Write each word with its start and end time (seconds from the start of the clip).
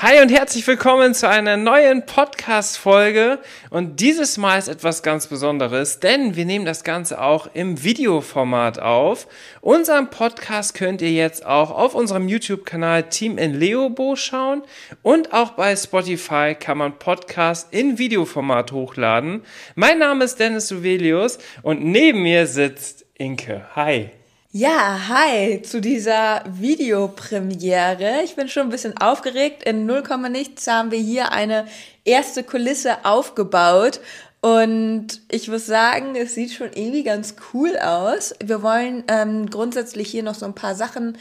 Hi 0.00 0.22
und 0.22 0.28
herzlich 0.28 0.64
willkommen 0.64 1.12
zu 1.12 1.28
einer 1.28 1.56
neuen 1.56 2.06
Podcast-Folge. 2.06 3.40
Und 3.70 3.98
dieses 3.98 4.38
Mal 4.38 4.56
ist 4.56 4.68
etwas 4.68 5.02
ganz 5.02 5.26
Besonderes, 5.26 5.98
denn 5.98 6.36
wir 6.36 6.44
nehmen 6.44 6.64
das 6.64 6.84
Ganze 6.84 7.20
auch 7.20 7.48
im 7.52 7.82
Videoformat 7.82 8.78
auf. 8.78 9.26
Unseren 9.60 10.08
Podcast 10.08 10.74
könnt 10.74 11.02
ihr 11.02 11.10
jetzt 11.10 11.44
auch 11.44 11.72
auf 11.72 11.96
unserem 11.96 12.28
YouTube-Kanal 12.28 13.08
Team 13.08 13.38
in 13.38 13.54
Leobo 13.54 14.14
schauen 14.14 14.62
und 15.02 15.32
auch 15.32 15.50
bei 15.54 15.74
Spotify 15.74 16.54
kann 16.54 16.78
man 16.78 17.00
Podcast 17.00 17.74
in 17.74 17.98
Videoformat 17.98 18.70
hochladen. 18.70 19.42
Mein 19.74 19.98
Name 19.98 20.26
ist 20.26 20.38
Dennis 20.38 20.68
Suvelius 20.68 21.40
und 21.62 21.84
neben 21.84 22.22
mir 22.22 22.46
sitzt 22.46 23.04
Inke. 23.14 23.66
Hi. 23.74 24.17
Ja, 24.50 25.08
hi 25.08 25.60
zu 25.60 25.78
dieser 25.78 26.42
Videopremiere. 26.48 28.22
Ich 28.24 28.34
bin 28.34 28.48
schon 28.48 28.62
ein 28.62 28.70
bisschen 28.70 28.96
aufgeregt. 28.96 29.62
In 29.64 29.84
0, 29.84 30.02
nichts 30.30 30.66
haben 30.66 30.90
wir 30.90 30.98
hier 30.98 31.32
eine 31.32 31.66
erste 32.06 32.42
Kulisse 32.42 33.04
aufgebaut. 33.04 34.00
Und 34.40 35.20
ich 35.30 35.48
muss 35.48 35.66
sagen, 35.66 36.16
es 36.16 36.34
sieht 36.34 36.52
schon 36.52 36.72
irgendwie 36.72 37.02
ganz 37.02 37.36
cool 37.52 37.76
aus. 37.76 38.34
Wir 38.42 38.62
wollen 38.62 39.04
ähm, 39.08 39.50
grundsätzlich 39.50 40.10
hier 40.10 40.22
noch 40.22 40.34
so 40.34 40.46
ein 40.46 40.54
paar 40.54 40.74
Sachen 40.74 41.18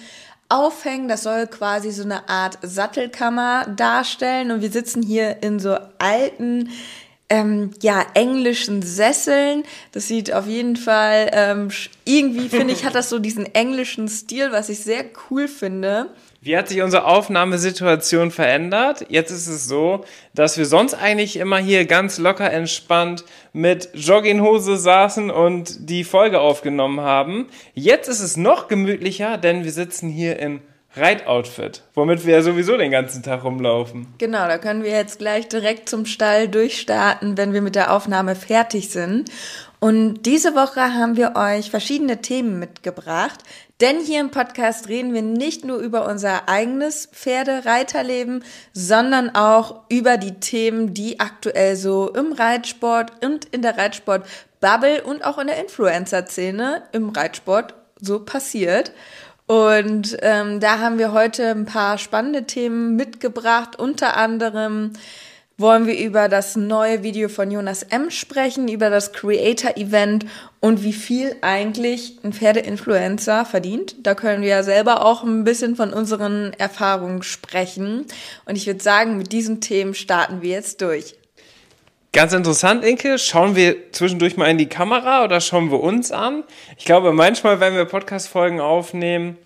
aufhängen. 0.47 1.09
Das 1.09 1.23
soll 1.23 1.47
quasi 1.47 1.91
so 1.91 2.03
eine 2.03 2.29
Art 2.29 2.57
Sattelkammer 2.61 3.65
darstellen. 3.75 4.51
Und 4.51 4.61
wir 4.61 4.71
sitzen 4.71 5.03
hier 5.03 5.43
in 5.43 5.59
so 5.59 5.77
alten 5.97 6.69
ähm, 7.29 7.71
ja, 7.81 8.05
englischen 8.13 8.81
Sesseln. 8.81 9.63
Das 9.91 10.07
sieht 10.07 10.33
auf 10.33 10.47
jeden 10.47 10.75
Fall, 10.75 11.29
ähm, 11.33 11.69
irgendwie 12.05 12.49
finde 12.49 12.73
ich, 12.73 12.85
hat 12.85 12.95
das 12.95 13.09
so 13.09 13.19
diesen 13.19 13.53
englischen 13.53 14.07
Stil, 14.07 14.51
was 14.51 14.69
ich 14.69 14.79
sehr 14.79 15.05
cool 15.29 15.47
finde. 15.47 16.09
Wie 16.39 16.55
hat 16.55 16.69
sich 16.69 16.81
unsere 16.81 17.05
Aufnahmesituation 17.05 18.31
verändert? 18.31 19.05
Jetzt 19.09 19.31
ist 19.31 19.47
es 19.47 19.67
so, 19.67 20.05
dass 20.33 20.57
wir 20.57 20.65
sonst 20.65 20.93
eigentlich 20.93 21.35
immer 21.35 21.57
hier 21.57 21.85
ganz 21.85 22.19
locker 22.19 22.49
entspannt 22.51 23.25
mit 23.51 23.89
Jogginghose 23.93 24.77
saßen 24.77 25.29
und 25.29 25.89
die 25.89 26.05
Folge 26.05 26.39
aufgenommen 26.39 27.01
haben. 27.01 27.47
Jetzt 27.73 28.07
ist 28.07 28.21
es 28.21 28.37
noch 28.37 28.67
gemütlicher, 28.69 29.37
denn 29.37 29.65
wir 29.65 29.71
sitzen 29.71 30.09
hier 30.09 30.39
im 30.39 30.61
Reitoutfit, 30.97 31.83
womit 31.93 32.25
wir 32.25 32.35
ja 32.35 32.41
sowieso 32.41 32.77
den 32.77 32.91
ganzen 32.91 33.23
Tag 33.23 33.43
rumlaufen. 33.43 34.07
Genau, 34.17 34.47
da 34.47 34.57
können 34.57 34.83
wir 34.83 34.91
jetzt 34.91 35.19
gleich 35.19 35.47
direkt 35.47 35.89
zum 35.89 36.05
Stall 36.05 36.47
durchstarten, 36.47 37.37
wenn 37.37 37.53
wir 37.53 37.61
mit 37.61 37.75
der 37.75 37.93
Aufnahme 37.93 38.35
fertig 38.35 38.89
sind. 38.89 39.31
Und 39.79 40.23
diese 40.23 40.55
Woche 40.55 40.95
haben 40.95 41.17
wir 41.17 41.35
euch 41.35 41.69
verschiedene 41.69 42.19
Themen 42.21 42.57
mitgebracht, 42.57 43.43
denn 43.79 43.99
hier 43.99 44.21
im 44.21 44.31
Podcast 44.31 44.89
reden 44.89 45.13
wir 45.13 45.21
nicht 45.21 45.63
nur 45.63 45.77
über 45.77 46.07
unser 46.07 46.49
eigenes 46.49 47.07
Pferdereiterleben, 47.13 48.43
sondern 48.73 49.35
auch 49.35 49.81
über 49.89 50.17
die 50.17 50.39
Themen, 50.39 50.95
die 50.95 51.19
aktuell 51.19 51.75
so 51.75 52.11
im 52.11 52.31
Reitsport 52.31 53.23
und 53.23 53.45
in 53.45 53.61
der 53.61 53.77
Reitsport-Bubble 53.77 55.03
und 55.03 55.23
auch 55.23 55.37
in 55.37 55.45
der 55.45 55.61
Influencer-Szene 55.61 56.83
im 56.91 57.09
Reitsport 57.09 57.75
so 58.01 58.19
passiert. 58.25 58.91
Und 59.47 60.17
ähm, 60.21 60.59
da 60.59 60.79
haben 60.79 60.99
wir 60.99 61.13
heute 61.13 61.49
ein 61.51 61.65
paar 61.65 61.97
spannende 61.97 62.43
Themen 62.43 62.97
mitgebracht. 62.97 63.79
Unter 63.79 64.17
anderem 64.17 64.91
wollen 65.57 65.87
wir 65.87 65.97
über 65.97 66.27
das 66.27 66.55
neue 66.55 67.01
Video 67.01 67.29
von 67.29 67.49
Jonas 67.49 67.81
M. 67.81 68.11
sprechen, 68.11 68.67
über 68.67 68.89
das 68.89 69.13
Creator-Event 69.13 70.25
und 70.59 70.83
wie 70.83 70.93
viel 70.93 71.35
eigentlich 71.41 72.19
ein 72.23 72.33
Pferdeinfluencer 72.33 73.45
verdient. 73.45 73.95
Da 74.05 74.13
können 74.13 74.43
wir 74.43 74.49
ja 74.49 74.63
selber 74.63 75.03
auch 75.03 75.23
ein 75.23 75.45
bisschen 75.45 75.75
von 75.75 75.93
unseren 75.93 76.53
Erfahrungen 76.53 77.23
sprechen. 77.23 78.05
Und 78.45 78.55
ich 78.55 78.67
würde 78.67 78.83
sagen, 78.83 79.17
mit 79.17 79.31
diesen 79.31 79.61
Themen 79.61 79.95
starten 79.95 80.41
wir 80.41 80.51
jetzt 80.51 80.81
durch. 80.81 81.15
Ganz 82.17 82.33
interessant, 82.33 82.83
Inke. 82.83 83.19
Schauen 83.19 83.55
wir 83.55 83.91
zwischendurch 83.91 84.37
mal 84.37 84.47
in 84.47 84.57
die 84.57 84.65
Kamera 84.65 85.23
oder 85.23 85.39
schauen 85.39 85.69
wir 85.69 85.79
uns 85.79 86.11
an? 86.11 86.43
Ich 86.75 86.83
glaube, 86.83 87.13
manchmal, 87.13 87.59
wenn 87.59 87.75
wir 87.75 87.85
Podcast-Folgen 87.85 88.59
aufnehmen, 88.59 89.37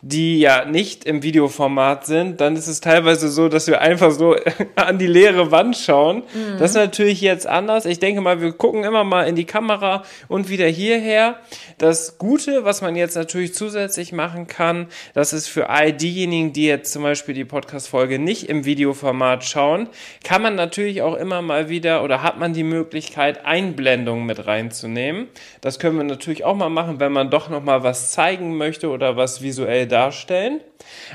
die 0.00 0.38
ja 0.38 0.64
nicht 0.64 1.04
im 1.06 1.24
Videoformat 1.24 2.06
sind, 2.06 2.40
dann 2.40 2.54
ist 2.54 2.68
es 2.68 2.80
teilweise 2.80 3.28
so, 3.28 3.48
dass 3.48 3.66
wir 3.66 3.80
einfach 3.80 4.12
so 4.12 4.36
an 4.76 4.98
die 4.98 5.08
leere 5.08 5.50
Wand 5.50 5.76
schauen. 5.76 6.18
Mhm. 6.18 6.58
Das 6.58 6.70
ist 6.70 6.76
natürlich 6.76 7.20
jetzt 7.20 7.48
anders. 7.48 7.84
Ich 7.84 7.98
denke 7.98 8.20
mal, 8.20 8.40
wir 8.40 8.52
gucken 8.52 8.84
immer 8.84 9.02
mal 9.02 9.24
in 9.24 9.34
die 9.34 9.44
Kamera 9.44 10.04
und 10.28 10.50
wieder 10.50 10.68
hierher. 10.68 11.40
Das 11.78 12.18
Gute, 12.18 12.64
was 12.64 12.80
man 12.80 12.94
jetzt 12.94 13.16
natürlich 13.16 13.54
zusätzlich 13.54 14.12
machen 14.12 14.46
kann, 14.46 14.86
das 15.14 15.32
ist 15.32 15.48
für 15.48 15.68
all 15.68 15.92
diejenigen, 15.92 16.52
die 16.52 16.66
jetzt 16.66 16.92
zum 16.92 17.02
Beispiel 17.02 17.34
die 17.34 17.44
Podcast-Folge 17.44 18.20
nicht 18.20 18.48
im 18.48 18.64
Videoformat 18.64 19.44
schauen, 19.44 19.88
kann 20.22 20.42
man 20.42 20.54
natürlich 20.54 21.02
auch 21.02 21.16
immer 21.16 21.42
mal 21.42 21.68
wieder 21.68 22.04
oder 22.04 22.22
hat 22.22 22.38
man 22.38 22.52
die 22.52 22.62
Möglichkeit, 22.62 23.44
Einblendungen 23.44 24.26
mit 24.26 24.46
reinzunehmen. 24.46 25.26
Das 25.60 25.80
können 25.80 25.96
wir 25.96 26.04
natürlich 26.04 26.44
auch 26.44 26.54
mal 26.54 26.68
machen, 26.68 27.00
wenn 27.00 27.12
man 27.12 27.30
doch 27.30 27.48
noch 27.48 27.64
mal 27.64 27.82
was 27.82 28.12
zeigen 28.12 28.56
möchte 28.56 28.90
oder 28.90 29.16
was 29.16 29.42
visuell 29.42 29.87
darstellen. 29.88 30.60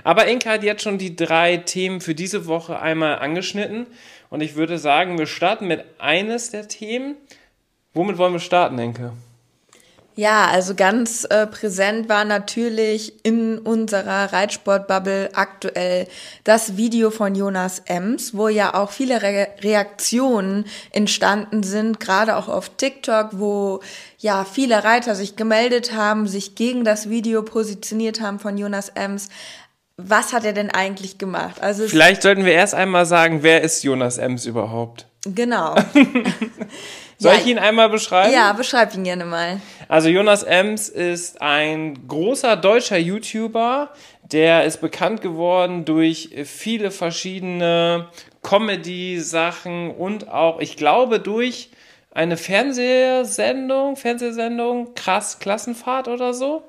Aber 0.04 0.28
Inka 0.28 0.52
hat 0.52 0.64
jetzt 0.64 0.84
schon 0.84 0.98
die 0.98 1.16
drei 1.16 1.58
Themen 1.58 2.02
für 2.02 2.16
diese 2.16 2.48
Woche 2.48 2.80
einmal 2.80 3.20
angeschnitten. 3.20 3.88
Und 4.30 4.42
ich 4.42 4.56
würde 4.56 4.78
sagen, 4.78 5.18
wir 5.18 5.28
starten 5.28 5.68
mit 5.68 5.86
eines 6.00 6.50
der 6.50 6.68
Themen. 6.68 7.16
Womit 7.94 8.18
wollen 8.18 8.34
wir 8.34 8.40
starten, 8.40 8.80
Inke? 8.80 9.14
Ja, 10.16 10.48
also 10.48 10.76
ganz 10.76 11.26
äh, 11.30 11.48
präsent 11.48 12.08
war 12.08 12.24
natürlich 12.24 13.26
in 13.26 13.58
unserer 13.58 14.32
Reitsportbubble 14.32 15.32
aktuell 15.34 16.08
das 16.44 16.78
Video 16.78 17.10
von 17.10 17.34
Jonas 17.34 17.82
Ems, 17.86 18.36
wo 18.36 18.48
ja 18.48 18.76
auch 18.76 18.92
viele 18.92 19.22
Re 19.24 19.48
Reaktionen 19.62 20.66
entstanden 20.92 21.64
sind, 21.64 22.00
gerade 22.00 22.36
auch 22.38 22.48
auf 22.48 22.70
TikTok, 22.78 23.30
wo 23.34 23.80
ja 24.20 24.46
viele 24.46 24.84
Reiter 24.84 25.16
sich 25.16 25.36
gemeldet 25.36 25.94
haben, 25.94 26.28
sich 26.28 26.54
gegen 26.54 26.84
das 26.84 27.10
Video 27.10 27.42
positioniert 27.42 28.22
haben 28.22 28.40
von 28.40 28.58
Jonas 28.58 28.90
Ems. 28.90 29.30
Was 29.98 30.34
hat 30.34 30.46
er 30.46 30.54
denn 30.54 30.70
eigentlich 30.70 31.18
gemacht? 31.18 31.62
Also 31.62 31.88
Vielleicht 31.88 32.22
sollten 32.22 32.46
wir 32.46 32.54
erst 32.54 32.76
einmal 32.76 33.08
sagen, 33.08 33.42
wer 33.42 33.62
ist 33.62 33.84
Jonas 33.84 34.20
Ems 34.20 34.46
überhaupt? 34.46 35.08
Genau. 35.26 35.76
Soll 37.24 37.36
ja, 37.36 37.40
ich 37.40 37.48
ihn 37.48 37.58
einmal 37.58 37.88
beschreiben? 37.88 38.34
Ja, 38.34 38.52
beschreib 38.52 38.94
ihn 38.96 39.06
gerne 39.06 39.24
mal. 39.24 39.62
Also 39.88 40.10
Jonas 40.10 40.44
Ems 40.44 40.90
ist 40.90 41.42
ein 41.42 42.06
großer 42.06 42.58
deutscher 42.58 42.98
YouTuber, 42.98 43.92
der 44.24 44.66
ist 44.66 44.82
bekannt 44.82 45.22
geworden 45.22 45.86
durch 45.86 46.32
viele 46.44 46.92
verschiedene 46.92 48.10
Comedy-Sachen 48.42 49.92
und 49.92 50.28
auch, 50.28 50.60
ich 50.60 50.76
glaube, 50.76 51.22
durch 51.22 51.70
eine 52.12 52.36
Fernsehsendung, 52.36 53.96
Fernsehsendung, 53.96 54.94
krass 54.94 55.40
Klassenfahrt 55.40 56.10
oder 56.10 56.34
so. 56.34 56.64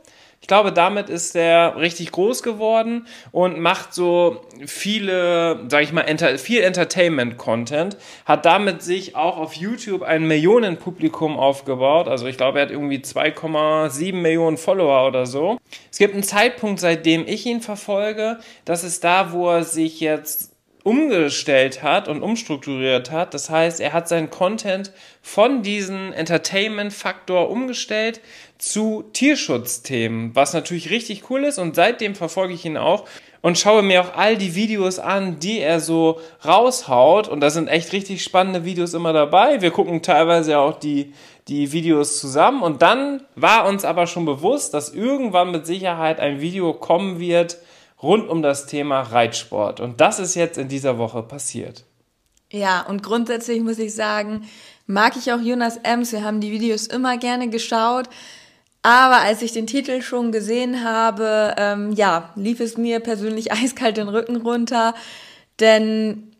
Ich 0.44 0.48
glaube, 0.48 0.72
damit 0.72 1.08
ist 1.08 1.34
er 1.36 1.78
richtig 1.78 2.12
groß 2.12 2.42
geworden 2.42 3.06
und 3.32 3.58
macht 3.60 3.94
so 3.94 4.42
viele, 4.66 5.64
sag 5.68 5.84
ich 5.84 5.90
mal, 5.90 6.02
enter 6.02 6.36
viel 6.36 6.60
Entertainment-Content. 6.60 7.96
Hat 8.26 8.44
damit 8.44 8.82
sich 8.82 9.16
auch 9.16 9.38
auf 9.38 9.54
YouTube 9.54 10.02
ein 10.02 10.26
Millionenpublikum 10.26 11.38
aufgebaut. 11.38 12.08
Also 12.08 12.26
ich 12.26 12.36
glaube, 12.36 12.58
er 12.58 12.66
hat 12.66 12.72
irgendwie 12.72 12.98
2,7 12.98 14.16
Millionen 14.16 14.58
Follower 14.58 15.08
oder 15.08 15.24
so. 15.24 15.56
Es 15.90 15.96
gibt 15.96 16.12
einen 16.12 16.22
Zeitpunkt, 16.22 16.78
seitdem 16.78 17.26
ich 17.26 17.46
ihn 17.46 17.62
verfolge. 17.62 18.38
Das 18.66 18.84
ist 18.84 19.02
da, 19.02 19.32
wo 19.32 19.48
er 19.48 19.64
sich 19.64 19.98
jetzt 20.00 20.54
umgestellt 20.84 21.82
hat 21.82 22.08
und 22.08 22.22
umstrukturiert 22.22 23.10
hat. 23.10 23.32
Das 23.32 23.48
heißt, 23.48 23.80
er 23.80 23.94
hat 23.94 24.06
seinen 24.06 24.28
Content 24.28 24.92
von 25.22 25.62
diesem 25.62 26.12
Entertainment-Faktor 26.12 27.48
umgestellt 27.50 28.20
zu 28.64 29.04
Tierschutzthemen, 29.12 30.34
was 30.34 30.54
natürlich 30.54 30.90
richtig 30.90 31.28
cool 31.28 31.44
ist 31.44 31.58
und 31.58 31.74
seitdem 31.74 32.14
verfolge 32.14 32.54
ich 32.54 32.64
ihn 32.64 32.76
auch 32.78 33.04
und 33.42 33.58
schaue 33.58 33.82
mir 33.82 34.00
auch 34.00 34.16
all 34.16 34.38
die 34.38 34.54
Videos 34.54 34.98
an, 34.98 35.38
die 35.38 35.58
er 35.58 35.80
so 35.80 36.18
raushaut 36.46 37.28
und 37.28 37.40
da 37.40 37.50
sind 37.50 37.68
echt 37.68 37.92
richtig 37.92 38.24
spannende 38.24 38.64
Videos 38.64 38.94
immer 38.94 39.12
dabei. 39.12 39.60
Wir 39.60 39.70
gucken 39.70 40.00
teilweise 40.00 40.58
auch 40.58 40.78
die, 40.78 41.12
die 41.46 41.72
Videos 41.72 42.18
zusammen 42.18 42.62
und 42.62 42.80
dann 42.80 43.22
war 43.34 43.68
uns 43.68 43.84
aber 43.84 44.06
schon 44.06 44.24
bewusst, 44.24 44.72
dass 44.72 44.94
irgendwann 44.94 45.50
mit 45.50 45.66
Sicherheit 45.66 46.18
ein 46.18 46.40
Video 46.40 46.72
kommen 46.72 47.20
wird, 47.20 47.58
rund 48.02 48.30
um 48.30 48.40
das 48.40 48.66
Thema 48.66 49.02
Reitsport. 49.02 49.80
Und 49.80 50.00
das 50.00 50.18
ist 50.18 50.36
jetzt 50.36 50.56
in 50.56 50.68
dieser 50.68 50.96
Woche 50.96 51.22
passiert. 51.22 51.84
Ja, 52.50 52.86
und 52.86 53.02
grundsätzlich 53.02 53.60
muss 53.60 53.78
ich 53.78 53.94
sagen, 53.94 54.48
mag 54.86 55.16
ich 55.18 55.32
auch 55.32 55.40
Jonas 55.40 55.76
Ems. 55.82 56.12
Wir 56.12 56.24
haben 56.24 56.40
die 56.40 56.50
Videos 56.50 56.86
immer 56.86 57.18
gerne 57.18 57.50
geschaut. 57.50 58.08
Aber 58.84 59.22
als 59.22 59.40
ich 59.40 59.52
den 59.52 59.66
Titel 59.66 60.02
schon 60.02 60.30
gesehen 60.30 60.84
habe, 60.84 61.54
ähm, 61.56 61.92
ja, 61.92 62.30
lief 62.36 62.60
es 62.60 62.76
mir 62.76 63.00
persönlich 63.00 63.50
eiskalt 63.60 63.96
den 63.96 64.10
Rücken 64.10 64.36
runter, 64.36 64.94
denn 65.58 66.30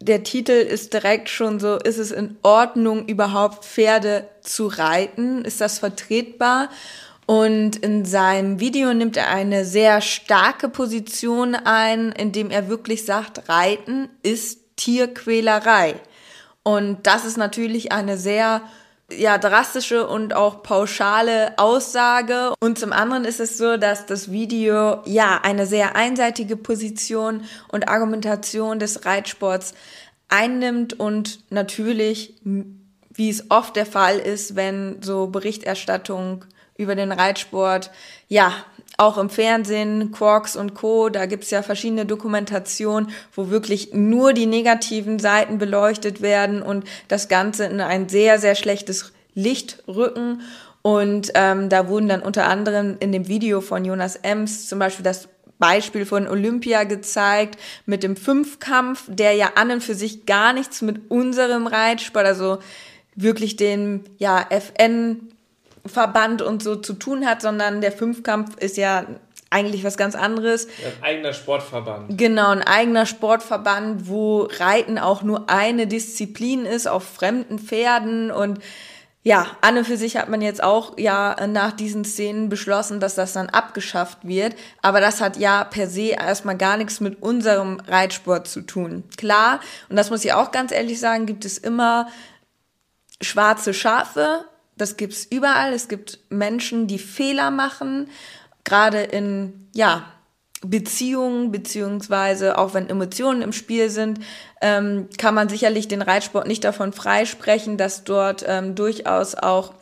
der 0.00 0.24
Titel 0.24 0.50
ist 0.50 0.92
direkt 0.92 1.28
schon 1.28 1.60
so, 1.60 1.76
ist 1.76 1.98
es 1.98 2.10
in 2.10 2.36
Ordnung, 2.42 3.06
überhaupt 3.06 3.64
Pferde 3.64 4.26
zu 4.40 4.66
reiten? 4.66 5.44
Ist 5.44 5.60
das 5.60 5.78
vertretbar? 5.78 6.68
Und 7.26 7.76
in 7.76 8.04
seinem 8.04 8.58
Video 8.58 8.92
nimmt 8.92 9.16
er 9.16 9.28
eine 9.28 9.64
sehr 9.64 10.00
starke 10.00 10.68
Position 10.68 11.54
ein, 11.54 12.10
indem 12.10 12.50
er 12.50 12.68
wirklich 12.68 13.04
sagt, 13.04 13.48
Reiten 13.48 14.08
ist 14.24 14.58
Tierquälerei. 14.74 15.94
Und 16.64 17.06
das 17.06 17.24
ist 17.24 17.36
natürlich 17.36 17.92
eine 17.92 18.18
sehr 18.18 18.62
ja, 19.18 19.38
drastische 19.38 20.06
und 20.06 20.34
auch 20.34 20.62
pauschale 20.62 21.58
Aussage. 21.58 22.54
Und 22.60 22.78
zum 22.78 22.92
anderen 22.92 23.24
ist 23.24 23.40
es 23.40 23.58
so, 23.58 23.76
dass 23.76 24.06
das 24.06 24.30
Video 24.30 25.02
ja 25.04 25.40
eine 25.42 25.66
sehr 25.66 25.96
einseitige 25.96 26.56
Position 26.56 27.44
und 27.68 27.88
Argumentation 27.88 28.78
des 28.78 29.04
Reitsports 29.04 29.74
einnimmt 30.28 30.98
und 30.98 31.40
natürlich, 31.50 32.34
wie 32.42 33.28
es 33.28 33.50
oft 33.50 33.76
der 33.76 33.86
Fall 33.86 34.18
ist, 34.18 34.56
wenn 34.56 35.02
so 35.02 35.26
Berichterstattung 35.26 36.44
über 36.76 36.94
den 36.94 37.12
Reitsport, 37.12 37.90
ja, 38.28 38.52
auch 38.98 39.18
im 39.18 39.30
Fernsehen, 39.30 40.12
Quarks 40.12 40.56
und 40.56 40.74
Co., 40.74 41.08
da 41.08 41.26
gibt's 41.26 41.50
ja 41.50 41.62
verschiedene 41.62 42.06
Dokumentationen, 42.06 43.10
wo 43.34 43.50
wirklich 43.50 43.92
nur 43.92 44.32
die 44.32 44.46
negativen 44.46 45.18
Seiten 45.18 45.58
beleuchtet 45.58 46.22
werden 46.22 46.62
und 46.62 46.84
das 47.08 47.28
Ganze 47.28 47.64
in 47.64 47.80
ein 47.80 48.08
sehr, 48.08 48.38
sehr 48.38 48.54
schlechtes 48.54 49.12
Licht 49.34 49.82
rücken. 49.88 50.42
Und 50.82 51.30
ähm, 51.34 51.68
da 51.68 51.88
wurden 51.88 52.08
dann 52.08 52.22
unter 52.22 52.46
anderem 52.46 52.96
in 53.00 53.12
dem 53.12 53.28
Video 53.28 53.60
von 53.60 53.84
Jonas 53.84 54.16
Ems 54.16 54.68
zum 54.68 54.78
Beispiel 54.78 55.04
das 55.04 55.28
Beispiel 55.58 56.04
von 56.04 56.26
Olympia 56.26 56.82
gezeigt 56.82 57.56
mit 57.86 58.02
dem 58.02 58.16
Fünfkampf, 58.16 59.04
der 59.06 59.34
ja 59.34 59.52
an 59.54 59.70
und 59.70 59.82
für 59.82 59.94
sich 59.94 60.26
gar 60.26 60.52
nichts 60.52 60.82
mit 60.82 61.08
unserem 61.08 61.68
Reitsport, 61.68 62.26
also 62.26 62.58
wirklich 63.14 63.54
den 63.54 64.02
ja, 64.18 64.44
FN 64.50 65.31
Verband 65.86 66.42
und 66.42 66.62
so 66.62 66.76
zu 66.76 66.94
tun 66.94 67.26
hat, 67.26 67.42
sondern 67.42 67.80
der 67.80 67.92
Fünfkampf 67.92 68.56
ist 68.58 68.76
ja 68.76 69.06
eigentlich 69.50 69.84
was 69.84 69.96
ganz 69.96 70.14
anderes. 70.14 70.66
Ein 70.66 71.02
eigener 71.02 71.32
Sportverband. 71.32 72.16
Genau, 72.16 72.50
ein 72.50 72.62
eigener 72.62 73.06
Sportverband, 73.06 74.08
wo 74.08 74.48
Reiten 74.58 74.98
auch 74.98 75.22
nur 75.22 75.50
eine 75.50 75.86
Disziplin 75.86 76.64
ist 76.64 76.88
auf 76.88 77.04
fremden 77.04 77.58
Pferden 77.58 78.30
und 78.30 78.60
ja, 79.24 79.46
an 79.60 79.78
und 79.78 79.86
für 79.86 79.96
sich 79.96 80.16
hat 80.16 80.28
man 80.28 80.42
jetzt 80.42 80.60
auch 80.64 80.98
ja 80.98 81.46
nach 81.46 81.70
diesen 81.70 82.04
Szenen 82.04 82.48
beschlossen, 82.48 82.98
dass 82.98 83.14
das 83.14 83.32
dann 83.32 83.50
abgeschafft 83.50 84.26
wird. 84.26 84.56
Aber 84.80 85.00
das 85.00 85.20
hat 85.20 85.36
ja 85.36 85.62
per 85.62 85.86
se 85.86 86.08
erstmal 86.08 86.56
gar 86.56 86.76
nichts 86.76 86.98
mit 86.98 87.22
unserem 87.22 87.78
Reitsport 87.86 88.48
zu 88.48 88.62
tun. 88.62 89.04
Klar, 89.16 89.60
und 89.88 89.94
das 89.94 90.10
muss 90.10 90.24
ich 90.24 90.32
auch 90.32 90.50
ganz 90.50 90.72
ehrlich 90.72 90.98
sagen, 90.98 91.26
gibt 91.26 91.44
es 91.44 91.56
immer 91.56 92.08
schwarze 93.20 93.72
Schafe 93.74 94.44
das 94.82 94.96
gibt's 94.96 95.24
überall. 95.24 95.72
Es 95.72 95.88
gibt 95.88 96.18
Menschen, 96.28 96.86
die 96.86 96.98
Fehler 96.98 97.50
machen, 97.50 98.10
gerade 98.64 99.02
in 99.02 99.68
ja 99.72 100.04
Beziehungen 100.64 101.50
beziehungsweise 101.50 102.56
auch 102.56 102.74
wenn 102.74 102.88
Emotionen 102.88 103.42
im 103.42 103.52
Spiel 103.52 103.90
sind, 103.90 104.20
ähm, 104.60 105.08
kann 105.18 105.34
man 105.34 105.48
sicherlich 105.48 105.88
den 105.88 106.02
Reitsport 106.02 106.46
nicht 106.46 106.64
davon 106.64 106.92
freisprechen, 106.92 107.76
dass 107.76 108.04
dort 108.04 108.44
ähm, 108.46 108.74
durchaus 108.74 109.34
auch 109.34 109.74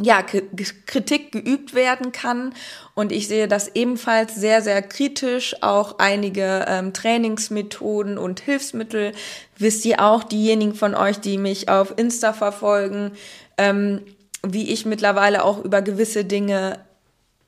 ja, 0.00 0.22
Kritik 0.22 1.32
geübt 1.32 1.74
werden 1.74 2.12
kann. 2.12 2.54
Und 2.94 3.12
ich 3.12 3.28
sehe 3.28 3.48
das 3.48 3.74
ebenfalls 3.74 4.34
sehr, 4.34 4.62
sehr 4.62 4.80
kritisch. 4.80 5.56
Auch 5.60 5.98
einige 5.98 6.64
ähm, 6.68 6.92
Trainingsmethoden 6.92 8.16
und 8.16 8.40
Hilfsmittel 8.40 9.12
wisst 9.56 9.84
ihr 9.84 10.00
auch, 10.00 10.22
diejenigen 10.22 10.74
von 10.74 10.94
euch, 10.94 11.18
die 11.18 11.36
mich 11.36 11.68
auf 11.68 11.94
Insta 11.96 12.32
verfolgen, 12.32 13.12
ähm, 13.58 14.02
wie 14.42 14.70
ich 14.70 14.86
mittlerweile 14.86 15.44
auch 15.44 15.64
über 15.64 15.82
gewisse 15.82 16.24
Dinge 16.24 16.80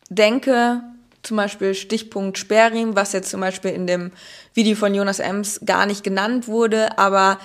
denke, 0.08 0.82
zum 1.22 1.36
Beispiel 1.36 1.74
Stichpunkt 1.74 2.38
Sperrriemen, 2.38 2.96
was 2.96 3.12
jetzt 3.12 3.30
zum 3.30 3.40
Beispiel 3.40 3.72
in 3.72 3.86
dem 3.86 4.12
Video 4.54 4.74
von 4.74 4.94
Jonas 4.94 5.18
Ems 5.18 5.60
gar 5.64 5.86
nicht 5.86 6.02
genannt 6.02 6.48
wurde, 6.48 6.98
aber 6.98 7.38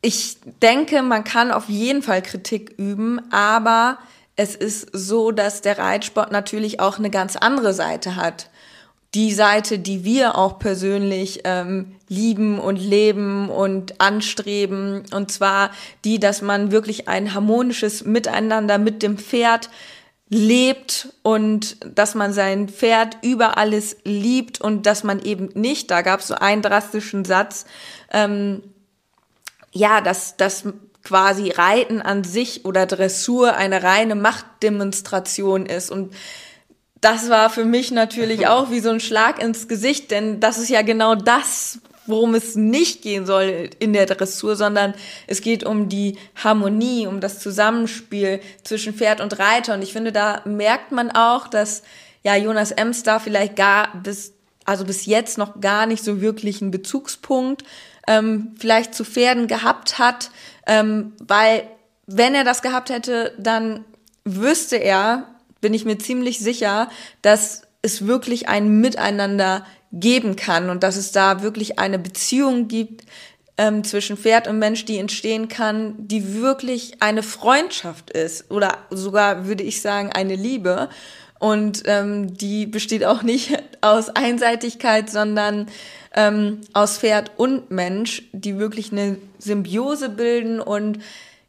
ich 0.00 0.36
denke, 0.62 1.02
man 1.02 1.24
kann 1.24 1.50
auf 1.50 1.68
jeden 1.68 2.02
Fall 2.02 2.22
Kritik 2.22 2.74
üben, 2.76 3.20
aber 3.32 3.98
es 4.36 4.54
ist 4.54 4.88
so, 4.92 5.30
dass 5.30 5.62
der 5.62 5.78
Reitsport 5.78 6.32
natürlich 6.32 6.80
auch 6.80 6.98
eine 6.98 7.10
ganz 7.10 7.36
andere 7.36 7.72
Seite 7.72 8.16
hat 8.16 8.50
die 9.14 9.32
Seite, 9.32 9.78
die 9.78 10.04
wir 10.04 10.36
auch 10.36 10.58
persönlich 10.58 11.40
ähm, 11.44 11.94
lieben 12.08 12.58
und 12.58 12.76
leben 12.76 13.48
und 13.48 14.00
anstreben. 14.00 15.04
Und 15.12 15.30
zwar 15.30 15.70
die, 16.04 16.18
dass 16.18 16.42
man 16.42 16.72
wirklich 16.72 17.08
ein 17.08 17.32
harmonisches 17.32 18.04
Miteinander 18.04 18.78
mit 18.78 19.02
dem 19.02 19.16
Pferd 19.18 19.70
lebt 20.28 21.08
und 21.22 21.76
dass 21.96 22.14
man 22.14 22.32
sein 22.32 22.68
Pferd 22.68 23.18
über 23.22 23.56
alles 23.56 23.96
liebt 24.04 24.60
und 24.60 24.86
dass 24.86 25.04
man 25.04 25.22
eben 25.22 25.50
nicht, 25.54 25.90
da 25.90 26.02
gab 26.02 26.20
es 26.20 26.28
so 26.28 26.34
einen 26.34 26.62
drastischen 26.62 27.24
Satz, 27.24 27.66
ähm, 28.10 28.62
ja, 29.70 30.00
dass, 30.00 30.36
dass 30.36 30.64
quasi 31.04 31.50
Reiten 31.50 32.00
an 32.00 32.24
sich 32.24 32.64
oder 32.64 32.86
Dressur 32.86 33.54
eine 33.54 33.82
reine 33.82 34.14
Machtdemonstration 34.14 35.66
ist. 35.66 35.90
Und 35.90 36.14
das 37.04 37.28
war 37.28 37.50
für 37.50 37.64
mich 37.64 37.90
natürlich 37.90 38.46
auch 38.48 38.70
wie 38.70 38.80
so 38.80 38.90
ein 38.90 39.00
Schlag 39.00 39.42
ins 39.42 39.68
Gesicht, 39.68 40.10
denn 40.10 40.40
das 40.40 40.58
ist 40.58 40.70
ja 40.70 40.82
genau 40.82 41.14
das, 41.14 41.78
worum 42.06 42.34
es 42.34 42.54
nicht 42.54 43.02
gehen 43.02 43.26
soll 43.26 43.70
in 43.78 43.92
der 43.92 44.06
Dressur, 44.06 44.56
sondern 44.56 44.94
es 45.26 45.40
geht 45.40 45.64
um 45.64 45.88
die 45.88 46.18
Harmonie, 46.42 47.06
um 47.06 47.20
das 47.20 47.38
Zusammenspiel 47.38 48.40
zwischen 48.62 48.94
Pferd 48.94 49.20
und 49.20 49.38
Reiter. 49.38 49.74
Und 49.74 49.82
ich 49.82 49.92
finde, 49.92 50.12
da 50.12 50.42
merkt 50.44 50.92
man 50.92 51.10
auch, 51.10 51.48
dass 51.48 51.82
ja 52.22 52.36
Jonas 52.36 52.72
Ems 52.72 53.04
da 53.04 53.18
vielleicht 53.18 53.56
gar 53.56 53.94
bis, 54.02 54.34
also 54.64 54.84
bis 54.84 55.06
jetzt 55.06 55.38
noch 55.38 55.60
gar 55.60 55.86
nicht 55.86 56.04
so 56.04 56.20
wirklich 56.20 56.60
einen 56.60 56.70
Bezugspunkt 56.70 57.64
ähm, 58.06 58.54
vielleicht 58.58 58.94
zu 58.94 59.04
Pferden 59.04 59.46
gehabt 59.46 59.98
hat, 59.98 60.30
ähm, 60.66 61.12
weil 61.26 61.66
wenn 62.06 62.34
er 62.34 62.44
das 62.44 62.60
gehabt 62.60 62.90
hätte, 62.90 63.32
dann 63.38 63.84
wüsste 64.24 64.76
er, 64.76 65.33
bin 65.64 65.72
ich 65.72 65.86
mir 65.86 65.96
ziemlich 65.96 66.40
sicher, 66.40 66.90
dass 67.22 67.62
es 67.80 68.06
wirklich 68.06 68.50
ein 68.50 68.82
Miteinander 68.82 69.64
geben 69.92 70.36
kann 70.36 70.68
und 70.68 70.82
dass 70.82 70.96
es 70.96 71.10
da 71.10 71.42
wirklich 71.42 71.78
eine 71.78 71.98
Beziehung 71.98 72.68
gibt 72.68 73.06
ähm, 73.56 73.82
zwischen 73.82 74.18
Pferd 74.18 74.46
und 74.46 74.58
Mensch, 74.58 74.84
die 74.84 74.98
entstehen 74.98 75.48
kann, 75.48 75.94
die 75.96 76.34
wirklich 76.34 77.00
eine 77.00 77.22
Freundschaft 77.22 78.10
ist 78.10 78.50
oder 78.50 78.76
sogar 78.90 79.46
würde 79.46 79.62
ich 79.62 79.80
sagen 79.80 80.12
eine 80.12 80.36
Liebe. 80.36 80.90
Und 81.38 81.84
ähm, 81.86 82.36
die 82.36 82.66
besteht 82.66 83.06
auch 83.06 83.22
nicht 83.22 83.56
aus 83.80 84.10
Einseitigkeit, 84.10 85.08
sondern 85.08 85.68
ähm, 86.14 86.60
aus 86.74 86.98
Pferd 86.98 87.30
und 87.38 87.70
Mensch, 87.70 88.24
die 88.32 88.58
wirklich 88.58 88.92
eine 88.92 89.16
Symbiose 89.38 90.10
bilden 90.10 90.60
und 90.60 90.98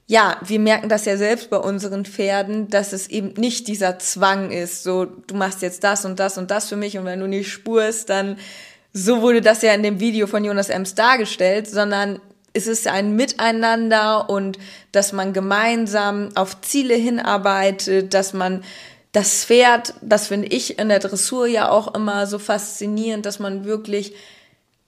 ja, 0.07 0.39
wir 0.45 0.59
merken 0.59 0.87
das 0.87 1.05
ja 1.05 1.17
selbst 1.17 1.49
bei 1.49 1.57
unseren 1.57 2.05
Pferden, 2.05 2.69
dass 2.69 2.93
es 2.93 3.07
eben 3.07 3.33
nicht 3.39 3.67
dieser 3.67 3.97
Zwang 3.97 4.51
ist, 4.51 4.83
so 4.83 5.05
du 5.05 5.35
machst 5.35 5.61
jetzt 5.61 5.83
das 5.83 6.05
und 6.05 6.19
das 6.19 6.37
und 6.37 6.51
das 6.51 6.69
für 6.69 6.75
mich 6.75 6.97
und 6.97 7.05
wenn 7.05 7.19
du 7.19 7.27
nicht 7.27 7.51
spurst, 7.51 8.09
dann 8.09 8.37
so 8.93 9.21
wurde 9.21 9.41
das 9.41 9.61
ja 9.61 9.73
in 9.73 9.83
dem 9.83 9.99
Video 9.99 10.27
von 10.27 10.45
Jonas 10.45 10.69
Ems 10.69 10.93
dargestellt, 10.95 11.67
sondern 11.67 12.19
es 12.53 12.67
ist 12.67 12.87
ein 12.87 13.15
Miteinander 13.15 14.29
und 14.29 14.59
dass 14.91 15.11
man 15.11 15.33
gemeinsam 15.33 16.29
auf 16.35 16.61
Ziele 16.61 16.95
hinarbeitet, 16.95 18.13
dass 18.13 18.31
man 18.31 18.63
das 19.11 19.43
Pferd, 19.43 19.93
das 20.01 20.27
finde 20.27 20.47
ich 20.47 20.77
in 20.77 20.89
der 20.89 20.99
Dressur 20.99 21.47
ja 21.47 21.69
auch 21.69 21.93
immer 21.95 22.27
so 22.27 22.37
faszinierend, 22.37 23.25
dass 23.25 23.39
man 23.39 23.65
wirklich 23.65 24.13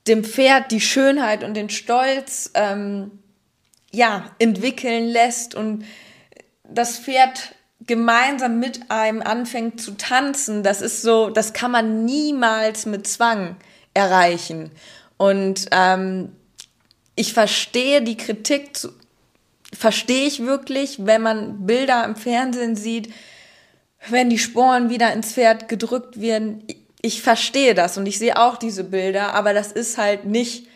dem 0.07 0.23
Pferd 0.23 0.71
die 0.71 0.79
Schönheit 0.79 1.43
und 1.43 1.55
den 1.55 1.69
Stolz 1.69 2.51
ähm, 2.53 3.11
ja, 3.97 4.29
entwickeln 4.37 5.07
lässt 5.07 5.55
und 5.55 5.83
das 6.63 6.99
Pferd 6.99 7.55
gemeinsam 7.85 8.59
mit 8.59 8.91
einem 8.91 9.21
anfängt 9.21 9.81
zu 9.81 9.97
tanzen, 9.97 10.61
das 10.63 10.81
ist 10.81 11.01
so, 11.01 11.29
das 11.29 11.53
kann 11.53 11.71
man 11.71 12.05
niemals 12.05 12.85
mit 12.85 13.07
Zwang 13.07 13.55
erreichen. 13.93 14.71
Und 15.17 15.67
ähm, 15.71 16.31
ich 17.15 17.33
verstehe 17.33 18.03
die 18.03 18.17
Kritik, 18.17 18.77
verstehe 19.73 20.27
ich 20.27 20.41
wirklich, 20.41 21.05
wenn 21.05 21.21
man 21.23 21.65
Bilder 21.65 22.05
im 22.05 22.15
Fernsehen 22.15 22.75
sieht, 22.75 23.11
wenn 24.09 24.29
die 24.29 24.37
Sporen 24.37 24.89
wieder 24.89 25.11
ins 25.13 25.33
Pferd 25.33 25.67
gedrückt 25.69 26.21
werden. 26.21 26.63
ich 27.01 27.21
verstehe 27.21 27.73
das 27.73 27.97
und 27.97 28.05
ich 28.05 28.19
sehe 28.19 28.37
auch 28.37 28.57
diese 28.57 28.83
Bilder, 28.83 29.33
aber 29.33 29.53
das 29.53 29.71
ist 29.71 29.97
halt 29.97 30.25
nicht 30.25 30.66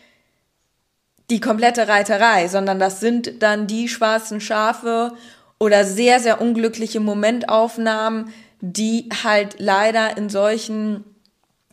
die 1.30 1.40
komplette 1.40 1.88
Reiterei, 1.88 2.48
sondern 2.48 2.78
das 2.78 3.00
sind 3.00 3.42
dann 3.42 3.66
die 3.66 3.88
schwarzen 3.88 4.40
Schafe 4.40 5.12
oder 5.58 5.84
sehr, 5.84 6.20
sehr 6.20 6.40
unglückliche 6.40 7.00
Momentaufnahmen, 7.00 8.32
die 8.60 9.08
halt 9.24 9.56
leider 9.58 10.16
in 10.16 10.28
solchen 10.28 11.04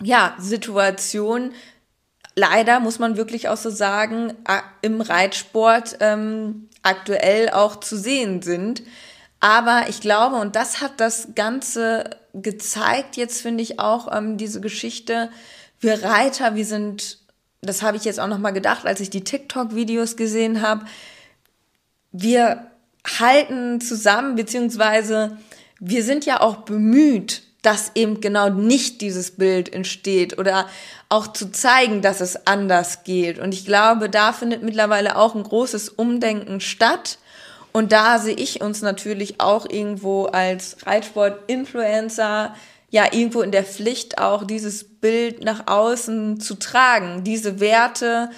ja, 0.01 0.36
Situationen, 0.39 1.53
leider 2.36 2.79
muss 2.79 3.00
man 3.00 3.18
wirklich 3.18 3.50
auch 3.50 3.58
so 3.58 3.70
sagen, 3.70 4.34
im 4.82 5.01
Reitsport 5.01 5.98
ähm, 6.00 6.70
aktuell 6.84 7.50
auch 7.50 7.75
zu 7.79 7.98
sehen 7.98 8.41
sind. 8.41 8.84
Aber 9.39 9.86
ich 9.88 10.01
glaube, 10.01 10.38
und 10.38 10.56
das 10.56 10.82
hat 10.82 10.94
das 10.98 11.29
Ganze 11.36 12.10
gezeigt, 12.34 13.18
jetzt 13.18 13.41
finde 13.41 13.63
ich 13.63 13.79
auch 13.79 14.15
ähm, 14.15 14.38
diese 14.38 14.62
Geschichte, 14.62 15.29
wir 15.79 16.03
Reiter, 16.03 16.56
wir 16.56 16.65
sind, 16.65 17.20
das 17.62 17.82
habe 17.82 17.98
ich 17.98 18.06
jetzt 18.06 18.20
auch 18.20 18.28
nochmal 18.28 18.54
gedacht, 18.54 18.86
als 18.86 19.00
ich 19.00 19.10
die 19.10 19.24
TikTok-Videos 19.24 20.16
gesehen 20.16 20.62
habe, 20.62 20.86
wir 22.12 22.68
halten 23.20 23.82
zusammen, 23.82 24.36
beziehungsweise 24.36 25.38
wir 25.80 26.04
sind 26.04 26.25
ja 26.25 26.42
auch 26.42 26.58
bemüht, 26.58 27.44
dass 27.62 27.92
eben 27.96 28.22
genau 28.22 28.50
nicht 28.50 29.01
dieses 29.01 29.32
Bild 29.32 29.74
entsteht 29.74 30.38
oder 30.38 30.68
auch 31.10 31.28
zu 31.28 31.51
zeigen, 31.51 32.01
dass 32.01 32.22
es 32.22 32.48
anders 32.48 33.04
geht. 33.04 33.39
Und 33.39 33.54
ich 33.54 33.66
glaube, 33.66 34.10
da 34.10 34.32
findet 34.32 34.63
mittlerweile 34.63 35.18
auch 35.18 35.36
ein 35.36 35.44
großes 35.44 35.89
Umdenken 35.89 36.62
statt. 36.62 37.18
Und 37.72 37.92
da 37.92 38.18
sehe 38.18 38.36
ich 38.36 38.62
uns 38.62 38.82
natürlich 38.82 39.42
auch 39.42 39.70
irgendwo 39.70 40.25
als 40.25 40.78
Reitsport-Influencer 40.86 42.56
ja 42.89 43.12
irgendwo 43.12 43.41
in 43.41 43.51
der 43.51 43.63
Pflicht 43.63 44.17
auch 44.17 44.43
dieses 44.43 44.84
Bild 44.84 45.43
nach 45.43 45.67
außen 45.67 46.39
zu 46.39 46.55
tragen, 46.55 47.24
diese 47.24 47.60
Werte, 47.60 48.29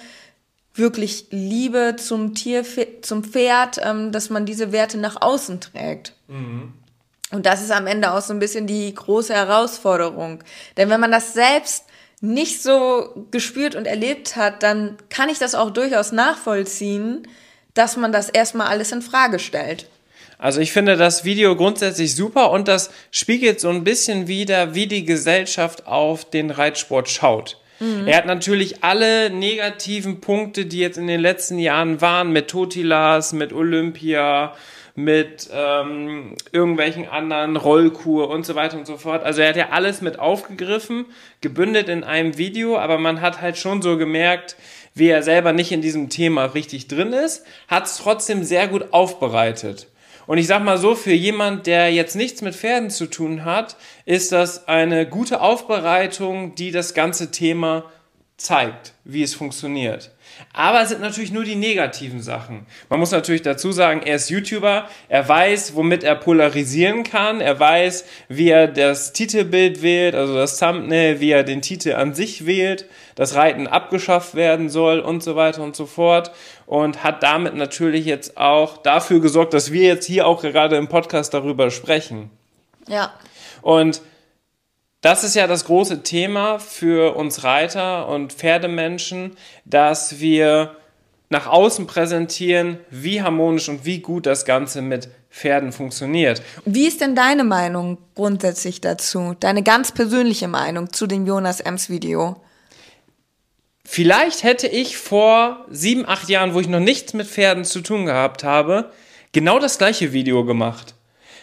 wirklich 0.74 1.26
Liebe 1.30 1.96
zum 1.98 2.34
Tier, 2.34 2.64
zum 3.02 3.24
Pferd, 3.24 3.78
ähm, 3.82 4.12
dass 4.12 4.30
man 4.30 4.46
diese 4.46 4.72
Werte 4.72 4.98
nach 4.98 5.20
außen 5.20 5.60
trägt. 5.60 6.14
Mhm. 6.28 6.72
Und 7.30 7.46
das 7.46 7.62
ist 7.62 7.70
am 7.70 7.86
Ende 7.86 8.12
auch 8.12 8.20
so 8.20 8.32
ein 8.34 8.38
bisschen 8.38 8.66
die 8.66 8.94
große 8.94 9.34
Herausforderung. 9.34 10.44
Denn 10.76 10.90
wenn 10.90 11.00
man 11.00 11.10
das 11.10 11.32
selbst 11.32 11.84
nicht 12.20 12.62
so 12.62 13.26
gespürt 13.30 13.74
und 13.74 13.86
erlebt 13.86 14.36
hat, 14.36 14.62
dann 14.62 14.96
kann 15.08 15.28
ich 15.28 15.38
das 15.38 15.54
auch 15.54 15.70
durchaus 15.70 16.12
nachvollziehen, 16.12 17.26
dass 17.74 17.96
man 17.96 18.12
das 18.12 18.28
erstmal 18.28 18.68
alles 18.68 18.92
in 18.92 19.02
Frage 19.02 19.38
stellt. 19.38 19.88
Also 20.42 20.60
ich 20.60 20.72
finde 20.72 20.96
das 20.96 21.24
Video 21.24 21.54
grundsätzlich 21.54 22.16
super 22.16 22.50
und 22.50 22.66
das 22.66 22.90
spiegelt 23.12 23.60
so 23.60 23.68
ein 23.68 23.84
bisschen 23.84 24.26
wieder, 24.26 24.74
wie 24.74 24.88
die 24.88 25.04
Gesellschaft 25.04 25.86
auf 25.86 26.28
den 26.28 26.50
Reitsport 26.50 27.08
schaut. 27.08 27.60
Mhm. 27.78 28.08
Er 28.08 28.16
hat 28.16 28.26
natürlich 28.26 28.82
alle 28.82 29.30
negativen 29.30 30.20
Punkte, 30.20 30.66
die 30.66 30.80
jetzt 30.80 30.98
in 30.98 31.06
den 31.06 31.20
letzten 31.20 31.60
Jahren 31.60 32.00
waren, 32.00 32.32
mit 32.32 32.48
Totilas, 32.48 33.32
mit 33.32 33.52
Olympia, 33.52 34.56
mit 34.96 35.48
ähm, 35.52 36.34
irgendwelchen 36.50 37.08
anderen 37.08 37.56
Rollkur 37.56 38.28
und 38.28 38.44
so 38.44 38.56
weiter 38.56 38.76
und 38.76 38.86
so 38.88 38.96
fort. 38.96 39.22
Also 39.22 39.42
er 39.42 39.50
hat 39.50 39.56
ja 39.56 39.68
alles 39.68 40.00
mit 40.00 40.18
aufgegriffen, 40.18 41.04
gebündelt 41.40 41.88
in 41.88 42.02
einem 42.02 42.36
Video, 42.36 42.78
aber 42.78 42.98
man 42.98 43.20
hat 43.20 43.40
halt 43.40 43.58
schon 43.58 43.80
so 43.80 43.96
gemerkt, 43.96 44.56
wie 44.92 45.06
er 45.06 45.22
selber 45.22 45.52
nicht 45.52 45.70
in 45.70 45.82
diesem 45.82 46.08
Thema 46.08 46.46
richtig 46.46 46.88
drin 46.88 47.12
ist, 47.12 47.46
hat 47.68 47.86
es 47.86 47.98
trotzdem 47.98 48.42
sehr 48.42 48.66
gut 48.66 48.92
aufbereitet. 48.92 49.86
Und 50.26 50.38
ich 50.38 50.46
sag 50.46 50.62
mal 50.62 50.78
so, 50.78 50.94
für 50.94 51.12
jemand, 51.12 51.66
der 51.66 51.92
jetzt 51.92 52.14
nichts 52.14 52.42
mit 52.42 52.54
Pferden 52.54 52.90
zu 52.90 53.06
tun 53.06 53.44
hat, 53.44 53.76
ist 54.04 54.32
das 54.32 54.68
eine 54.68 55.06
gute 55.06 55.40
Aufbereitung, 55.40 56.54
die 56.54 56.70
das 56.70 56.94
ganze 56.94 57.30
Thema 57.30 57.84
zeigt, 58.36 58.94
wie 59.04 59.22
es 59.22 59.34
funktioniert. 59.34 60.10
Aber 60.54 60.82
es 60.82 60.90
sind 60.90 61.00
natürlich 61.00 61.32
nur 61.32 61.44
die 61.44 61.54
negativen 61.54 62.20
Sachen. 62.20 62.66
Man 62.90 63.00
muss 63.00 63.10
natürlich 63.10 63.40
dazu 63.40 63.72
sagen, 63.72 64.02
er 64.04 64.16
ist 64.16 64.28
YouTuber, 64.28 64.86
er 65.08 65.28
weiß, 65.28 65.74
womit 65.74 66.04
er 66.04 66.14
polarisieren 66.14 67.04
kann, 67.04 67.40
er 67.40 67.58
weiß, 67.58 68.04
wie 68.28 68.50
er 68.50 68.68
das 68.68 69.14
Titelbild 69.14 69.80
wählt, 69.80 70.14
also 70.14 70.34
das 70.34 70.58
Thumbnail, 70.58 71.20
wie 71.20 71.30
er 71.30 71.42
den 71.42 71.62
Titel 71.62 71.94
an 71.94 72.14
sich 72.14 72.44
wählt, 72.44 72.84
dass 73.14 73.34
Reiten 73.34 73.66
abgeschafft 73.66 74.34
werden 74.34 74.68
soll 74.68 75.00
und 75.00 75.22
so 75.22 75.36
weiter 75.36 75.62
und 75.62 75.74
so 75.74 75.86
fort 75.86 76.32
und 76.66 77.02
hat 77.02 77.22
damit 77.22 77.54
natürlich 77.54 78.04
jetzt 78.04 78.36
auch 78.36 78.76
dafür 78.76 79.20
gesorgt, 79.20 79.54
dass 79.54 79.72
wir 79.72 79.82
jetzt 79.82 80.04
hier 80.04 80.26
auch 80.26 80.42
gerade 80.42 80.76
im 80.76 80.88
Podcast 80.88 81.32
darüber 81.32 81.70
sprechen. 81.70 82.28
Ja. 82.88 83.14
Und 83.62 84.02
das 85.02 85.24
ist 85.24 85.34
ja 85.34 85.46
das 85.46 85.66
große 85.66 86.02
Thema 86.04 86.58
für 86.58 87.16
uns 87.16 87.44
Reiter 87.44 88.08
und 88.08 88.32
Pferdemenschen, 88.32 89.36
dass 89.64 90.20
wir 90.20 90.76
nach 91.28 91.46
außen 91.46 91.86
präsentieren, 91.86 92.78
wie 92.90 93.20
harmonisch 93.20 93.68
und 93.68 93.84
wie 93.84 93.98
gut 93.98 94.26
das 94.26 94.44
Ganze 94.44 94.80
mit 94.80 95.08
Pferden 95.30 95.72
funktioniert. 95.72 96.42
Wie 96.64 96.86
ist 96.86 97.00
denn 97.00 97.16
deine 97.16 97.42
Meinung 97.42 97.98
grundsätzlich 98.14 98.80
dazu? 98.80 99.34
Deine 99.40 99.62
ganz 99.62 99.92
persönliche 99.92 100.46
Meinung 100.46 100.92
zu 100.92 101.06
dem 101.06 101.26
Jonas 101.26 101.60
Ems 101.60 101.90
Video? 101.90 102.36
Vielleicht 103.84 104.44
hätte 104.44 104.68
ich 104.68 104.98
vor 104.98 105.64
sieben, 105.68 106.06
acht 106.06 106.28
Jahren, 106.28 106.54
wo 106.54 106.60
ich 106.60 106.68
noch 106.68 106.80
nichts 106.80 107.12
mit 107.12 107.26
Pferden 107.26 107.64
zu 107.64 107.80
tun 107.80 108.06
gehabt 108.06 108.44
habe, 108.44 108.92
genau 109.32 109.58
das 109.58 109.78
gleiche 109.78 110.12
Video 110.12 110.44
gemacht. 110.44 110.94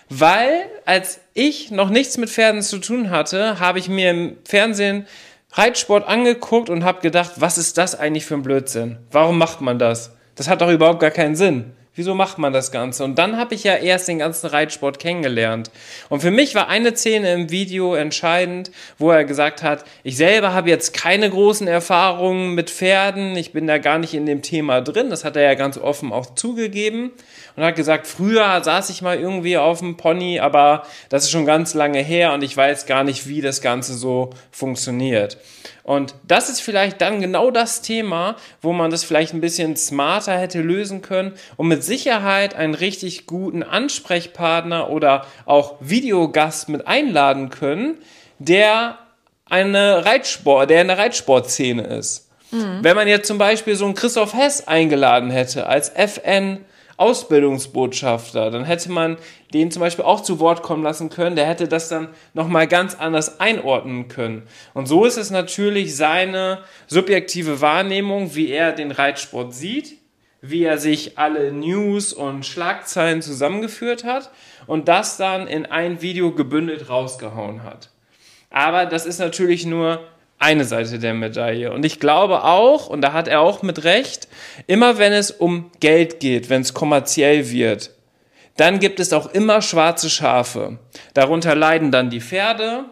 Weil 0.07 0.65
als 0.85 1.19
ich 1.39 1.71
noch 1.71 1.89
nichts 1.89 2.17
mit 2.17 2.29
Pferden 2.29 2.61
zu 2.61 2.79
tun 2.79 3.09
hatte, 3.09 3.59
habe 3.59 3.79
ich 3.79 3.87
mir 3.87 4.11
im 4.11 4.37
Fernsehen 4.43 5.07
Reitsport 5.53 6.07
angeguckt 6.07 6.69
und 6.69 6.83
habe 6.83 7.01
gedacht, 7.01 7.33
was 7.37 7.57
ist 7.57 7.77
das 7.77 7.97
eigentlich 7.97 8.25
für 8.25 8.35
ein 8.35 8.43
Blödsinn? 8.43 8.97
Warum 9.11 9.37
macht 9.37 9.61
man 9.61 9.79
das? 9.79 10.15
Das 10.35 10.47
hat 10.49 10.61
doch 10.61 10.69
überhaupt 10.69 10.99
gar 10.99 11.11
keinen 11.11 11.35
Sinn. 11.35 11.71
Wieso 11.99 12.15
macht 12.15 12.37
man 12.37 12.53
das 12.53 12.71
Ganze? 12.71 13.03
Und 13.03 13.19
dann 13.19 13.35
habe 13.35 13.53
ich 13.55 13.65
ja 13.65 13.75
erst 13.75 14.07
den 14.07 14.19
ganzen 14.19 14.47
Reitsport 14.47 14.99
kennengelernt. 14.99 15.69
Und 16.07 16.21
für 16.21 16.31
mich 16.31 16.55
war 16.55 16.69
eine 16.69 16.95
Szene 16.95 17.33
im 17.33 17.49
Video 17.49 17.93
entscheidend, 17.93 18.71
wo 18.97 19.11
er 19.11 19.25
gesagt 19.25 19.63
hat, 19.63 19.83
ich 20.03 20.15
selber 20.15 20.53
habe 20.53 20.69
jetzt 20.69 20.93
keine 20.93 21.29
großen 21.29 21.67
Erfahrungen 21.67 22.55
mit 22.55 22.69
Pferden, 22.69 23.35
ich 23.35 23.51
bin 23.51 23.67
da 23.67 23.79
gar 23.79 23.99
nicht 23.99 24.13
in 24.13 24.25
dem 24.25 24.41
Thema 24.41 24.79
drin, 24.79 25.09
das 25.09 25.25
hat 25.25 25.35
er 25.35 25.43
ja 25.43 25.55
ganz 25.55 25.77
offen 25.77 26.13
auch 26.13 26.35
zugegeben 26.35 27.11
und 27.57 27.63
hat 27.65 27.75
gesagt, 27.75 28.07
früher 28.07 28.63
saß 28.63 28.89
ich 28.91 29.01
mal 29.01 29.19
irgendwie 29.19 29.57
auf 29.57 29.79
dem 29.79 29.97
Pony, 29.97 30.39
aber 30.39 30.83
das 31.09 31.25
ist 31.25 31.31
schon 31.31 31.45
ganz 31.45 31.73
lange 31.73 31.99
her 31.99 32.31
und 32.31 32.45
ich 32.45 32.55
weiß 32.55 32.85
gar 32.85 33.03
nicht, 33.03 33.27
wie 33.27 33.41
das 33.41 33.59
Ganze 33.59 33.93
so 33.93 34.29
funktioniert. 34.51 35.37
Und 35.89 36.13
das 36.21 36.49
ist 36.49 36.61
vielleicht 36.61 37.01
dann 37.01 37.19
genau 37.19 37.49
das 37.49 37.81
Thema, 37.81 38.35
wo 38.61 38.73
man 38.73 38.91
das 38.91 39.03
vielleicht 39.03 39.33
ein 39.33 39.41
bisschen 39.41 39.75
smarter 39.75 40.37
hätte 40.37 40.61
lösen 40.61 41.01
können 41.01 41.33
und 41.57 41.67
mit 41.67 41.83
Sicherheit 41.83 42.53
einen 42.53 42.75
richtig 42.75 43.25
guten 43.25 43.63
Ansprechpartner 43.63 44.91
oder 44.91 45.25
auch 45.47 45.77
Videogast 45.79 46.69
mit 46.69 46.85
einladen 46.87 47.49
können, 47.49 47.97
der 48.37 48.99
eine 49.49 50.05
Reitsport, 50.05 50.69
der 50.69 50.83
in 50.83 50.89
der 50.89 50.99
Reitsportszene 50.99 51.81
ist. 51.81 52.29
Mhm. 52.51 52.83
Wenn 52.83 52.95
man 52.95 53.07
jetzt 53.07 53.27
zum 53.27 53.39
Beispiel 53.39 53.75
so 53.75 53.85
einen 53.85 53.95
Christoph 53.95 54.35
Hess 54.35 54.67
eingeladen 54.67 55.31
hätte 55.31 55.65
als 55.65 55.89
FN 55.89 56.65
Ausbildungsbotschafter, 56.97 58.51
dann 58.51 58.65
hätte 58.65 58.91
man 58.91 59.17
den 59.53 59.71
zum 59.71 59.79
Beispiel 59.79 60.05
auch 60.05 60.21
zu 60.21 60.39
Wort 60.39 60.61
kommen 60.61 60.83
lassen 60.83 61.09
können, 61.09 61.35
der 61.35 61.47
hätte 61.47 61.67
das 61.67 61.89
dann 61.89 62.09
nochmal 62.33 62.67
ganz 62.67 62.95
anders 62.95 63.39
einordnen 63.39 64.07
können. 64.07 64.43
Und 64.73 64.87
so 64.87 65.05
ist 65.05 65.17
es 65.17 65.31
natürlich 65.31 65.95
seine 65.95 66.59
subjektive 66.87 67.61
Wahrnehmung, 67.61 68.35
wie 68.35 68.49
er 68.49 68.71
den 68.73 68.91
Reitsport 68.91 69.53
sieht, 69.53 69.97
wie 70.41 70.63
er 70.63 70.77
sich 70.77 71.17
alle 71.17 71.51
News 71.51 72.13
und 72.13 72.45
Schlagzeilen 72.45 73.21
zusammengeführt 73.21 74.03
hat 74.03 74.29
und 74.67 74.87
das 74.87 75.17
dann 75.17 75.47
in 75.47 75.65
ein 75.65 76.01
Video 76.01 76.31
gebündelt 76.31 76.89
rausgehauen 76.89 77.63
hat. 77.63 77.89
Aber 78.49 78.85
das 78.85 79.05
ist 79.05 79.19
natürlich 79.19 79.65
nur 79.65 80.01
eine 80.39 80.63
Seite 80.63 80.99
der 80.99 81.13
Medaille. 81.13 81.71
Und 81.71 81.85
ich 81.85 81.99
glaube 81.99 82.43
auch, 82.43 82.87
und 82.87 83.01
da 83.01 83.11
hat 83.11 83.27
er 83.27 83.41
auch 83.41 83.61
mit 83.61 83.83
Recht, 83.83 84.29
immer 84.67 84.97
wenn 84.97 85.11
es 85.11 85.31
um 85.31 85.69
Geld 85.81 86.19
geht, 86.19 86.49
wenn 86.49 86.61
es 86.61 86.73
kommerziell 86.73 87.51
wird, 87.51 87.91
dann 88.59 88.79
gibt 88.79 88.99
es 88.99 89.13
auch 89.13 89.31
immer 89.33 89.61
schwarze 89.61 90.09
Schafe. 90.09 90.79
Darunter 91.13 91.55
leiden 91.55 91.91
dann 91.91 92.09
die 92.09 92.19
Pferde. 92.19 92.85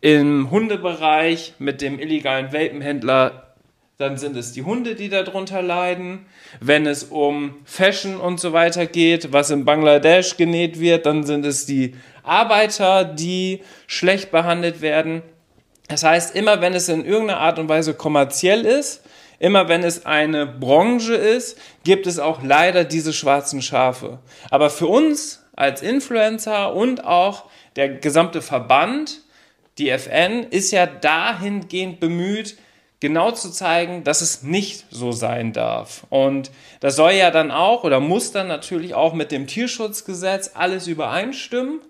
Im 0.00 0.50
Hundebereich 0.50 1.54
mit 1.58 1.80
dem 1.80 1.98
illegalen 1.98 2.52
Welpenhändler, 2.52 3.54
dann 3.96 4.16
sind 4.16 4.36
es 4.36 4.52
die 4.52 4.62
Hunde, 4.62 4.94
die 4.94 5.08
darunter 5.08 5.62
leiden. 5.62 6.26
Wenn 6.60 6.86
es 6.86 7.04
um 7.04 7.56
Fashion 7.64 8.20
und 8.20 8.38
so 8.38 8.52
weiter 8.52 8.86
geht, 8.86 9.32
was 9.32 9.50
in 9.50 9.64
Bangladesch 9.64 10.36
genäht 10.36 10.78
wird, 10.78 11.06
dann 11.06 11.24
sind 11.24 11.44
es 11.46 11.64
die 11.64 11.96
Arbeiter, 12.22 13.04
die 13.04 13.62
schlecht 13.86 14.30
behandelt 14.30 14.82
werden. 14.82 15.22
Das 15.88 16.04
heißt, 16.04 16.36
immer 16.36 16.60
wenn 16.60 16.74
es 16.74 16.88
in 16.90 17.04
irgendeiner 17.04 17.40
Art 17.40 17.58
und 17.58 17.68
Weise 17.68 17.94
kommerziell 17.94 18.66
ist, 18.66 19.02
immer 19.38 19.68
wenn 19.68 19.82
es 19.82 20.06
eine 20.06 20.46
Branche 20.46 21.14
ist, 21.14 21.58
gibt 21.84 22.06
es 22.06 22.18
auch 22.18 22.42
leider 22.42 22.84
diese 22.84 23.12
schwarzen 23.12 23.62
Schafe. 23.62 24.18
Aber 24.50 24.70
für 24.70 24.86
uns 24.86 25.44
als 25.54 25.82
Influencer 25.82 26.74
und 26.74 27.04
auch 27.04 27.44
der 27.76 27.88
gesamte 27.88 28.42
Verband, 28.42 29.20
die 29.78 29.90
FN 29.90 30.44
ist 30.44 30.70
ja 30.72 30.86
dahingehend 30.86 32.00
bemüht, 32.00 32.56
genau 33.00 33.30
zu 33.30 33.50
zeigen, 33.50 34.02
dass 34.04 34.20
es 34.20 34.42
nicht 34.42 34.86
so 34.90 35.12
sein 35.12 35.52
darf. 35.52 36.04
Und 36.10 36.50
das 36.80 36.96
soll 36.96 37.12
ja 37.12 37.30
dann 37.30 37.50
auch 37.50 37.84
oder 37.84 38.00
muss 38.00 38.32
dann 38.32 38.48
natürlich 38.48 38.94
auch 38.94 39.14
mit 39.14 39.30
dem 39.30 39.46
Tierschutzgesetz 39.46 40.52
alles 40.54 40.86
übereinstimmen. 40.86 41.80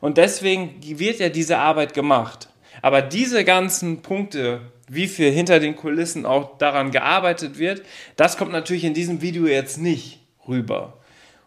Und 0.00 0.18
deswegen 0.18 0.76
wird 0.82 1.18
ja 1.18 1.28
diese 1.28 1.58
Arbeit 1.58 1.94
gemacht. 1.94 2.48
Aber 2.80 3.02
diese 3.02 3.44
ganzen 3.44 4.02
Punkte, 4.02 4.60
wie 4.94 5.08
viel 5.08 5.30
hinter 5.30 5.58
den 5.58 5.74
Kulissen 5.74 6.26
auch 6.26 6.58
daran 6.58 6.90
gearbeitet 6.90 7.58
wird, 7.58 7.82
das 8.16 8.36
kommt 8.36 8.52
natürlich 8.52 8.84
in 8.84 8.92
diesem 8.92 9.22
Video 9.22 9.46
jetzt 9.46 9.78
nicht 9.78 10.20
rüber. 10.46 10.98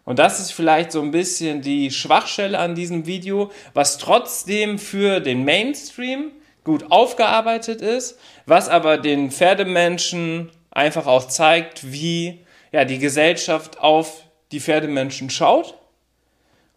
Und 0.04 0.18
das 0.18 0.40
ist 0.40 0.50
vielleicht 0.50 0.90
so 0.90 1.00
ein 1.00 1.12
bisschen 1.12 1.62
die 1.62 1.92
Schwachstelle 1.92 2.58
an 2.58 2.74
diesem 2.74 3.06
Video, 3.06 3.52
was 3.72 3.98
trotzdem 3.98 4.80
für 4.80 5.20
den 5.20 5.44
Mainstream 5.44 6.32
gut 6.64 6.90
aufgearbeitet 6.90 7.82
ist, 7.82 8.18
was 8.46 8.68
aber 8.68 8.98
den 8.98 9.30
Pferdemenschen 9.30 10.50
einfach 10.72 11.06
auch 11.06 11.28
zeigt, 11.28 11.92
wie 11.92 12.40
ja, 12.72 12.84
die 12.84 12.98
Gesellschaft 12.98 13.78
auf 13.78 14.24
die 14.50 14.60
Pferdemenschen 14.60 15.30
schaut 15.30 15.74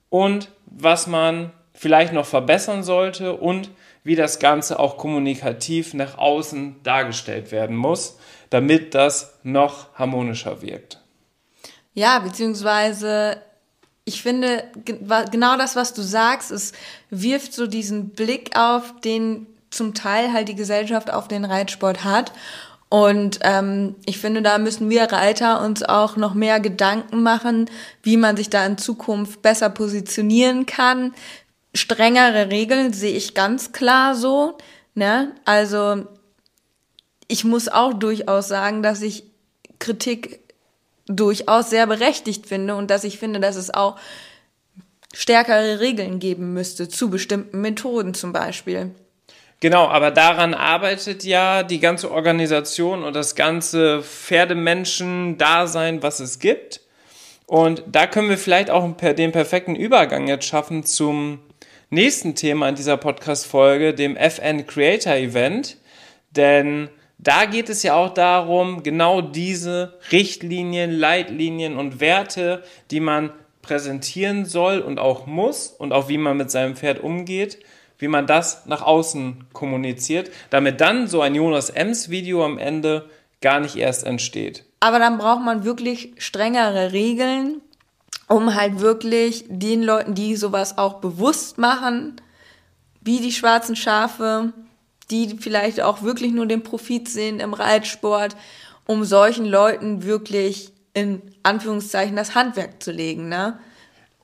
und 0.09 0.51
was 0.67 1.07
man 1.07 1.51
vielleicht 1.73 2.13
noch 2.13 2.27
verbessern 2.27 2.83
sollte 2.83 3.33
und 3.33 3.71
wie 4.09 4.15
das 4.15 4.39
Ganze 4.39 4.79
auch 4.79 4.97
kommunikativ 4.97 5.93
nach 5.93 6.17
außen 6.17 6.77
dargestellt 6.81 7.51
werden 7.51 7.75
muss, 7.75 8.17
damit 8.49 8.95
das 8.95 9.35
noch 9.43 9.93
harmonischer 9.93 10.63
wirkt. 10.63 10.99
Ja, 11.93 12.17
beziehungsweise 12.17 13.39
ich 14.05 14.23
finde, 14.23 14.63
genau 15.31 15.57
das, 15.57 15.75
was 15.75 15.93
du 15.93 16.01
sagst, 16.01 16.49
es 16.49 16.71
wirft 17.11 17.53
so 17.53 17.67
diesen 17.67 18.09
Blick 18.09 18.57
auf, 18.57 18.99
den 19.01 19.45
zum 19.69 19.93
Teil 19.93 20.33
halt 20.33 20.49
die 20.49 20.55
Gesellschaft 20.55 21.13
auf 21.13 21.27
den 21.27 21.45
Reitsport 21.45 22.03
hat. 22.03 22.31
Und 22.89 23.37
ähm, 23.43 23.95
ich 24.07 24.17
finde, 24.17 24.41
da 24.41 24.57
müssen 24.57 24.89
wir 24.89 25.03
Reiter 25.03 25.61
uns 25.61 25.83
auch 25.83 26.15
noch 26.15 26.33
mehr 26.33 26.59
Gedanken 26.59 27.21
machen, 27.21 27.69
wie 28.01 28.17
man 28.17 28.35
sich 28.35 28.49
da 28.49 28.65
in 28.65 28.79
Zukunft 28.79 29.43
besser 29.43 29.69
positionieren 29.69 30.65
kann. 30.65 31.13
Strengere 31.73 32.49
Regeln 32.49 32.93
sehe 32.93 33.15
ich 33.15 33.33
ganz 33.33 33.71
klar 33.71 34.15
so. 34.15 34.57
Ne? 34.95 35.33
Also 35.45 36.05
ich 37.27 37.43
muss 37.43 37.67
auch 37.67 37.93
durchaus 37.93 38.47
sagen, 38.47 38.81
dass 38.81 39.01
ich 39.01 39.23
Kritik 39.77 40.39
durchaus 41.05 41.69
sehr 41.69 41.87
berechtigt 41.87 42.47
finde 42.47 42.75
und 42.75 42.91
dass 42.91 43.03
ich 43.03 43.17
finde, 43.17 43.39
dass 43.39 43.55
es 43.55 43.73
auch 43.73 43.97
stärkere 45.13 45.79
Regeln 45.79 46.19
geben 46.19 46.53
müsste 46.53 46.89
zu 46.89 47.09
bestimmten 47.09 47.61
Methoden 47.61 48.13
zum 48.13 48.33
Beispiel. 48.33 48.91
Genau, 49.59 49.87
aber 49.87 50.11
daran 50.11 50.53
arbeitet 50.53 51.25
ja 51.25 51.63
die 51.63 51.79
ganze 51.79 52.11
Organisation 52.11 53.03
und 53.03 53.13
das 53.13 53.35
ganze 53.35 54.01
Pferdemenschen-Dasein, 54.01 56.01
was 56.01 56.21
es 56.21 56.39
gibt. 56.39 56.81
Und 57.45 57.83
da 57.87 58.07
können 58.07 58.29
wir 58.29 58.37
vielleicht 58.37 58.69
auch 58.69 58.89
den 58.97 59.31
perfekten 59.31 59.75
Übergang 59.75 60.27
jetzt 60.27 60.45
schaffen 60.45 60.85
zum 60.85 61.39
nächsten 61.89 62.35
Thema 62.35 62.69
in 62.69 62.75
dieser 62.75 62.97
Podcast-Folge, 62.97 63.93
dem 63.93 64.15
FN 64.15 64.65
Creator 64.67 65.13
Event. 65.13 65.77
Denn 66.31 66.89
da 67.17 67.45
geht 67.45 67.69
es 67.69 67.83
ja 67.83 67.95
auch 67.95 68.13
darum, 68.13 68.83
genau 68.83 69.21
diese 69.21 69.99
Richtlinien, 70.11 70.91
Leitlinien 70.91 71.77
und 71.77 71.99
Werte, 71.99 72.63
die 72.91 72.99
man 72.99 73.31
präsentieren 73.61 74.45
soll 74.45 74.79
und 74.79 74.99
auch 74.99 75.25
muss 75.25 75.67
und 75.67 75.91
auch 75.91 76.07
wie 76.09 76.17
man 76.17 76.37
mit 76.37 76.49
seinem 76.49 76.75
Pferd 76.75 77.03
umgeht, 77.03 77.59
wie 77.97 78.07
man 78.07 78.25
das 78.25 78.65
nach 78.65 78.81
außen 78.81 79.45
kommuniziert, 79.51 80.31
damit 80.49 80.79
dann 80.79 81.07
so 81.07 81.21
ein 81.21 81.35
Jonas 81.35 81.69
Ems 81.69 82.09
Video 82.09 82.45
am 82.45 82.57
Ende 82.57 83.09
gar 83.41 83.59
nicht 83.59 83.75
erst 83.75 84.05
entsteht. 84.05 84.63
Aber 84.79 84.99
dann 84.99 85.17
braucht 85.17 85.43
man 85.43 85.65
wirklich 85.65 86.13
strengere 86.17 86.93
Regeln, 86.93 87.61
um 88.27 88.55
halt 88.55 88.79
wirklich 88.79 89.45
den 89.47 89.83
Leuten, 89.83 90.13
die 90.13 90.35
sowas 90.35 90.77
auch 90.77 90.95
bewusst 90.95 91.57
machen, 91.57 92.21
wie 93.01 93.19
die 93.19 93.31
schwarzen 93.31 93.75
Schafe, 93.75 94.53
die 95.09 95.37
vielleicht 95.39 95.81
auch 95.81 96.03
wirklich 96.03 96.31
nur 96.31 96.45
den 96.45 96.63
Profit 96.63 97.09
sehen 97.09 97.39
im 97.39 97.53
Reitsport, 97.53 98.35
um 98.85 99.03
solchen 99.03 99.45
Leuten 99.45 100.03
wirklich 100.03 100.71
in 100.93 101.21
Anführungszeichen 101.43 102.15
das 102.15 102.35
Handwerk 102.35 102.81
zu 102.83 102.91
legen, 102.91 103.29
ne? 103.29 103.59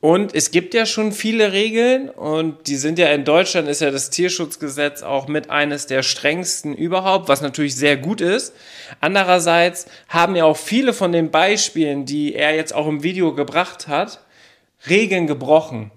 Und 0.05 0.35
es 0.35 0.51
gibt 0.51 0.75
ja 0.75 0.85
schon 0.85 1.11
viele 1.11 1.51
Regeln 1.51 2.09
und 2.09 2.67
die 2.67 2.75
sind 2.75 2.99
ja 2.99 3.07
in 3.07 3.25
Deutschland 3.25 3.67
ist 3.67 3.81
ja 3.81 3.89
das 3.89 4.11
Tierschutzgesetz 4.11 5.01
auch 5.01 5.27
mit 5.27 5.49
eines 5.49 5.87
der 5.87 6.03
strengsten 6.03 6.75
überhaupt, 6.75 7.27
was 7.27 7.41
natürlich 7.41 7.75
sehr 7.75 7.97
gut 7.97 8.21
ist. 8.21 8.53
Andererseits 9.01 9.87
haben 10.07 10.35
ja 10.35 10.45
auch 10.45 10.57
viele 10.57 10.93
von 10.93 11.11
den 11.11 11.31
Beispielen, 11.31 12.05
die 12.05 12.35
er 12.35 12.55
jetzt 12.55 12.75
auch 12.75 12.85
im 12.85 13.01
Video 13.01 13.33
gebracht 13.33 13.87
hat, 13.87 14.19
Regeln 14.87 15.25
gebrochen. 15.25 15.89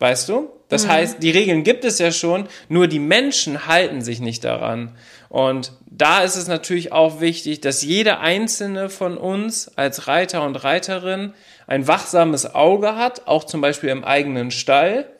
Weißt 0.00 0.28
du? 0.28 0.50
Das 0.68 0.86
mhm. 0.86 0.90
heißt, 0.90 1.22
die 1.22 1.30
Regeln 1.30 1.62
gibt 1.62 1.84
es 1.84 2.00
ja 2.00 2.10
schon, 2.10 2.48
nur 2.68 2.88
die 2.88 2.98
Menschen 2.98 3.68
halten 3.68 4.02
sich 4.02 4.18
nicht 4.18 4.42
daran. 4.42 4.96
Und 5.28 5.72
da 5.86 6.22
ist 6.22 6.34
es 6.34 6.48
natürlich 6.48 6.90
auch 6.92 7.20
wichtig, 7.20 7.60
dass 7.60 7.82
jeder 7.82 8.18
einzelne 8.18 8.88
von 8.90 9.16
uns 9.16 9.68
als 9.76 10.08
Reiter 10.08 10.44
und 10.44 10.56
Reiterin 10.64 11.34
ein 11.66 11.88
wachsames 11.88 12.54
Auge 12.54 12.96
hat, 12.96 13.26
auch 13.26 13.44
zum 13.44 13.60
Beispiel 13.60 13.90
im 13.90 14.04
eigenen 14.04 14.50
Stall, 14.50 15.10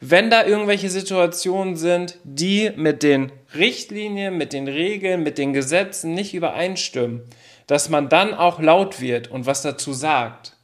wenn 0.00 0.30
da 0.30 0.44
irgendwelche 0.44 0.90
Situationen 0.90 1.76
sind, 1.76 2.18
die 2.22 2.70
mit 2.76 3.02
den 3.02 3.32
Richtlinien, 3.54 4.36
mit 4.36 4.52
den 4.52 4.68
Regeln, 4.68 5.22
mit 5.22 5.38
den 5.38 5.52
Gesetzen 5.52 6.14
nicht 6.14 6.34
übereinstimmen, 6.34 7.22
dass 7.66 7.88
man 7.88 8.08
dann 8.08 8.32
auch 8.32 8.60
laut 8.60 9.00
wird 9.00 9.28
und 9.28 9.46
was 9.46 9.62
dazu 9.62 9.92
sagt. 9.92 10.56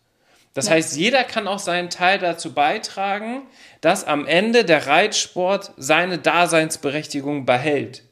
Das 0.55 0.67
ja. 0.67 0.73
heißt, 0.75 0.97
jeder 0.97 1.25
kann 1.25 1.49
auch 1.49 1.59
seinen 1.59 1.91
Teil 1.91 2.19
dazu 2.19 2.55
beitragen, 2.55 3.43
dass 3.81 4.07
am 4.07 4.25
Ende 4.27 4.65
der 4.65 4.87
Reitsport 4.87 5.73
seine 5.77 6.19
Daseinsberechtigung 6.19 7.45
behält. 7.45 8.05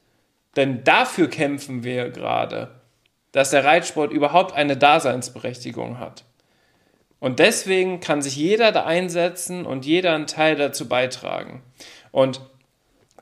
Denn 0.57 0.83
dafür 0.83 1.31
kämpfen 1.31 1.85
wir 1.85 2.11
gerade, 2.11 2.81
dass 3.31 3.51
der 3.51 3.65
Reitsport 3.65 4.13
überhaupt 4.13 4.55
eine 4.55 4.77
Daseinsberechtigung 4.77 5.99
hat. 6.01 6.25
Und 7.23 7.39
deswegen 7.39 8.01
kann 8.01 8.21
sich 8.21 8.35
jeder 8.35 8.73
da 8.73 8.85
einsetzen 8.85 9.65
und 9.65 9.87
jeder 9.87 10.13
einen 10.13 10.27
Teil 10.27 10.57
dazu 10.57 10.89
beitragen. 10.89 11.63
Und 12.11 12.41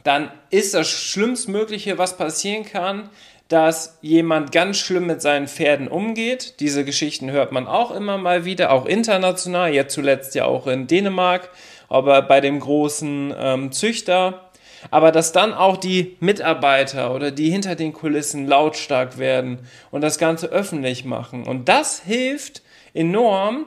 dann 0.04 0.32
ist 0.48 0.72
das 0.72 0.88
Schlimmstmögliche, 0.88 1.98
was 1.98 2.16
passieren 2.16 2.64
kann, 2.64 3.10
dass 3.48 3.98
jemand 4.00 4.52
ganz 4.52 4.78
schlimm 4.78 5.06
mit 5.06 5.20
seinen 5.20 5.48
Pferden 5.48 5.86
umgeht. 5.86 6.60
Diese 6.60 6.86
Geschichten 6.86 7.30
hört 7.30 7.52
man 7.52 7.66
auch 7.66 7.90
immer 7.90 8.16
mal 8.16 8.46
wieder, 8.46 8.72
auch 8.72 8.86
international, 8.86 9.74
jetzt 9.74 9.92
zuletzt 9.92 10.34
ja 10.34 10.46
auch 10.46 10.66
in 10.66 10.86
Dänemark, 10.86 11.50
aber 11.90 12.22
bei 12.22 12.40
dem 12.40 12.58
großen 12.58 13.34
ähm, 13.36 13.70
Züchter. 13.70 14.50
Aber 14.90 15.12
dass 15.12 15.32
dann 15.32 15.52
auch 15.52 15.76
die 15.76 16.16
Mitarbeiter 16.20 17.14
oder 17.14 17.30
die 17.32 17.50
hinter 17.50 17.74
den 17.74 17.92
Kulissen 17.92 18.46
lautstark 18.46 19.18
werden 19.18 19.58
und 19.90 20.00
das 20.00 20.16
Ganze 20.16 20.46
öffentlich 20.46 21.04
machen. 21.04 21.46
Und 21.46 21.68
das 21.68 22.00
hilft 22.00 22.62
enorm, 22.94 23.66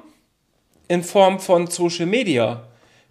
in 0.88 1.04
Form 1.04 1.40
von 1.40 1.68
Social 1.68 2.06
Media. 2.06 2.64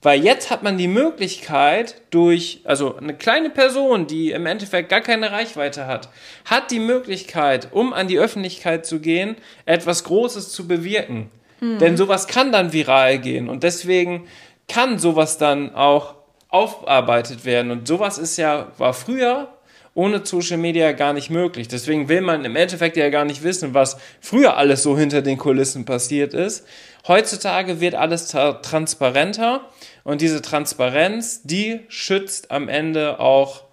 Weil 0.02 0.24
jetzt 0.24 0.50
hat 0.50 0.64
man 0.64 0.78
die 0.78 0.88
Möglichkeit 0.88 2.02
durch, 2.10 2.60
also 2.64 2.96
eine 2.96 3.14
kleine 3.14 3.50
Person, 3.50 4.08
die 4.08 4.32
im 4.32 4.46
Endeffekt 4.46 4.88
gar 4.88 5.00
keine 5.00 5.30
Reichweite 5.30 5.86
hat, 5.86 6.08
hat 6.44 6.72
die 6.72 6.80
Möglichkeit, 6.80 7.68
um 7.70 7.92
an 7.92 8.08
die 8.08 8.18
Öffentlichkeit 8.18 8.84
zu 8.84 8.98
gehen, 8.98 9.36
etwas 9.64 10.02
Großes 10.02 10.50
zu 10.50 10.66
bewirken. 10.66 11.30
Mhm. 11.60 11.78
Denn 11.78 11.96
sowas 11.96 12.26
kann 12.26 12.50
dann 12.50 12.72
viral 12.72 13.20
gehen 13.20 13.48
und 13.48 13.62
deswegen 13.62 14.26
kann 14.68 14.98
sowas 14.98 15.38
dann 15.38 15.74
auch 15.74 16.16
aufarbeitet 16.48 17.44
werden. 17.44 17.70
Und 17.70 17.86
sowas 17.86 18.18
ist 18.18 18.36
ja, 18.36 18.72
war 18.78 18.94
früher 18.94 19.48
ohne 19.94 20.24
Social 20.24 20.56
Media 20.56 20.92
gar 20.92 21.12
nicht 21.12 21.30
möglich. 21.30 21.68
Deswegen 21.68 22.08
will 22.08 22.22
man 22.22 22.44
im 22.44 22.56
Endeffekt 22.56 22.96
ja 22.96 23.10
gar 23.10 23.24
nicht 23.24 23.42
wissen, 23.42 23.74
was 23.74 23.98
früher 24.20 24.56
alles 24.56 24.82
so 24.82 24.96
hinter 24.96 25.22
den 25.22 25.36
Kulissen 25.36 25.84
passiert 25.84 26.34
ist. 26.34 26.66
Heutzutage 27.06 27.80
wird 27.80 27.94
alles 27.94 28.28
transparenter 28.28 29.68
und 30.04 30.20
diese 30.20 30.40
Transparenz, 30.40 31.42
die 31.42 31.80
schützt 31.88 32.50
am 32.50 32.68
Ende 32.68 33.18
auch 33.18 33.64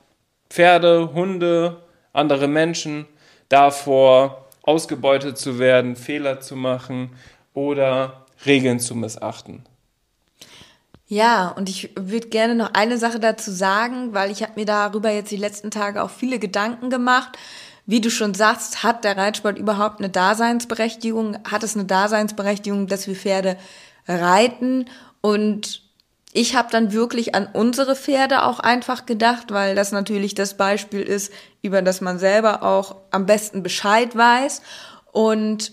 Pferde, 0.49 1.13
Hunde, 1.13 1.83
andere 2.11 2.47
Menschen 2.47 3.05
davor, 3.49 4.47
ausgebeutet 4.63 5.37
zu 5.37 5.59
werden, 5.59 5.95
Fehler 5.95 6.39
zu 6.39 6.55
machen 6.55 7.11
oder 7.53 8.25
Regeln 8.45 8.79
zu 8.79 8.95
missachten. 8.95 9.63
Ja, 11.07 11.49
und 11.49 11.69
ich 11.69 11.89
würde 11.95 12.29
gerne 12.29 12.53
noch 12.53 12.73
eine 12.73 12.99
Sache 12.99 13.19
dazu 13.19 13.51
sagen, 13.51 14.13
weil 14.13 14.29
ich 14.29 14.43
habe 14.43 14.53
mir 14.55 14.65
darüber 14.65 15.09
jetzt 15.09 15.31
die 15.31 15.37
letzten 15.37 15.71
Tage 15.71 16.03
auch 16.03 16.11
viele 16.11 16.37
Gedanken 16.37 16.91
gemacht. 16.91 17.35
Wie 17.89 18.01
du 18.01 18.11
schon 18.11 18.35
sagst, 18.35 18.83
hat 18.83 19.03
der 19.03 19.17
Reitsport 19.17 19.57
überhaupt 19.57 19.97
eine 19.97 20.09
Daseinsberechtigung? 20.09 21.39
Hat 21.49 21.63
es 21.63 21.73
eine 21.73 21.85
Daseinsberechtigung, 21.85 22.85
dass 22.85 23.07
wir 23.07 23.15
Pferde 23.15 23.57
reiten? 24.07 24.85
Und 25.21 25.81
ich 26.31 26.55
habe 26.55 26.69
dann 26.71 26.93
wirklich 26.93 27.33
an 27.33 27.49
unsere 27.51 27.95
Pferde 27.95 28.43
auch 28.43 28.59
einfach 28.59 29.07
gedacht, 29.07 29.49
weil 29.49 29.73
das 29.73 29.91
natürlich 29.91 30.35
das 30.35 30.55
Beispiel 30.55 31.01
ist, 31.01 31.33
über 31.63 31.81
das 31.81 31.99
man 31.99 32.19
selber 32.19 32.61
auch 32.61 32.95
am 33.09 33.25
besten 33.25 33.63
Bescheid 33.63 34.15
weiß. 34.15 34.61
Und 35.11 35.71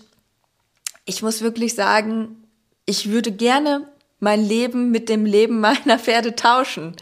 ich 1.05 1.21
muss 1.21 1.43
wirklich 1.43 1.75
sagen, 1.75 2.47
ich 2.87 3.11
würde 3.11 3.31
gerne 3.31 3.87
mein 4.19 4.43
Leben 4.43 4.89
mit 4.89 5.07
dem 5.09 5.23
Leben 5.23 5.59
meiner 5.59 5.99
Pferde 5.99 6.33
tauschen, 6.33 6.95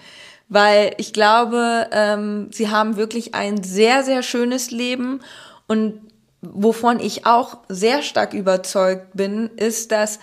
weil 0.48 0.94
ich 0.98 1.14
glaube, 1.14 1.88
ähm, 1.92 2.50
sie 2.52 2.70
haben 2.70 2.98
wirklich 2.98 3.34
ein 3.34 3.64
sehr, 3.64 4.04
sehr 4.04 4.24
schönes 4.24 4.72
Leben. 4.72 5.22
Und 5.68 6.00
wovon 6.42 7.00
ich 7.00 7.26
auch 7.26 7.58
sehr 7.68 8.04
stark 8.04 8.34
überzeugt 8.34 9.08
bin, 9.14 9.50
ist, 9.56 9.92
dass 9.92 10.20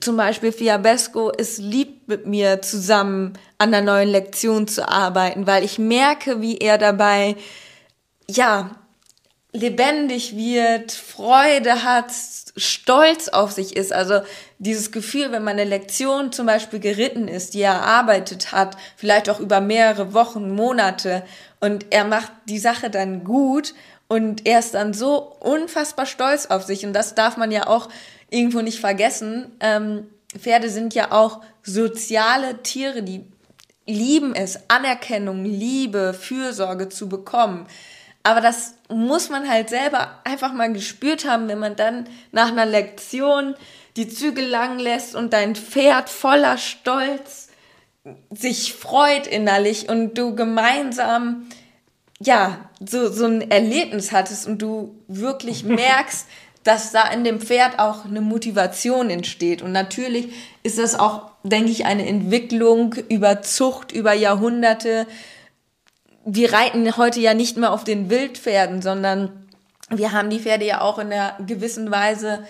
zum 0.00 0.16
Beispiel 0.16 0.52
Fiabesco 0.52 1.32
es 1.36 1.58
liebt, 1.58 2.08
mit 2.08 2.26
mir 2.26 2.62
zusammen 2.62 3.34
an 3.58 3.70
der 3.70 3.82
neuen 3.82 4.08
Lektion 4.08 4.66
zu 4.68 4.88
arbeiten, 4.88 5.46
weil 5.46 5.64
ich 5.64 5.78
merke, 5.78 6.40
wie 6.40 6.58
er 6.58 6.78
dabei, 6.78 7.36
ja, 8.28 8.70
lebendig 9.52 10.36
wird, 10.36 10.92
Freude 10.92 11.82
hat, 11.82 12.12
stolz 12.56 13.28
auf 13.28 13.52
sich 13.52 13.76
ist. 13.76 13.92
Also 13.92 14.20
dieses 14.58 14.92
Gefühl, 14.92 15.32
wenn 15.32 15.44
man 15.44 15.58
eine 15.58 15.64
Lektion 15.64 16.32
zum 16.32 16.46
Beispiel 16.46 16.80
geritten 16.80 17.28
ist, 17.28 17.54
die 17.54 17.62
er 17.62 17.72
erarbeitet 17.72 18.52
hat, 18.52 18.76
vielleicht 18.96 19.30
auch 19.30 19.40
über 19.40 19.60
mehrere 19.60 20.12
Wochen, 20.12 20.54
Monate, 20.54 21.22
und 21.60 21.86
er 21.90 22.04
macht 22.04 22.30
die 22.48 22.58
Sache 22.58 22.88
dann 22.90 23.24
gut 23.24 23.74
und 24.06 24.46
er 24.46 24.60
ist 24.60 24.74
dann 24.74 24.94
so 24.94 25.36
unfassbar 25.40 26.06
stolz 26.06 26.46
auf 26.46 26.62
sich. 26.62 26.86
Und 26.86 26.92
das 26.92 27.14
darf 27.14 27.36
man 27.36 27.50
ja 27.50 27.66
auch 27.66 27.88
irgendwo 28.30 28.60
nicht 28.60 28.80
vergessen. 28.80 29.50
Ähm, 29.60 30.06
Pferde 30.36 30.70
sind 30.70 30.94
ja 30.94 31.10
auch 31.10 31.40
soziale 31.62 32.62
Tiere, 32.62 33.02
die 33.02 33.24
lieben 33.86 34.34
es, 34.34 34.60
Anerkennung, 34.68 35.44
Liebe, 35.44 36.14
Fürsorge 36.14 36.88
zu 36.88 37.08
bekommen. 37.08 37.66
Aber 38.28 38.42
das 38.42 38.74
muss 38.90 39.30
man 39.30 39.48
halt 39.48 39.70
selber 39.70 40.20
einfach 40.22 40.52
mal 40.52 40.70
gespürt 40.70 41.26
haben, 41.26 41.48
wenn 41.48 41.58
man 41.58 41.76
dann 41.76 42.06
nach 42.30 42.52
einer 42.52 42.66
Lektion 42.66 43.54
die 43.96 44.06
Zügel 44.06 44.46
lang 44.46 44.78
lässt 44.78 45.14
und 45.14 45.32
dein 45.32 45.56
Pferd 45.56 46.10
voller 46.10 46.58
Stolz 46.58 47.48
sich 48.28 48.74
freut 48.74 49.26
innerlich 49.26 49.88
und 49.88 50.18
du 50.18 50.34
gemeinsam 50.34 51.48
ja 52.20 52.68
so 52.86 53.10
so 53.10 53.24
ein 53.24 53.50
Erlebnis 53.50 54.12
hattest 54.12 54.46
und 54.46 54.58
du 54.60 54.94
wirklich 55.08 55.64
merkst, 55.82 56.26
dass 56.64 56.92
da 56.92 57.10
in 57.10 57.24
dem 57.24 57.40
Pferd 57.40 57.78
auch 57.78 58.04
eine 58.04 58.20
Motivation 58.20 59.08
entsteht. 59.08 59.62
Und 59.62 59.72
natürlich 59.72 60.34
ist 60.62 60.76
das 60.76 60.98
auch, 60.98 61.30
denke 61.44 61.70
ich, 61.70 61.86
eine 61.86 62.06
Entwicklung 62.06 62.94
über 63.08 63.40
Zucht, 63.40 63.90
über 63.90 64.12
Jahrhunderte. 64.12 65.06
Wir 66.30 66.52
reiten 66.52 66.98
heute 66.98 67.20
ja 67.20 67.32
nicht 67.32 67.56
mehr 67.56 67.72
auf 67.72 67.84
den 67.84 68.10
Wildpferden, 68.10 68.82
sondern 68.82 69.48
wir 69.88 70.12
haben 70.12 70.28
die 70.28 70.40
Pferde 70.40 70.66
ja 70.66 70.82
auch 70.82 70.98
in 70.98 71.10
einer 71.10 71.38
gewissen 71.46 71.90
Weise 71.90 72.44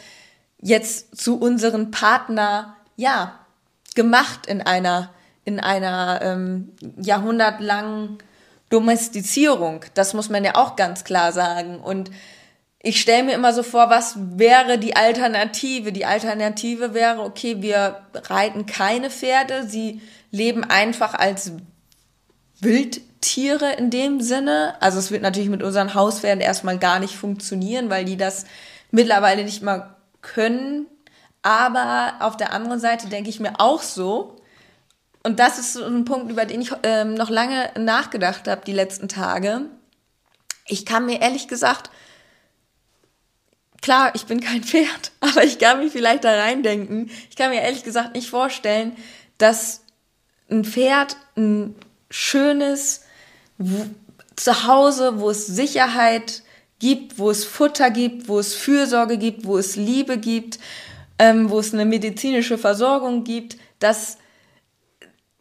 jetzt 0.61 1.17
zu 1.17 1.39
unseren 1.39 1.93
Partner, 1.93 2.75
ja, 2.97 3.39
gemacht 3.95 4.47
in 4.47 4.63
einer, 4.63 5.11
in 5.45 5.61
einer 5.61 6.19
ähm, 6.23 6.73
jahrhundertlangen 7.01 8.19
Domestizierung. 8.69 9.85
Das 9.95 10.13
muss 10.13 10.29
man 10.29 10.43
ja 10.43 10.57
auch 10.57 10.75
ganz 10.75 11.05
klar 11.05 11.33
sagen. 11.33 11.79
Und 11.79 12.11
ich 12.83 13.01
stelle 13.01 13.23
mir 13.23 13.35
immer 13.35 13.53
so 13.53 13.63
vor, 13.63 13.91
was 13.91 14.17
wäre 14.17 14.79
die 14.79 14.97
Alternative? 14.97 15.93
Die 15.93 16.05
Alternative 16.05 16.95
wäre, 16.95 17.21
okay, 17.21 17.63
wir 17.63 18.01
reiten 18.15 18.67
keine 18.67 19.09
Pferde, 19.09 19.69
sie 19.69 20.03
leben 20.33 20.65
einfach 20.65 21.15
als 21.15 21.53
Wildtiere 23.19 23.73
in 23.75 23.91
dem 23.91 24.21
Sinne. 24.21 24.75
Also 24.81 24.99
es 24.99 25.11
wird 25.11 25.23
natürlich 25.23 25.49
mit 25.49 25.63
unseren 25.63 25.95
Hauspferden 25.95 26.41
erstmal 26.41 26.79
gar 26.79 27.01
nicht 27.01 27.17
funktionieren, 27.17 27.91
weil 27.91 28.05
die 28.05 28.17
das 28.17 28.47
mittlerweile 28.91 29.45
nicht 29.45 29.63
mal 29.63 29.97
können. 30.23 30.87
Aber 31.43 32.15
auf 32.21 32.37
der 32.37 32.53
anderen 32.53 32.81
Seite 32.81 33.09
denke 33.09 33.31
ich 33.31 33.41
mir 33.41 33.61
auch 33.61 33.83
so, 33.83 34.37
und 35.25 35.41
das 35.41 35.59
ist 35.59 35.73
so 35.73 35.85
ein 35.85 36.05
Punkt, 36.05 36.31
über 36.31 36.47
den 36.47 36.61
ich 36.61 36.73
ähm, 36.85 37.15
noch 37.15 37.29
lange 37.29 37.71
nachgedacht 37.77 38.47
habe 38.47 38.63
die 38.65 38.73
letzten 38.73 39.09
Tage. 39.09 39.63
Ich 40.67 40.87
kann 40.87 41.07
mir 41.07 41.21
ehrlich 41.21 41.49
gesagt 41.49 41.91
klar, 43.83 44.13
ich 44.15 44.27
bin 44.27 44.41
kein 44.41 44.63
Pferd, 44.65 45.13
aber 45.21 45.45
ich 45.45 45.59
kann 45.59 45.81
mich 45.81 45.93
vielleicht 45.93 46.25
da 46.25 46.35
reindenken. 46.35 47.11
Ich 47.31 47.37
kann 47.37 47.51
mir 47.51 47.63
ehrlich 47.63 47.83
gesagt 47.83 48.15
nicht 48.15 48.31
vorstellen, 48.31 48.97
dass 49.39 49.83
ein 50.51 50.65
Pferd 50.65 51.17
ein 51.37 51.75
schönes 52.11 53.05
Zuhause, 54.37 55.21
wo 55.21 55.31
es 55.31 55.47
Sicherheit 55.47 56.43
gibt, 56.79 57.19
wo 57.19 57.31
es 57.31 57.45
Futter 57.45 57.91
gibt, 57.91 58.29
wo 58.29 58.39
es 58.39 58.55
Fürsorge 58.55 59.19
gibt, 59.19 59.45
wo 59.45 59.59
es 59.59 59.77
Liebe 59.77 60.19
gibt, 60.19 60.59
ähm, 61.19 61.51
wo 61.51 61.59
es 61.59 61.75
eine 61.75 61.85
medizinische 61.85 62.59
Versorgung 62.59 63.25
gibt, 63.25 63.57
dass, 63.81 64.19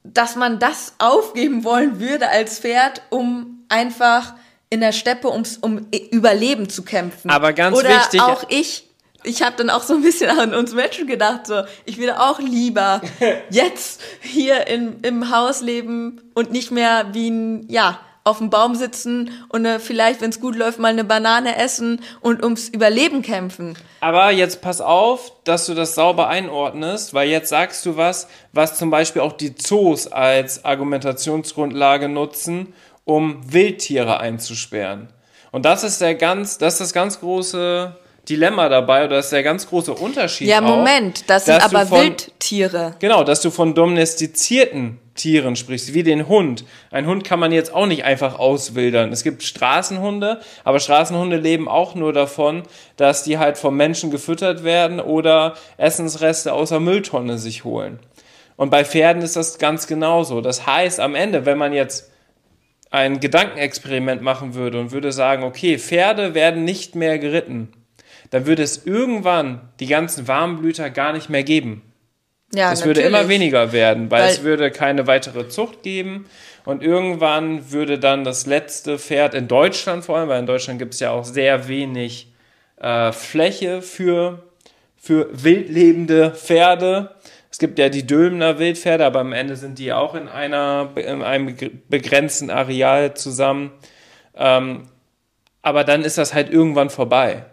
dass 0.04 0.36
man 0.36 0.60
das 0.60 0.94
aufgeben 0.98 1.64
wollen 1.64 2.00
würde 2.00 2.30
als 2.30 2.60
Pferd, 2.60 3.02
um 3.10 3.66
einfach 3.70 4.34
in 4.70 4.82
der 4.82 4.92
Steppe, 4.92 5.32
ums, 5.32 5.58
um 5.58 5.88
Überleben 6.12 6.70
zu 6.70 6.84
kämpfen. 6.84 7.30
Aber 7.30 7.54
ganz 7.54 7.78
Oder 7.78 7.90
wichtig. 7.90 8.22
auch 8.22 8.44
ich. 8.50 8.87
Ich 9.28 9.42
habe 9.42 9.58
dann 9.58 9.70
auch 9.70 9.84
so 9.84 9.94
ein 9.94 10.02
bisschen 10.02 10.30
an 10.30 10.54
uns 10.54 10.74
Menschen 10.74 11.06
gedacht, 11.06 11.48
so 11.48 11.64
ich 11.86 11.98
würde 11.98 12.20
auch 12.22 12.40
lieber 12.40 13.02
jetzt 13.50 14.02
hier 14.22 14.68
in, 14.68 15.02
im 15.02 15.30
Haus 15.30 15.62
leben 15.62 16.22
und 16.34 16.52
nicht 16.52 16.72
mehr 16.72 17.08
wie 17.14 17.30
ein, 17.30 17.70
ja, 17.70 18.00
auf 18.24 18.40
dem 18.40 18.50
Baum 18.50 18.76
sitzen 18.76 19.32
und 19.50 19.66
äh, 19.66 19.80
vielleicht, 19.80 20.20
wenn 20.22 20.30
es 20.30 20.42
gut 20.42 20.56
läuft, 20.56 20.80
mal 20.80 20.90
eine 20.90 21.06
Banane 21.06 21.58
essen 21.58 22.02
und 22.20 22.44
ums 22.44 22.68
Überleben 22.68 23.22
kämpfen. 23.22 23.78
Aber 24.02 24.32
jetzt 24.32 24.62
pass 24.62 24.82
auf, 24.82 25.32
dass 25.46 25.66
du 25.66 25.74
das 25.74 25.96
sauber 25.96 26.28
einordnest, 26.28 27.14
weil 27.14 27.30
jetzt 27.30 27.50
sagst 27.50 27.86
du 27.86 27.96
was, 27.96 28.28
was 28.52 28.78
zum 28.78 28.90
Beispiel 28.90 29.22
auch 29.22 29.32
die 29.32 29.56
Zoos 29.56 30.08
als 30.08 30.66
Argumentationsgrundlage 30.66 32.10
nutzen, 32.10 32.74
um 33.06 33.42
Wildtiere 33.52 34.20
einzusperren. 34.20 35.08
Und 35.52 35.64
das 35.64 35.86
ist 35.86 36.02
der 36.02 36.16
ganz, 36.16 36.58
das 36.58 36.74
ist 36.74 36.82
das 36.82 36.94
ganz 36.94 37.22
große 37.22 37.96
Dilemma 38.30 38.68
dabei 38.68 39.06
oder 39.06 39.20
ist 39.20 39.32
der 39.32 39.44
ganz 39.44 39.68
große 39.68 39.94
Unterschied. 39.94 40.48
Ja, 40.48 40.60
Moment, 40.60 41.30
das 41.30 41.46
sind 41.46 41.64
aber 41.64 41.86
von, 41.86 42.02
Wildtiere. 42.02 42.96
Genau, 43.00 43.24
dass 43.24 43.42
du 43.42 43.52
von 43.52 43.74
domestizierten 43.74 45.00
Tieren 45.16 45.56
sprichst, 45.56 45.94
wie 45.94 46.04
den 46.04 46.28
Hund. 46.28 46.66
Ein 46.92 47.08
Hund 47.08 47.24
kann 47.24 47.40
man 47.40 47.52
jetzt 47.52 47.74
auch 47.74 47.86
nicht 47.86 48.04
einfach 48.04 48.38
auswildern. 48.38 49.12
Es 49.12 49.24
gibt 49.24 49.44
Straßenhunde, 49.44 50.42
aber 50.64 50.80
Straßenhunde 50.80 51.38
leben 51.38 51.68
auch 51.68 51.96
nur 51.96 52.14
davon, 52.14 52.64
dass 52.98 53.24
die 53.24 53.38
halt 53.38 53.58
vom 53.58 53.76
Menschen 53.76 54.12
gefüttert 54.12 54.64
werden 54.64 55.00
oder 55.00 55.56
Essensreste 55.78 56.54
aus 56.54 56.70
der 56.70 56.80
Mülltonne 56.80 57.38
sich 57.38 57.64
holen. 57.64 58.00
Und 58.58 58.70
bei 58.70 58.84
Pferden 58.84 59.22
ist 59.22 59.36
das 59.36 59.58
ganz 59.58 59.88
genauso. 59.88 60.42
Das 60.42 60.66
heißt, 60.66 61.00
am 61.00 61.16
Ende, 61.16 61.46
wenn 61.46 61.58
man 61.58 61.74
jetzt 61.74 62.12
ein 62.90 63.20
Gedankenexperiment 63.20 64.22
machen 64.22 64.54
würde 64.54 64.80
und 64.80 64.92
würde 64.92 65.12
sagen, 65.12 65.44
okay, 65.44 65.78
Pferde 65.78 66.34
werden 66.34 66.64
nicht 66.64 66.96
mehr 66.96 67.20
geritten, 67.20 67.74
dann 68.30 68.46
würde 68.46 68.64
es 68.64 68.86
irgendwann 68.86 69.62
die 69.80 69.88
ganzen 69.88 70.28
Warmblüter 70.28 70.90
gar 70.90 71.14
nicht 71.14 71.30
mehr 71.30 71.44
geben. 71.44 71.82
Ja, 72.54 72.72
es 72.72 72.86
würde 72.86 73.02
immer 73.02 73.28
weniger 73.28 73.74
werden, 73.74 74.10
weil, 74.10 74.24
weil, 74.24 74.30
es 74.30 74.44
würde 74.44 74.72
keine 74.72 75.06
weitere 75.06 75.50
Zucht 75.50 75.84
geben 75.84 76.28
und 76.64 76.82
irgendwann 76.82 77.72
würde 77.72 78.00
dann 78.00 78.24
das 78.24 78.46
letzte 78.46 78.98
Pferd 78.98 79.34
in 79.34 79.50
Deutschland 79.50 80.06
vor 80.06 80.18
allem, 80.18 80.30
weil 80.30 80.40
in 80.40 80.46
Deutschland 80.46 80.80
gibt 80.80 80.94
es 80.94 81.02
ja 81.02 81.12
auch 81.12 81.26
sehr 81.26 81.68
wenig 81.68 82.32
äh, 82.80 83.12
Fläche 83.12 83.82
für, 83.82 84.44
für 84.96 85.28
wildlebende 85.34 86.32
Pferde, 86.32 87.18
es 87.58 87.60
gibt 87.60 87.80
ja 87.80 87.90
die 87.90 88.06
Dülmener 88.06 88.60
Wildpferde, 88.60 89.04
aber 89.04 89.20
am 89.22 89.34
Ende 89.34 89.56
sind 89.56 89.80
die 89.80 89.92
auch 89.92 90.14
in, 90.14 90.28
einer, 90.28 90.92
in 90.96 91.24
einem 91.24 91.56
begrenzten 91.90 92.52
Areal 92.52 93.16
zusammen. 93.16 93.72
Ähm, 94.36 94.84
aber 95.64 95.84
dann 95.84 96.04
ist 96.04 96.20
das 96.20 96.36
halt 96.36 96.52
irgendwann 96.52 96.92
vorbei. 96.92 97.46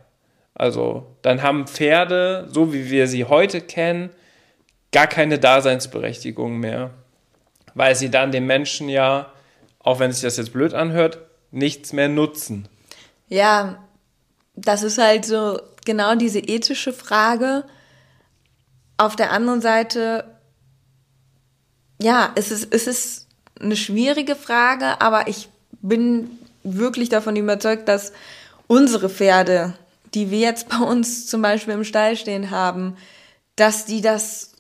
Also 0.55 1.17
dann 1.23 1.43
haben 1.43 1.67
Pferde, 1.67 2.49
so 2.51 2.73
wie 2.73 2.91
wir 2.91 3.07
sie 3.09 3.25
heute 3.25 3.61
kennen, 3.61 4.11
gar 4.93 5.07
keine 5.07 5.39
Daseinsberechtigung 5.39 6.59
mehr, 6.59 6.91
weil 7.75 7.97
sie 7.97 8.11
dann 8.11 8.31
dem 8.31 8.47
Menschen 8.47 8.89
ja, 8.89 9.33
auch 9.81 9.99
wenn 9.99 10.13
sich 10.13 10.23
das 10.23 10.37
jetzt 10.37 10.53
blöd 10.53 10.75
anhört, 10.75 11.19
nichts 11.51 11.93
mehr 11.93 12.09
nutzen. 12.09 12.69
Ja, 13.29 13.85
das 14.55 14.83
ist 14.83 14.99
halt 14.99 15.25
so 15.25 15.61
genau 15.85 16.15
diese 16.15 16.39
ethische 16.39 16.93
Frage 16.93 17.65
auf 18.97 19.17
der 19.17 19.33
anderen 19.33 19.61
Seite, 19.61 20.25
ja, 22.01 22.33
es 22.35 22.51
ist, 22.51 22.73
es 22.73 22.87
ist 22.87 23.29
eine 23.61 23.77
schwierige 23.77 24.37
Frage, 24.37 25.01
aber 25.01 25.29
ich 25.29 25.49
bin 25.83 26.31
wirklich 26.63 27.09
davon 27.09 27.37
überzeugt, 27.37 27.89
dass 27.89 28.13
unsere 28.67 29.09
Pferde, 29.09 29.75
die 30.15 30.31
wir 30.31 30.39
jetzt 30.39 30.69
bei 30.69 30.79
uns 30.79 31.27
zum 31.27 31.43
Beispiel 31.43 31.75
im 31.75 31.85
Stall 31.85 32.17
stehen 32.17 32.51
haben, 32.51 32.97
dass 33.57 33.85
die 33.85 34.01
das 34.01 34.53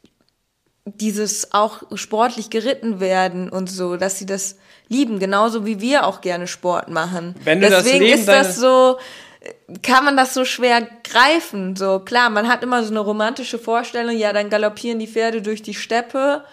dieses 0.84 1.52
auch 1.52 1.82
sportlich 1.94 2.50
geritten 2.50 3.00
werden 3.00 3.48
und 3.48 3.70
so, 3.70 3.96
dass 3.96 4.18
sie 4.18 4.26
das 4.26 4.56
lieben, 4.88 5.18
genauso 5.18 5.64
wie 5.64 5.80
wir 5.80 6.06
auch 6.06 6.20
gerne 6.20 6.46
Sport 6.46 6.90
machen. 6.90 7.34
Wenn 7.42 7.60
du 7.60 7.70
Deswegen 7.70 8.10
das 8.10 8.20
ist 8.20 8.28
das 8.28 8.56
so, 8.56 8.98
kann 9.82 10.04
man 10.04 10.16
das 10.16 10.34
so 10.34 10.44
schwer 10.44 10.86
greifen. 11.02 11.74
So 11.76 12.00
klar, 12.00 12.28
man 12.28 12.48
hat 12.48 12.62
immer 12.62 12.84
so 12.84 12.90
eine 12.90 13.00
romantische 13.00 13.58
Vorstellung, 13.58 14.16
ja, 14.16 14.32
dann 14.32 14.50
galoppieren 14.50 14.98
die 14.98 15.06
Pferde 15.06 15.40
durch 15.40 15.62
die 15.62 15.74
Steppe, 15.74 16.44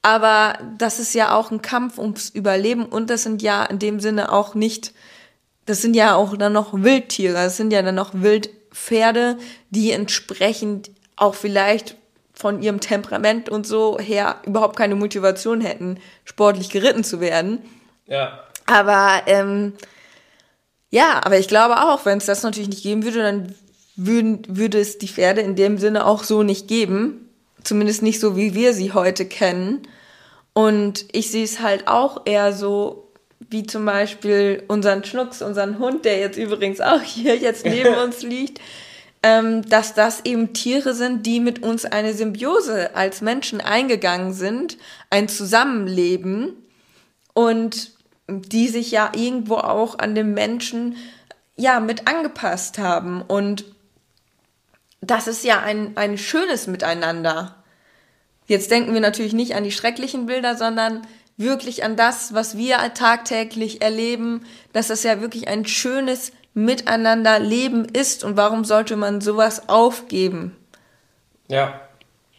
aber 0.00 0.58
das 0.78 0.98
ist 0.98 1.14
ja 1.14 1.34
auch 1.34 1.50
ein 1.50 1.60
Kampf 1.60 1.98
ums 1.98 2.30
Überleben 2.30 2.86
und 2.86 3.10
das 3.10 3.24
sind 3.24 3.42
ja 3.42 3.64
in 3.64 3.78
dem 3.78 4.00
Sinne 4.00 4.32
auch 4.32 4.54
nicht, 4.54 4.92
das 5.66 5.82
sind 5.82 5.94
ja 5.94 6.14
auch 6.14 6.36
dann 6.36 6.52
noch 6.52 6.72
Wildtiere, 6.72 7.34
das 7.34 7.56
sind 7.56 7.72
ja 7.72 7.82
dann 7.82 7.96
noch 7.96 8.10
Wildpferde, 8.14 9.36
die 9.70 9.90
entsprechend 9.90 10.90
auch 11.16 11.34
vielleicht 11.34 11.96
von 12.32 12.62
ihrem 12.62 12.80
Temperament 12.80 13.48
und 13.48 13.66
so 13.66 13.98
her 13.98 14.36
überhaupt 14.44 14.76
keine 14.76 14.94
Motivation 14.94 15.60
hätten, 15.60 15.98
sportlich 16.24 16.70
geritten 16.70 17.02
zu 17.02 17.20
werden. 17.20 17.62
Ja. 18.06 18.44
Aber 18.66 19.22
ähm, 19.26 19.72
ja, 20.90 21.20
aber 21.24 21.38
ich 21.38 21.48
glaube 21.48 21.82
auch, 21.82 22.04
wenn 22.04 22.18
es 22.18 22.26
das 22.26 22.42
natürlich 22.42 22.68
nicht 22.68 22.82
geben 22.82 23.04
würde, 23.04 23.22
dann 23.22 23.54
würden, 23.96 24.42
würde 24.48 24.78
es 24.78 24.98
die 24.98 25.08
Pferde 25.08 25.40
in 25.40 25.56
dem 25.56 25.78
Sinne 25.78 26.06
auch 26.06 26.22
so 26.22 26.42
nicht 26.42 26.68
geben. 26.68 27.30
Zumindest 27.64 28.02
nicht 28.02 28.20
so, 28.20 28.36
wie 28.36 28.54
wir 28.54 28.74
sie 28.74 28.92
heute 28.92 29.26
kennen. 29.26 29.82
Und 30.52 31.06
ich 31.12 31.30
sehe 31.30 31.44
es 31.44 31.60
halt 31.60 31.88
auch 31.88 32.22
eher 32.26 32.52
so, 32.52 33.05
wie 33.40 33.66
zum 33.66 33.84
Beispiel 33.84 34.62
unseren 34.68 35.04
Schnucks, 35.04 35.42
unseren 35.42 35.78
Hund, 35.78 36.04
der 36.04 36.18
jetzt 36.18 36.38
übrigens 36.38 36.80
auch 36.80 37.02
hier 37.02 37.36
jetzt 37.36 37.64
neben 37.64 37.94
uns 38.04 38.22
liegt 38.22 38.60
ähm, 39.26 39.62
dass 39.68 39.92
das 39.92 40.24
eben 40.24 40.52
Tiere 40.52 40.94
sind, 40.94 41.26
die 41.26 41.40
mit 41.40 41.60
uns 41.60 41.84
eine 41.84 42.14
Symbiose 42.14 42.94
als 42.94 43.22
Menschen 43.22 43.60
eingegangen 43.60 44.32
sind, 44.32 44.78
ein 45.10 45.28
Zusammenleben 45.28 46.52
und 47.34 47.90
die 48.28 48.68
sich 48.68 48.92
ja 48.92 49.10
irgendwo 49.16 49.56
auch 49.56 49.98
an 49.98 50.14
den 50.14 50.32
Menschen 50.32 50.96
ja 51.56 51.80
mit 51.80 52.06
angepasst 52.06 52.78
haben 52.78 53.20
und 53.20 53.64
das 55.00 55.26
ist 55.26 55.44
ja 55.44 55.60
ein, 55.60 55.96
ein 55.96 56.18
schönes 56.18 56.68
Miteinander. 56.68 57.64
Jetzt 58.46 58.70
denken 58.70 58.94
wir 58.94 59.00
natürlich 59.00 59.32
nicht 59.32 59.56
an 59.56 59.64
die 59.64 59.72
schrecklichen 59.72 60.26
Bilder, 60.26 60.56
sondern 60.56 61.02
wirklich 61.36 61.84
an 61.84 61.96
das, 61.96 62.32
was 62.34 62.56
wir 62.56 62.78
tagtäglich 62.94 63.82
erleben, 63.82 64.46
dass 64.72 64.88
das 64.88 65.02
ja 65.02 65.20
wirklich 65.20 65.48
ein 65.48 65.66
schönes 65.66 66.32
miteinander 66.54 67.38
Leben 67.38 67.84
ist 67.84 68.24
und 68.24 68.36
warum 68.36 68.64
sollte 68.64 68.96
man 68.96 69.20
sowas 69.20 69.68
aufgeben? 69.68 70.56
Ja. 71.48 71.80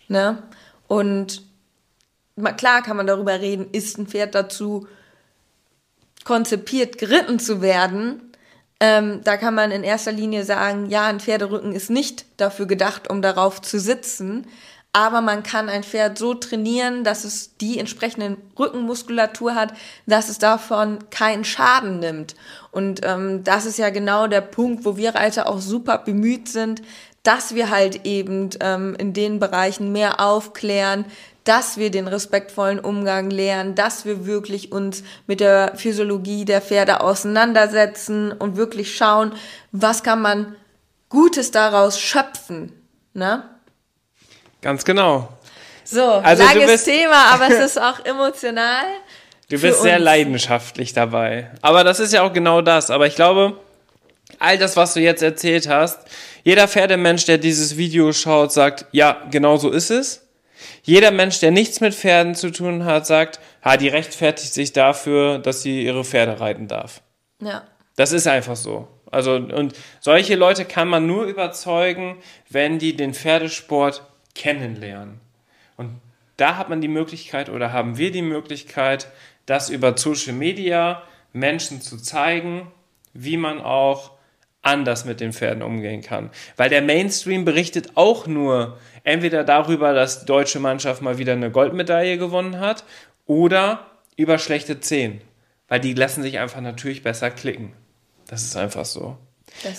Ne? 0.08 0.42
Und 0.88 1.44
klar 2.58 2.82
kann 2.82 2.98
man 2.98 3.08
darüber 3.08 3.40
reden, 3.40 3.68
ist 3.72 3.98
ein 3.98 4.08
Pferd 4.08 4.34
dazu 4.34 4.88
konzipiert, 6.24 6.98
geritten 6.98 7.40
zu 7.40 7.62
werden. 7.62 8.32
Ähm, 8.80 9.22
da 9.24 9.38
kann 9.38 9.56
man 9.56 9.72
in 9.72 9.84
erster 9.84 10.12
Linie 10.12 10.44
sagen, 10.44 10.88
ja, 10.88 11.06
ein 11.06 11.20
Pferderücken 11.20 11.72
ist 11.72 11.90
nicht 11.90 12.26
dafür 12.38 12.66
gedacht, 12.66 13.10
um 13.10 13.22
darauf 13.22 13.62
zu 13.62 13.80
sitzen 13.80 14.48
aber 14.98 15.22
man 15.22 15.44
kann 15.44 15.70
ein 15.70 15.84
Pferd 15.84 16.18
so 16.18 16.34
trainieren, 16.34 17.04
dass 17.04 17.24
es 17.24 17.56
die 17.58 17.78
entsprechende 17.78 18.36
Rückenmuskulatur 18.58 19.54
hat, 19.54 19.74
dass 20.08 20.28
es 20.28 20.40
davon 20.40 20.98
keinen 21.12 21.46
Schaden 21.46 22.00
nimmt. 22.00 22.34
Und 22.72 23.02
ähm, 23.04 23.44
das 23.44 23.68
ist 23.68 23.78
ja 23.78 23.92
genau 23.92 24.26
der 24.26 24.42
Punkt, 24.42 24.86
wo 24.86 24.98
wir 24.98 25.14
Reiter 25.14 25.48
auch 25.48 25.60
super 25.60 26.00
bemüht 26.00 26.50
sind, 26.50 26.82
dass 27.22 27.54
wir 27.54 27.70
halt 27.70 28.08
eben 28.08 28.50
ähm, 28.60 28.96
in 28.98 29.14
den 29.14 29.38
Bereichen 29.38 29.92
mehr 29.92 30.20
aufklären, 30.20 31.06
dass 31.44 31.78
wir 31.78 31.92
den 31.92 32.08
respektvollen 32.08 32.80
Umgang 32.80 33.30
lernen, 33.30 33.76
dass 33.76 34.04
wir 34.04 34.26
wirklich 34.26 34.72
uns 34.72 35.04
mit 35.28 35.42
der 35.42 35.74
Physiologie 35.76 36.44
der 36.44 36.60
Pferde 36.60 37.02
auseinandersetzen 37.02 38.32
und 38.32 38.58
wirklich 38.58 38.98
schauen, 38.98 39.34
was 39.72 40.02
kann 40.02 40.24
man 40.24 40.56
Gutes 41.10 41.52
daraus 41.52 42.00
schöpfen. 42.00 42.72
Ne? 43.14 43.44
Ganz 44.68 44.84
genau. 44.84 45.30
So, 45.86 46.04
also 46.04 46.44
langes 46.44 46.66
bist, 46.66 46.86
Thema, 46.88 47.32
aber 47.34 47.48
es 47.48 47.60
ist 47.72 47.82
auch 47.82 48.04
emotional. 48.04 48.84
Du 49.50 49.58
bist 49.58 49.82
sehr 49.82 49.98
leidenschaftlich 49.98 50.92
dabei. 50.92 51.52
Aber 51.62 51.86
das 51.86 52.02
ist 52.02 52.12
ja 52.12 52.24
auch 52.24 52.34
genau 52.34 52.62
das. 52.62 52.92
Aber 52.92 53.08
ich 53.08 53.16
glaube, 53.16 53.58
all 54.40 54.58
das, 54.58 54.76
was 54.76 54.94
du 54.94 55.00
jetzt 55.00 55.24
erzählt 55.24 55.70
hast, 55.70 56.00
jeder 56.44 56.68
Pferdemensch, 56.68 57.24
der 57.24 57.38
dieses 57.38 57.78
Video 57.78 58.12
schaut, 58.12 58.52
sagt, 58.52 58.88
ja, 58.92 59.26
genau 59.32 59.56
so 59.56 59.72
ist 59.72 59.90
es. 59.90 60.28
Jeder 60.84 61.12
Mensch, 61.12 61.40
der 61.40 61.52
nichts 61.52 61.80
mit 61.80 61.96
Pferden 61.96 62.36
zu 62.36 62.52
tun 62.52 62.84
hat, 62.84 63.08
sagt, 63.08 63.40
ha, 63.64 63.78
die 63.78 63.88
rechtfertigt 63.88 64.54
sich 64.54 64.74
dafür, 64.74 65.40
dass 65.40 65.62
sie 65.62 65.86
ihre 65.86 66.04
Pferde 66.04 66.42
reiten 66.42 66.68
darf. 66.68 67.02
Ja. 67.42 67.64
Das 67.96 68.12
ist 68.12 68.28
einfach 68.28 68.58
so. 68.58 68.90
Also, 69.10 69.36
und 69.36 69.76
solche 70.02 70.36
Leute 70.36 70.66
kann 70.66 70.90
man 70.90 71.08
nur 71.08 71.24
überzeugen, 71.24 72.18
wenn 72.50 72.80
die 72.80 72.98
den 72.98 73.14
Pferdesport 73.14 74.04
kennenlernen. 74.38 75.20
Und 75.76 76.00
da 76.38 76.58
hat 76.58 76.70
man 76.70 76.82
die 76.82 76.88
Möglichkeit 76.88 77.50
oder 77.50 77.74
haben 77.74 77.98
wir 77.98 78.12
die 78.12 78.22
Möglichkeit, 78.22 79.08
das 79.46 79.70
über 79.70 79.98
Social 79.98 80.34
Media 80.34 81.04
Menschen 81.34 81.82
zu 81.82 81.98
zeigen, 81.98 82.72
wie 83.14 83.38
man 83.38 83.60
auch 83.60 84.12
anders 84.62 85.06
mit 85.06 85.20
den 85.20 85.34
Pferden 85.34 85.64
umgehen 85.64 86.02
kann. 86.02 86.30
Weil 86.56 86.70
der 86.70 86.82
Mainstream 86.82 87.46
berichtet 87.46 87.92
auch 87.96 88.28
nur 88.28 88.78
entweder 89.04 89.44
darüber, 89.44 89.94
dass 89.94 90.22
die 90.22 90.26
deutsche 90.26 90.60
Mannschaft 90.60 91.02
mal 91.02 91.18
wieder 91.18 91.34
eine 91.34 91.52
Goldmedaille 91.52 92.18
gewonnen 92.18 92.60
hat 92.60 92.84
oder 93.26 93.88
über 94.16 94.38
schlechte 94.38 94.80
Zehen. 94.80 95.22
Weil 95.68 95.80
die 95.80 95.94
lassen 95.94 96.22
sich 96.22 96.40
einfach 96.40 96.62
natürlich 96.62 97.04
besser 97.04 97.32
klicken. 97.32 97.74
Das 98.28 98.44
ist 98.44 98.58
einfach 98.58 98.86
so. 98.86 99.18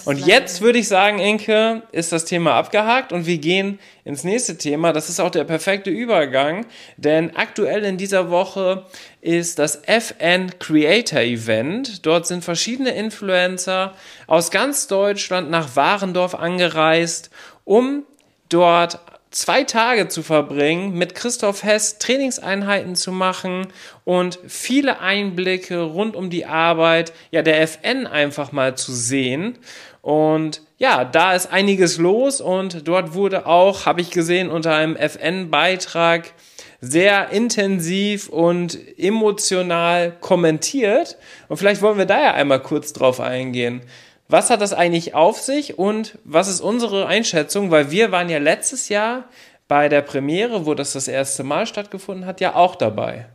Und 0.04 0.26
jetzt 0.26 0.60
würde 0.60 0.78
ich 0.78 0.88
sagen, 0.88 1.18
Inke, 1.18 1.82
ist 1.92 2.12
das 2.12 2.24
Thema 2.24 2.54
abgehakt 2.54 3.12
und 3.12 3.26
wir 3.26 3.38
gehen 3.38 3.78
ins 4.04 4.24
nächste 4.24 4.58
Thema. 4.58 4.92
Das 4.92 5.08
ist 5.08 5.20
auch 5.20 5.30
der 5.30 5.44
perfekte 5.44 5.90
Übergang, 5.90 6.66
denn 6.96 7.36
aktuell 7.36 7.84
in 7.84 7.96
dieser 7.96 8.30
Woche 8.30 8.86
ist 9.20 9.58
das 9.58 9.82
FN 9.86 10.58
Creator 10.58 11.20
Event. 11.20 12.06
Dort 12.06 12.26
sind 12.26 12.44
verschiedene 12.44 12.90
Influencer 12.90 13.94
aus 14.26 14.50
ganz 14.50 14.86
Deutschland 14.86 15.50
nach 15.50 15.76
Warendorf 15.76 16.34
angereist, 16.34 17.30
um 17.64 18.04
dort 18.48 18.98
zwei 19.30 19.64
Tage 19.64 20.08
zu 20.08 20.22
verbringen, 20.22 20.94
mit 20.94 21.14
Christoph 21.14 21.62
Hess 21.62 21.98
Trainingseinheiten 21.98 22.96
zu 22.96 23.12
machen 23.12 23.68
und 24.04 24.38
viele 24.46 25.00
Einblicke 25.00 25.80
rund 25.80 26.16
um 26.16 26.30
die 26.30 26.46
Arbeit 26.46 27.12
ja, 27.30 27.42
der 27.42 27.60
FN 27.62 28.06
einfach 28.06 28.52
mal 28.52 28.76
zu 28.76 28.92
sehen. 28.92 29.58
Und 30.00 30.62
ja, 30.78 31.04
da 31.04 31.34
ist 31.34 31.52
einiges 31.52 31.98
los 31.98 32.40
und 32.40 32.88
dort 32.88 33.14
wurde 33.14 33.46
auch, 33.46 33.84
habe 33.84 34.00
ich 34.00 34.10
gesehen, 34.10 34.48
unter 34.48 34.74
einem 34.74 34.96
FN-Beitrag 34.96 36.32
sehr 36.80 37.30
intensiv 37.30 38.28
und 38.28 38.78
emotional 38.96 40.12
kommentiert. 40.20 41.18
Und 41.48 41.56
vielleicht 41.56 41.82
wollen 41.82 41.98
wir 41.98 42.06
da 42.06 42.22
ja 42.22 42.34
einmal 42.34 42.62
kurz 42.62 42.92
drauf 42.92 43.20
eingehen. 43.20 43.82
Was 44.28 44.50
hat 44.50 44.60
das 44.60 44.74
eigentlich 44.74 45.14
auf 45.14 45.40
sich 45.40 45.78
und 45.78 46.18
was 46.24 46.48
ist 46.48 46.60
unsere 46.60 47.06
Einschätzung? 47.06 47.70
Weil 47.70 47.90
wir 47.90 48.12
waren 48.12 48.28
ja 48.28 48.38
letztes 48.38 48.90
Jahr 48.90 49.24
bei 49.68 49.88
der 49.88 50.02
Premiere, 50.02 50.66
wo 50.66 50.74
das 50.74 50.92
das 50.92 51.08
erste 51.08 51.44
Mal 51.44 51.66
stattgefunden 51.66 52.26
hat, 52.26 52.40
ja 52.40 52.54
auch 52.54 52.76
dabei. 52.76 53.26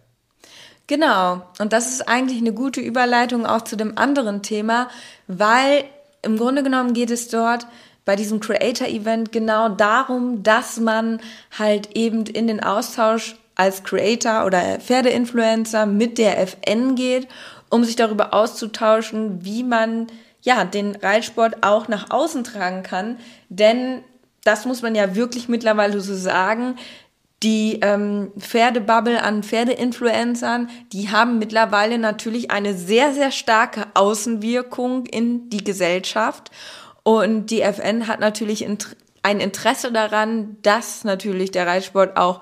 Genau. 0.86 1.42
Und 1.60 1.74
das 1.74 1.90
ist 1.90 2.08
eigentlich 2.08 2.40
eine 2.40 2.54
gute 2.54 2.80
Überleitung 2.80 3.46
auch 3.46 3.62
zu 3.62 3.76
dem 3.76 3.98
anderen 3.98 4.44
Thema, 4.44 4.90
weil 5.28 5.86
im 6.22 6.38
Grunde 6.38 6.62
genommen 6.62 6.94
geht 6.94 7.10
es 7.10 7.28
dort 7.28 7.66
bei 8.06 8.16
diesem 8.16 8.40
Creator-Event 8.40 9.32
genau 9.32 9.70
darum, 9.70 10.44
dass 10.44 10.80
man 10.80 11.22
halt 11.58 11.96
eben 11.96 12.26
in 12.26 12.48
den 12.48 12.62
Austausch 12.62 13.36
als 13.56 13.84
Creator 13.84 14.46
oder 14.46 14.80
Pferdeinfluencer 14.80 15.86
mit 15.86 16.18
der 16.18 16.40
FN 16.40 16.96
geht, 16.96 17.28
um 17.70 17.84
sich 17.84 17.96
darüber 17.96 18.34
auszutauschen, 18.34 19.44
wie 19.46 19.64
man 19.64 20.08
ja, 20.44 20.66
den 20.66 20.96
Reitsport 20.96 21.64
auch 21.64 21.88
nach 21.88 22.12
außen 22.12 22.44
tragen 22.44 22.84
kann. 22.84 23.18
Denn 23.50 24.04
das 24.44 24.66
muss 24.66 24.82
man 24.82 24.94
ja 24.94 25.16
wirklich 25.16 25.50
mittlerweile 25.50 26.00
so 26.02 26.16
sagen. 26.16 26.76
Die 27.42 27.80
ähm, 27.82 28.32
Pferdebubble 28.38 29.22
an 29.22 29.44
Pferdeinfluencern, 29.44 30.70
die 30.92 31.10
haben 31.10 31.40
mittlerweile 31.40 31.98
natürlich 31.98 32.52
eine 32.52 32.74
sehr, 32.74 33.14
sehr 33.14 33.32
starke 33.32 33.88
Außenwirkung 33.96 35.06
in 35.06 35.50
die 35.50 35.64
Gesellschaft. 35.64 36.52
Und 37.04 37.48
die 37.48 37.62
FN 37.62 38.08
hat 38.08 38.20
natürlich 38.20 38.66
ein 39.24 39.40
Interesse 39.40 39.92
daran, 39.92 40.58
dass 40.62 41.04
natürlich 41.04 41.52
der 41.52 41.68
Reitsport 41.68 42.16
auch 42.16 42.42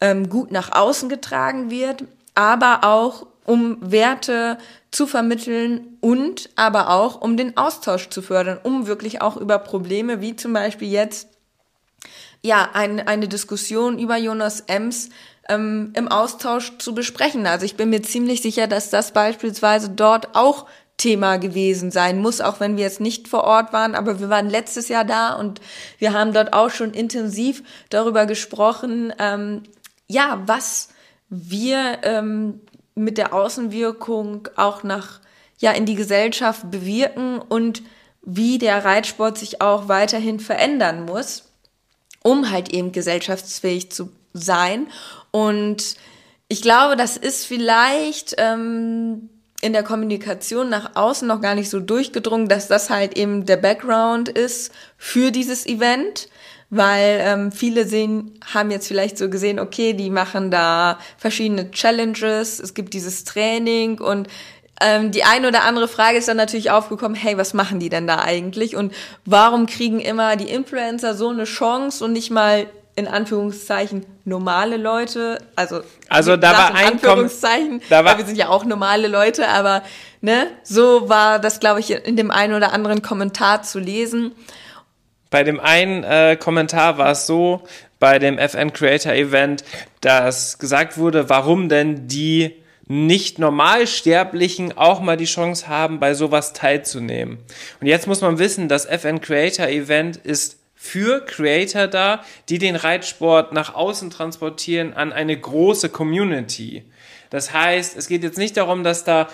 ähm, 0.00 0.28
gut 0.28 0.50
nach 0.50 0.72
außen 0.72 1.08
getragen 1.08 1.70
wird, 1.70 2.04
aber 2.34 2.80
auch 2.82 3.26
um 3.44 3.78
Werte 3.80 4.58
zu 4.92 5.06
vermitteln 5.06 5.96
und 6.00 6.50
aber 6.54 6.90
auch 6.90 7.20
um 7.20 7.36
den 7.36 7.56
Austausch 7.56 8.10
zu 8.10 8.22
fördern, 8.22 8.60
um 8.62 8.86
wirklich 8.86 9.20
auch 9.22 9.36
über 9.36 9.58
Probleme 9.58 10.20
wie 10.20 10.36
zum 10.36 10.52
Beispiel 10.52 10.88
jetzt 10.88 11.28
ja, 12.42 12.70
ein, 12.72 13.06
eine 13.06 13.26
Diskussion 13.26 13.98
über 13.98 14.16
Jonas 14.16 14.60
Ems 14.66 15.08
ähm, 15.48 15.92
im 15.96 16.08
Austausch 16.08 16.78
zu 16.78 16.94
besprechen. 16.94 17.46
Also 17.46 17.64
ich 17.64 17.76
bin 17.76 17.90
mir 17.90 18.02
ziemlich 18.02 18.42
sicher, 18.42 18.66
dass 18.66 18.90
das 18.90 19.12
beispielsweise 19.12 19.90
dort 19.90 20.34
auch 20.34 20.66
Thema 20.98 21.38
gewesen 21.38 21.90
sein 21.90 22.18
muss, 22.18 22.40
auch 22.40 22.60
wenn 22.60 22.76
wir 22.76 22.84
jetzt 22.84 23.00
nicht 23.00 23.28
vor 23.28 23.44
Ort 23.44 23.72
waren, 23.72 23.94
aber 23.94 24.20
wir 24.20 24.28
waren 24.28 24.50
letztes 24.50 24.88
Jahr 24.88 25.04
da 25.04 25.32
und 25.32 25.60
wir 25.98 26.12
haben 26.12 26.32
dort 26.32 26.52
auch 26.52 26.70
schon 26.70 26.92
intensiv 26.92 27.62
darüber 27.88 28.26
gesprochen, 28.26 29.12
ähm, 29.18 29.62
ja, 30.06 30.42
was 30.46 30.90
wir 31.28 31.98
ähm, 32.02 32.60
mit 32.94 33.18
der 33.18 33.32
Außenwirkung 33.32 34.48
auch 34.56 34.82
nach 34.82 35.20
ja 35.58 35.72
in 35.72 35.86
die 35.86 35.94
Gesellschaft 35.94 36.70
bewirken 36.70 37.38
und 37.38 37.82
wie 38.22 38.58
der 38.58 38.84
Reitsport 38.84 39.38
sich 39.38 39.60
auch 39.60 39.88
weiterhin 39.88 40.40
verändern 40.40 41.04
muss, 41.04 41.44
um 42.22 42.50
halt 42.50 42.72
eben 42.72 42.92
gesellschaftsfähig 42.92 43.90
zu 43.90 44.10
sein. 44.32 44.86
Und 45.30 45.96
ich 46.48 46.62
glaube, 46.62 46.96
das 46.96 47.16
ist 47.16 47.46
vielleicht 47.46 48.34
ähm, 48.38 49.30
in 49.60 49.72
der 49.72 49.82
Kommunikation 49.82 50.68
nach 50.68 50.96
außen 50.96 51.26
noch 51.26 51.40
gar 51.40 51.54
nicht 51.54 51.70
so 51.70 51.80
durchgedrungen, 51.80 52.48
dass 52.48 52.68
das 52.68 52.90
halt 52.90 53.16
eben 53.16 53.46
der 53.46 53.56
Background 53.56 54.28
ist 54.28 54.72
für 54.98 55.30
dieses 55.30 55.66
Event 55.66 56.28
weil 56.74 57.20
ähm, 57.20 57.52
viele 57.52 57.86
sehen, 57.86 58.32
haben 58.54 58.70
jetzt 58.70 58.88
vielleicht 58.88 59.18
so 59.18 59.28
gesehen, 59.28 59.60
okay, 59.60 59.92
die 59.92 60.08
machen 60.08 60.50
da 60.50 60.98
verschiedene 61.18 61.70
Challenges, 61.70 62.58
es 62.58 62.72
gibt 62.72 62.94
dieses 62.94 63.24
Training 63.24 64.00
und 64.00 64.26
ähm, 64.80 65.10
die 65.10 65.22
eine 65.22 65.48
oder 65.48 65.64
andere 65.64 65.86
Frage 65.86 66.16
ist 66.16 66.28
dann 66.28 66.38
natürlich 66.38 66.70
aufgekommen, 66.70 67.14
hey, 67.14 67.36
was 67.36 67.52
machen 67.52 67.78
die 67.78 67.90
denn 67.90 68.06
da 68.06 68.20
eigentlich? 68.20 68.74
Und 68.74 68.94
warum 69.26 69.66
kriegen 69.66 70.00
immer 70.00 70.36
die 70.36 70.48
Influencer 70.48 71.14
so 71.14 71.28
eine 71.28 71.44
Chance 71.44 72.02
und 72.02 72.14
nicht 72.14 72.30
mal 72.30 72.66
in 72.96 73.06
Anführungszeichen 73.06 74.06
normale 74.24 74.78
Leute, 74.78 75.38
also 75.56 75.82
also 76.08 76.38
da 76.38 76.52
war 76.52 76.74
ein 76.74 76.92
Anführungszeichen, 76.92 77.82
da 77.90 78.02
war, 78.06 78.16
wir 78.16 78.24
sind 78.24 78.36
ja 78.36 78.48
auch 78.48 78.64
normale 78.64 79.08
Leute, 79.08 79.46
aber 79.48 79.82
ne, 80.22 80.46
so 80.62 81.10
war 81.10 81.38
das 81.38 81.60
glaube 81.60 81.80
ich 81.80 81.90
in 81.90 82.16
dem 82.16 82.30
einen 82.30 82.54
oder 82.54 82.72
anderen 82.72 83.02
Kommentar 83.02 83.62
zu 83.62 83.78
lesen 83.78 84.32
bei 85.32 85.42
dem 85.42 85.58
einen 85.58 86.04
äh, 86.04 86.36
Kommentar 86.38 86.98
war 86.98 87.10
es 87.10 87.26
so, 87.26 87.62
bei 87.98 88.18
dem 88.18 88.38
FN 88.38 88.72
Creator 88.72 89.12
Event, 89.12 89.64
dass 90.02 90.58
gesagt 90.58 90.98
wurde, 90.98 91.28
warum 91.28 91.68
denn 91.68 92.06
die 92.06 92.52
nicht 92.86 93.38
Normalsterblichen 93.38 94.76
auch 94.76 95.00
mal 95.00 95.16
die 95.16 95.24
Chance 95.24 95.68
haben, 95.68 95.98
bei 96.00 96.12
sowas 96.14 96.52
teilzunehmen. 96.52 97.38
Und 97.80 97.86
jetzt 97.86 98.06
muss 98.06 98.20
man 98.20 98.38
wissen, 98.38 98.68
das 98.68 98.84
FN 98.84 99.20
Creator 99.22 99.68
Event 99.68 100.18
ist 100.18 100.58
für 100.74 101.24
Creator 101.24 101.86
da, 101.86 102.22
die 102.50 102.58
den 102.58 102.76
Reitsport 102.76 103.52
nach 103.52 103.74
außen 103.74 104.10
transportieren 104.10 104.92
an 104.92 105.12
eine 105.12 105.38
große 105.38 105.88
Community. 105.88 106.84
Das 107.30 107.54
heißt, 107.54 107.96
es 107.96 108.08
geht 108.08 108.22
jetzt 108.22 108.36
nicht 108.36 108.58
darum, 108.58 108.84
dass 108.84 109.04
da 109.04 109.28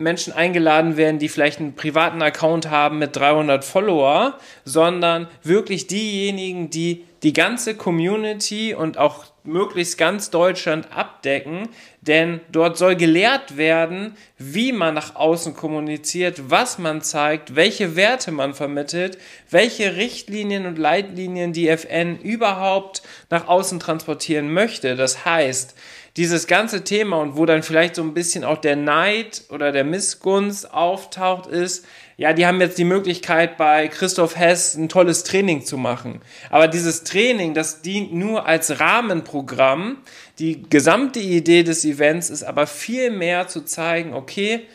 Menschen 0.00 0.32
eingeladen 0.32 0.96
werden, 0.96 1.18
die 1.18 1.28
vielleicht 1.28 1.60
einen 1.60 1.74
privaten 1.74 2.22
Account 2.22 2.70
haben 2.70 2.98
mit 2.98 3.14
300 3.16 3.64
Follower, 3.64 4.38
sondern 4.64 5.28
wirklich 5.42 5.86
diejenigen, 5.86 6.70
die 6.70 7.04
die 7.22 7.34
ganze 7.34 7.76
Community 7.76 8.74
und 8.74 8.96
auch 8.96 9.26
möglichst 9.44 9.98
ganz 9.98 10.30
Deutschland 10.30 10.88
abdecken, 10.94 11.68
denn 12.00 12.40
dort 12.50 12.76
soll 12.78 12.96
gelehrt 12.96 13.56
werden, 13.56 14.16
wie 14.38 14.72
man 14.72 14.94
nach 14.94 15.16
außen 15.16 15.54
kommuniziert, 15.54 16.50
was 16.50 16.78
man 16.78 17.02
zeigt, 17.02 17.56
welche 17.56 17.96
Werte 17.96 18.32
man 18.32 18.54
vermittelt, 18.54 19.18
welche 19.50 19.96
Richtlinien 19.96 20.66
und 20.66 20.78
Leitlinien 20.78 21.52
die 21.52 21.68
FN 21.68 22.18
überhaupt 22.18 23.02
nach 23.28 23.48
außen 23.48 23.80
transportieren 23.80 24.52
möchte. 24.52 24.96
Das 24.96 25.24
heißt, 25.24 25.74
dieses 26.16 26.46
ganze 26.46 26.84
Thema 26.84 27.18
und 27.18 27.36
wo 27.36 27.46
dann 27.46 27.62
vielleicht 27.62 27.94
so 27.94 28.02
ein 28.02 28.14
bisschen 28.14 28.44
auch 28.44 28.58
der 28.58 28.76
Neid 28.76 29.44
oder 29.50 29.72
der 29.72 29.84
Missgunst 29.84 30.72
auftaucht, 30.72 31.46
ist, 31.46 31.86
ja, 32.16 32.32
die 32.34 32.46
haben 32.46 32.60
jetzt 32.60 32.76
die 32.76 32.84
Möglichkeit, 32.84 33.56
bei 33.56 33.88
Christoph 33.88 34.36
Hess 34.36 34.74
ein 34.74 34.88
tolles 34.88 35.24
Training 35.24 35.64
zu 35.64 35.78
machen. 35.78 36.20
Aber 36.50 36.68
dieses 36.68 37.04
Training, 37.04 37.54
das 37.54 37.80
dient 37.80 38.12
nur 38.12 38.46
als 38.46 38.78
Rahmenprogramm. 38.78 39.98
Die 40.38 40.62
gesamte 40.68 41.20
Idee 41.20 41.62
des 41.62 41.84
Events 41.84 42.28
ist 42.28 42.42
aber 42.42 42.66
viel 42.66 43.10
mehr 43.10 43.48
zu 43.48 43.62
zeigen, 43.64 44.12
okay, 44.12 44.66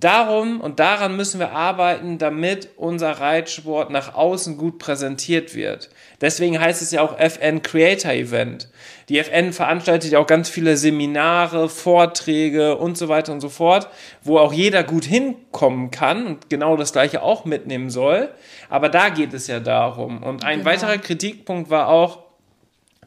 Darum 0.00 0.60
und 0.60 0.80
daran 0.80 1.16
müssen 1.16 1.38
wir 1.38 1.52
arbeiten, 1.52 2.18
damit 2.18 2.68
unser 2.76 3.12
Reitsport 3.12 3.90
nach 3.90 4.14
außen 4.14 4.58
gut 4.58 4.78
präsentiert 4.78 5.54
wird. 5.54 5.88
Deswegen 6.20 6.58
heißt 6.58 6.82
es 6.82 6.90
ja 6.90 7.00
auch 7.00 7.16
FN 7.18 7.62
Creator 7.62 8.10
Event. 8.10 8.68
Die 9.08 9.18
FN 9.18 9.52
veranstaltet 9.52 10.10
ja 10.10 10.18
auch 10.18 10.26
ganz 10.26 10.48
viele 10.48 10.76
Seminare, 10.76 11.68
Vorträge 11.68 12.76
und 12.76 12.98
so 12.98 13.08
weiter 13.08 13.32
und 13.32 13.40
so 13.40 13.48
fort, 13.48 13.88
wo 14.22 14.38
auch 14.38 14.52
jeder 14.52 14.82
gut 14.82 15.04
hinkommen 15.04 15.92
kann 15.92 16.26
und 16.26 16.50
genau 16.50 16.76
das 16.76 16.92
gleiche 16.92 17.22
auch 17.22 17.44
mitnehmen 17.44 17.88
soll. 17.88 18.30
Aber 18.68 18.88
da 18.88 19.10
geht 19.10 19.32
es 19.32 19.46
ja 19.46 19.60
darum. 19.60 20.24
Und 20.24 20.44
ein 20.44 20.58
genau. 20.58 20.70
weiterer 20.70 20.98
Kritikpunkt 20.98 21.70
war 21.70 21.88
auch, 21.88 22.23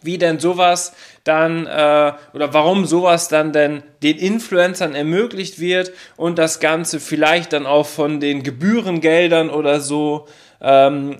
wie 0.07 0.17
denn 0.17 0.39
sowas 0.39 0.93
dann 1.23 1.67
äh, 1.67 2.13
oder 2.33 2.53
warum 2.53 2.87
sowas 2.87 3.27
dann 3.27 3.53
denn 3.53 3.83
den 4.01 4.17
Influencern 4.17 4.95
ermöglicht 4.95 5.59
wird 5.59 5.91
und 6.15 6.39
das 6.39 6.59
Ganze 6.59 6.99
vielleicht 6.99 7.53
dann 7.53 7.67
auch 7.67 7.85
von 7.85 8.19
den 8.19 8.41
Gebührengeldern 8.41 9.51
oder 9.51 9.79
so 9.79 10.27
ähm, 10.61 11.17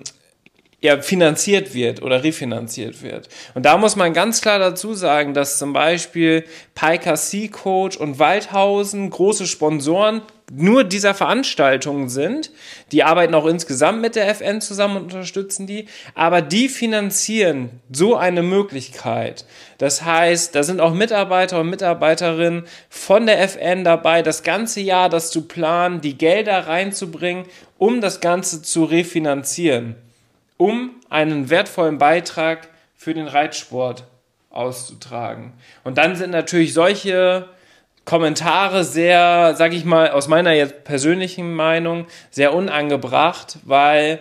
ja, 0.80 1.02
finanziert 1.02 1.74
wird 1.74 2.02
oder 2.02 2.24
refinanziert 2.24 3.02
wird. 3.02 3.30
Und 3.54 3.66
da 3.66 3.78
muss 3.78 3.96
man 3.96 4.14
ganz 4.14 4.42
klar 4.42 4.60
dazu 4.60 4.94
sagen, 4.94 5.34
dass 5.34 5.58
zum 5.58 5.74
Beispiel 5.74 6.46
Piker 6.76 7.18
Sea 7.18 7.50
Coach 7.50 7.98
und 7.98 8.20
Waldhausen 8.20 9.10
große 9.10 9.48
Sponsoren 9.48 10.22
nur 10.52 10.84
dieser 10.84 11.14
Veranstaltungen 11.14 12.10
sind. 12.10 12.52
Die 12.92 13.04
arbeiten 13.04 13.36
auch 13.36 13.46
insgesamt 13.46 14.02
mit 14.02 14.16
der 14.16 14.30
FN 14.30 14.62
zusammen 14.62 14.98
und 14.98 15.04
unterstützen 15.04 15.68
die. 15.68 15.88
Aber 16.16 16.42
die 16.42 16.70
finanzieren 16.70 17.82
so 17.92 18.16
eine 18.16 18.44
Möglichkeit. 18.44 19.46
Das 19.78 20.04
heißt, 20.04 20.56
da 20.56 20.64
sind 20.64 20.80
auch 20.80 20.94
Mitarbeiter 20.94 21.60
und 21.60 21.70
Mitarbeiterinnen 21.70 22.64
von 22.90 23.26
der 23.26 23.42
FN 23.44 23.84
dabei, 23.84 24.22
das 24.22 24.44
ganze 24.44 24.80
Jahr 24.80 25.10
das 25.10 25.32
zu 25.32 25.48
planen, 25.48 26.02
die 26.02 26.18
Gelder 26.18 26.68
reinzubringen, 26.68 27.46
um 27.78 28.02
das 28.02 28.22
Ganze 28.22 28.62
zu 28.62 28.86
refinanzieren 28.86 29.96
um 30.58 30.96
einen 31.10 31.50
wertvollen 31.50 32.00
Beitrag 32.00 32.68
für 32.96 33.14
den 33.14 33.28
Reitsport 33.28 34.06
auszutragen. 34.50 35.54
Und 35.84 35.98
dann 35.98 36.16
sind 36.16 36.32
natürlich 36.32 36.74
solche 36.74 37.48
Kommentare 38.08 38.86
sehr, 38.86 39.54
sag 39.58 39.74
ich 39.74 39.84
mal, 39.84 40.12
aus 40.12 40.30
meiner 40.30 40.54
jetzt 40.54 40.86
persönlichen 40.86 41.54
Meinung, 41.54 42.08
sehr 42.32 42.54
unangebracht, 42.54 43.58
weil 43.66 44.20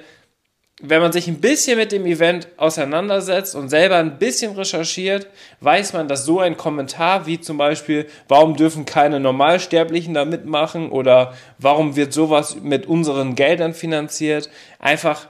wenn 0.83 1.01
man 1.01 1.13
sich 1.13 1.29
ein 1.29 1.41
bisschen 1.41 1.79
mit 1.79 1.93
dem 1.93 2.05
Event 2.05 2.49
auseinandersetzt 2.57 3.55
und 3.55 3.69
selber 3.69 3.95
ein 3.95 4.19
bisschen 4.19 4.57
recherchiert, 4.57 5.29
weiß 5.61 5.93
man, 5.93 6.09
dass 6.09 6.25
so 6.25 6.41
ein 6.41 6.57
Kommentar 6.57 7.27
wie 7.27 7.41
zum 7.41 7.59
Beispiel, 7.59 8.09
warum 8.27 8.57
dürfen 8.57 8.87
keine 8.87 9.21
Normalsterblichen 9.21 10.15
da 10.15 10.25
mitmachen 10.25 10.91
oder 10.91 11.35
warum 11.59 11.95
wird 11.95 12.13
sowas 12.13 12.57
mit 12.61 12.87
unseren 12.87 13.37
Geldern 13.37 13.73
finanziert, 13.73 14.51
einfach 14.81 15.29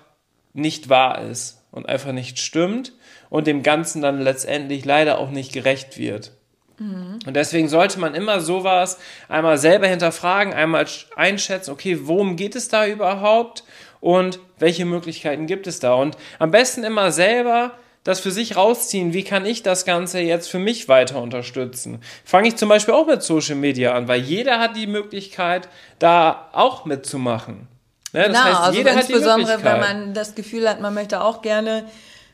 nicht 0.54 0.88
wahr 0.88 1.20
ist 1.30 1.62
und 1.72 1.90
einfach 1.90 2.12
nicht 2.12 2.38
stimmt 2.38 2.94
und 3.28 3.46
dem 3.46 3.62
Ganzen 3.62 4.00
dann 4.00 4.22
letztendlich 4.22 4.86
leider 4.86 5.18
auch 5.18 5.30
nicht 5.30 5.52
gerecht 5.52 5.98
wird. 5.98 6.32
Mhm. 6.78 7.18
Und 7.26 7.34
deswegen 7.34 7.68
sollte 7.68 7.98
man 7.98 8.14
immer 8.14 8.40
sowas 8.40 8.98
einmal 9.28 9.58
selber 9.58 9.86
hinterfragen, 9.86 10.52
einmal 10.52 10.86
einschätzen, 11.16 11.70
okay, 11.70 11.98
worum 12.02 12.36
geht 12.36 12.56
es 12.56 12.68
da 12.68 12.86
überhaupt 12.86 13.64
und 14.00 14.38
welche 14.58 14.84
Möglichkeiten 14.84 15.46
gibt 15.46 15.66
es 15.66 15.80
da? 15.80 15.94
Und 15.94 16.16
am 16.38 16.50
besten 16.50 16.84
immer 16.84 17.12
selber 17.12 17.72
das 18.04 18.20
für 18.20 18.30
sich 18.30 18.56
rausziehen, 18.56 19.12
wie 19.12 19.24
kann 19.24 19.44
ich 19.44 19.64
das 19.64 19.84
Ganze 19.84 20.20
jetzt 20.20 20.48
für 20.48 20.60
mich 20.60 20.88
weiter 20.88 21.20
unterstützen? 21.20 22.00
Fange 22.24 22.48
ich 22.48 22.56
zum 22.56 22.68
Beispiel 22.68 22.94
auch 22.94 23.06
mit 23.06 23.22
Social 23.22 23.56
Media 23.56 23.94
an, 23.94 24.06
weil 24.06 24.20
jeder 24.20 24.60
hat 24.60 24.76
die 24.76 24.86
Möglichkeit, 24.86 25.68
da 25.98 26.48
auch 26.52 26.84
mitzumachen. 26.84 27.66
Ne? 28.12 28.22
Das 28.22 28.26
genau, 28.28 28.44
heißt, 28.44 28.60
also 28.60 28.78
jeder 28.78 28.90
also 28.90 29.00
insbesondere, 29.12 29.64
wenn 29.64 29.80
man 29.80 30.14
das 30.14 30.36
Gefühl 30.36 30.68
hat, 30.68 30.80
man 30.80 30.94
möchte 30.94 31.20
auch 31.20 31.42
gerne 31.42 31.84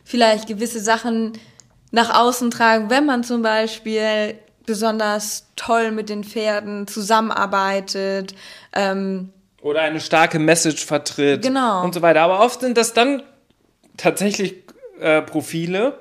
vielleicht 0.04 0.46
gewisse 0.46 0.80
Sachen 0.80 1.32
nach 1.92 2.12
außen 2.12 2.50
tragen, 2.50 2.90
wenn 2.90 3.06
man 3.06 3.22
zum 3.22 3.42
Beispiel 3.42 4.38
besonders 4.66 5.46
toll 5.56 5.92
mit 5.92 6.08
den 6.08 6.24
Pferden 6.24 6.86
zusammenarbeitet. 6.88 8.34
Ähm, 8.72 9.30
Oder 9.60 9.82
eine 9.82 10.00
starke 10.00 10.38
Message 10.38 10.84
vertritt. 10.84 11.42
Genau. 11.42 11.84
Und 11.84 11.94
so 11.94 12.02
weiter. 12.02 12.22
Aber 12.22 12.40
oft 12.40 12.60
sind 12.60 12.76
das 12.76 12.94
dann 12.94 13.22
tatsächlich 13.96 14.64
äh, 15.00 15.22
Profile, 15.22 15.98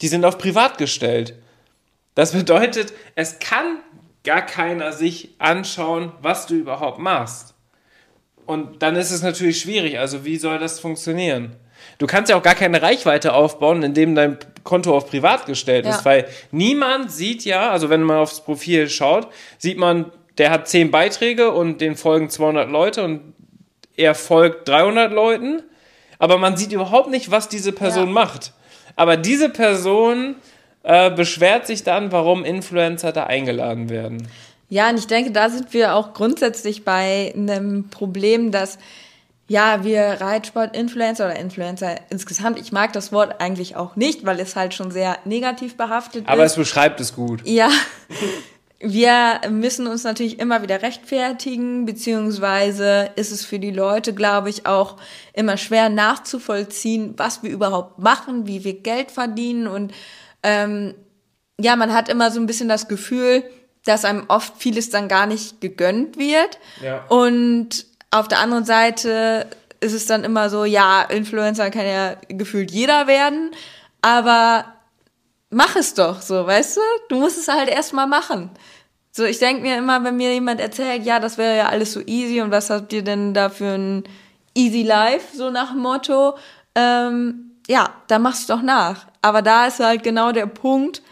die 0.00 0.08
sind 0.08 0.24
auf 0.24 0.38
privat 0.38 0.78
gestellt. 0.78 1.34
Das 2.14 2.32
bedeutet, 2.32 2.92
es 3.14 3.38
kann 3.38 3.78
gar 4.24 4.42
keiner 4.42 4.92
sich 4.92 5.34
anschauen, 5.38 6.12
was 6.20 6.46
du 6.46 6.54
überhaupt 6.54 6.98
machst. 6.98 7.54
Und 8.46 8.82
dann 8.82 8.96
ist 8.96 9.10
es 9.10 9.22
natürlich 9.22 9.60
schwierig. 9.60 9.98
Also, 9.98 10.24
wie 10.24 10.38
soll 10.38 10.58
das 10.58 10.80
funktionieren? 10.80 11.56
Du 11.98 12.06
kannst 12.06 12.30
ja 12.30 12.36
auch 12.36 12.42
gar 12.42 12.54
keine 12.54 12.80
Reichweite 12.80 13.34
aufbauen, 13.34 13.82
indem 13.82 14.14
dein 14.14 14.38
Konto 14.68 14.94
auf 14.94 15.08
privat 15.08 15.46
gestellt 15.46 15.86
Ja. 15.86 15.92
ist, 15.96 16.04
weil 16.04 16.26
niemand 16.52 17.10
sieht 17.10 17.44
ja, 17.44 17.70
also 17.70 17.88
wenn 17.88 18.02
man 18.02 18.18
aufs 18.18 18.42
Profil 18.42 18.88
schaut, 18.90 19.28
sieht 19.56 19.78
man, 19.78 20.12
der 20.36 20.50
hat 20.50 20.68
zehn 20.68 20.90
Beiträge 20.90 21.50
und 21.52 21.80
den 21.80 21.96
folgen 21.96 22.28
200 22.28 22.70
Leute 22.70 23.02
und 23.02 23.32
er 23.96 24.14
folgt 24.14 24.68
300 24.68 25.10
Leuten, 25.12 25.62
aber 26.18 26.36
man 26.36 26.56
sieht 26.58 26.72
überhaupt 26.72 27.08
nicht, 27.10 27.30
was 27.30 27.48
diese 27.48 27.72
Person 27.72 28.08
Ja. 28.08 28.12
macht. 28.12 28.52
Aber 28.94 29.16
diese 29.16 29.48
Person 29.48 30.36
äh, 30.82 31.10
beschwert 31.10 31.66
sich 31.66 31.82
dann, 31.82 32.12
warum 32.12 32.44
Influencer 32.44 33.10
da 33.12 33.24
eingeladen 33.24 33.88
werden. 33.90 34.28
Ja, 34.68 34.90
und 34.90 34.98
ich 34.98 35.06
denke, 35.06 35.30
da 35.32 35.48
sind 35.48 35.72
wir 35.72 35.94
auch 35.94 36.12
grundsätzlich 36.12 36.84
bei 36.84 37.32
einem 37.34 37.88
Problem, 37.90 38.50
dass 38.52 38.78
ja, 39.48 39.82
wir 39.82 40.20
Reitsport-Influencer 40.20 41.24
oder 41.24 41.36
Influencer 41.36 41.96
insgesamt, 42.10 42.60
ich 42.60 42.70
mag 42.70 42.92
das 42.92 43.12
Wort 43.12 43.40
eigentlich 43.40 43.76
auch 43.76 43.96
nicht, 43.96 44.26
weil 44.26 44.38
es 44.40 44.54
halt 44.54 44.74
schon 44.74 44.90
sehr 44.90 45.18
negativ 45.24 45.76
behaftet 45.76 46.28
Aber 46.28 46.44
ist. 46.44 46.52
es 46.52 46.58
beschreibt 46.58 47.00
es 47.00 47.14
gut. 47.14 47.40
Ja, 47.46 47.70
wir 48.78 49.40
müssen 49.50 49.86
uns 49.86 50.04
natürlich 50.04 50.38
immer 50.38 50.62
wieder 50.62 50.82
rechtfertigen, 50.82 51.86
beziehungsweise 51.86 53.10
ist 53.16 53.32
es 53.32 53.44
für 53.44 53.58
die 53.58 53.70
Leute, 53.70 54.12
glaube 54.12 54.50
ich, 54.50 54.66
auch 54.66 54.96
immer 55.32 55.56
schwer 55.56 55.88
nachzuvollziehen, 55.88 57.14
was 57.16 57.42
wir 57.42 57.50
überhaupt 57.50 57.98
machen, 57.98 58.46
wie 58.46 58.64
wir 58.64 58.74
Geld 58.74 59.10
verdienen 59.10 59.66
und 59.66 59.94
ähm, 60.42 60.94
ja, 61.60 61.74
man 61.74 61.92
hat 61.92 62.08
immer 62.08 62.30
so 62.30 62.38
ein 62.38 62.46
bisschen 62.46 62.68
das 62.68 62.86
Gefühl, 62.86 63.42
dass 63.84 64.04
einem 64.04 64.26
oft 64.28 64.52
vieles 64.58 64.90
dann 64.90 65.08
gar 65.08 65.26
nicht 65.26 65.60
gegönnt 65.60 66.18
wird. 66.18 66.58
Ja. 66.80 67.04
Und 67.06 67.86
auf 68.10 68.28
der 68.28 68.40
anderen 68.40 68.64
Seite 68.64 69.46
ist 69.80 69.92
es 69.92 70.06
dann 70.06 70.24
immer 70.24 70.50
so, 70.50 70.64
ja, 70.64 71.02
Influencer 71.02 71.70
kann 71.70 71.86
ja 71.86 72.16
gefühlt 72.28 72.70
jeder 72.70 73.06
werden, 73.06 73.50
aber 74.02 74.64
mach 75.50 75.76
es 75.76 75.94
doch 75.94 76.20
so, 76.20 76.46
weißt 76.46 76.76
du? 76.76 76.80
Du 77.08 77.20
musst 77.20 77.38
es 77.38 77.48
halt 77.48 77.68
erstmal 77.68 78.06
machen. 78.06 78.50
So, 79.12 79.24
ich 79.24 79.38
denke 79.38 79.62
mir 79.62 79.78
immer, 79.78 80.04
wenn 80.04 80.16
mir 80.16 80.32
jemand 80.32 80.60
erzählt, 80.60 81.04
ja, 81.04 81.18
das 81.20 81.38
wäre 81.38 81.56
ja 81.56 81.68
alles 81.68 81.92
so 81.92 82.00
easy 82.06 82.40
und 82.40 82.50
was 82.50 82.70
habt 82.70 82.92
ihr 82.92 83.02
denn 83.02 83.34
da 83.34 83.48
für 83.48 83.74
ein 83.74 84.04
easy 84.54 84.82
life, 84.82 85.36
so 85.36 85.50
nach 85.50 85.72
dem 85.72 85.80
Motto, 85.80 86.36
ähm, 86.74 87.52
ja, 87.68 87.90
da 88.06 88.18
machst 88.18 88.48
du 88.48 88.54
doch 88.54 88.62
nach. 88.62 89.06
Aber 89.22 89.42
da 89.42 89.66
ist 89.66 89.80
halt 89.80 90.02
genau 90.02 90.32
der 90.32 90.46
Punkt, 90.46 91.02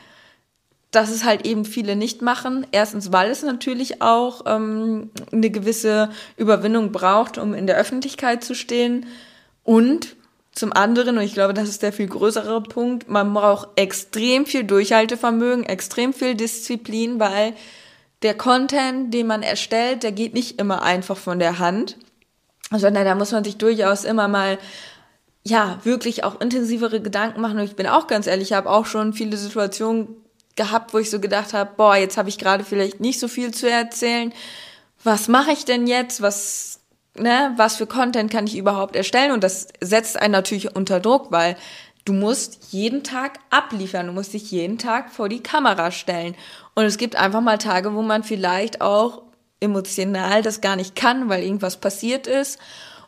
dass 0.96 1.10
es 1.10 1.24
halt 1.24 1.46
eben 1.46 1.66
viele 1.66 1.94
nicht 1.94 2.22
machen. 2.22 2.66
Erstens, 2.72 3.12
weil 3.12 3.30
es 3.30 3.42
natürlich 3.42 4.00
auch 4.00 4.42
ähm, 4.46 5.10
eine 5.30 5.50
gewisse 5.50 6.08
Überwindung 6.38 6.90
braucht, 6.90 7.36
um 7.36 7.52
in 7.52 7.66
der 7.66 7.76
Öffentlichkeit 7.76 8.42
zu 8.42 8.54
stehen. 8.54 9.06
Und 9.62 10.16
zum 10.52 10.72
anderen, 10.72 11.18
und 11.18 11.22
ich 11.22 11.34
glaube, 11.34 11.52
das 11.52 11.68
ist 11.68 11.82
der 11.82 11.92
viel 11.92 12.06
größere 12.06 12.62
Punkt, 12.62 13.10
man 13.10 13.34
braucht 13.34 13.68
extrem 13.76 14.46
viel 14.46 14.64
Durchhaltevermögen, 14.64 15.64
extrem 15.64 16.14
viel 16.14 16.34
Disziplin, 16.34 17.20
weil 17.20 17.52
der 18.22 18.34
Content, 18.34 19.12
den 19.12 19.26
man 19.26 19.42
erstellt, 19.42 20.02
der 20.02 20.12
geht 20.12 20.32
nicht 20.32 20.58
immer 20.58 20.82
einfach 20.82 21.18
von 21.18 21.38
der 21.38 21.58
Hand, 21.58 21.98
sondern 22.70 23.04
da 23.04 23.14
muss 23.14 23.32
man 23.32 23.44
sich 23.44 23.58
durchaus 23.58 24.04
immer 24.04 24.28
mal 24.28 24.58
ja, 25.44 25.78
wirklich 25.84 26.24
auch 26.24 26.40
intensivere 26.40 27.00
Gedanken 27.02 27.42
machen. 27.42 27.58
Und 27.58 27.64
ich 27.64 27.76
bin 27.76 27.86
auch 27.86 28.06
ganz 28.06 28.26
ehrlich, 28.26 28.50
ich 28.50 28.56
habe 28.56 28.70
auch 28.70 28.86
schon 28.86 29.12
viele 29.12 29.36
Situationen 29.36 30.08
gehabt, 30.56 30.94
wo 30.94 30.98
ich 30.98 31.10
so 31.10 31.20
gedacht 31.20 31.52
habe, 31.52 31.70
boah, 31.76 31.96
jetzt 31.96 32.16
habe 32.16 32.28
ich 32.28 32.38
gerade 32.38 32.64
vielleicht 32.64 33.00
nicht 33.00 33.20
so 33.20 33.28
viel 33.28 33.52
zu 33.52 33.70
erzählen. 33.70 34.32
Was 35.04 35.28
mache 35.28 35.52
ich 35.52 35.64
denn 35.64 35.86
jetzt? 35.86 36.22
Was, 36.22 36.80
ne, 37.16 37.52
was 37.56 37.76
für 37.76 37.86
Content 37.86 38.30
kann 38.30 38.46
ich 38.46 38.56
überhaupt 38.56 38.96
erstellen? 38.96 39.32
Und 39.32 39.44
das 39.44 39.68
setzt 39.80 40.18
einen 40.18 40.32
natürlich 40.32 40.74
unter 40.74 41.00
Druck, 41.00 41.30
weil 41.30 41.56
du 42.04 42.12
musst 42.12 42.72
jeden 42.72 43.04
Tag 43.04 43.38
abliefern, 43.50 44.06
du 44.06 44.12
musst 44.12 44.32
dich 44.32 44.50
jeden 44.50 44.78
Tag 44.78 45.12
vor 45.12 45.28
die 45.28 45.42
Kamera 45.42 45.90
stellen. 45.90 46.34
Und 46.74 46.84
es 46.84 46.98
gibt 46.98 47.16
einfach 47.16 47.40
mal 47.40 47.58
Tage, 47.58 47.94
wo 47.94 48.02
man 48.02 48.24
vielleicht 48.24 48.80
auch 48.80 49.22
emotional 49.60 50.42
das 50.42 50.60
gar 50.60 50.76
nicht 50.76 50.96
kann, 50.96 51.28
weil 51.28 51.42
irgendwas 51.42 51.76
passiert 51.78 52.26
ist 52.26 52.58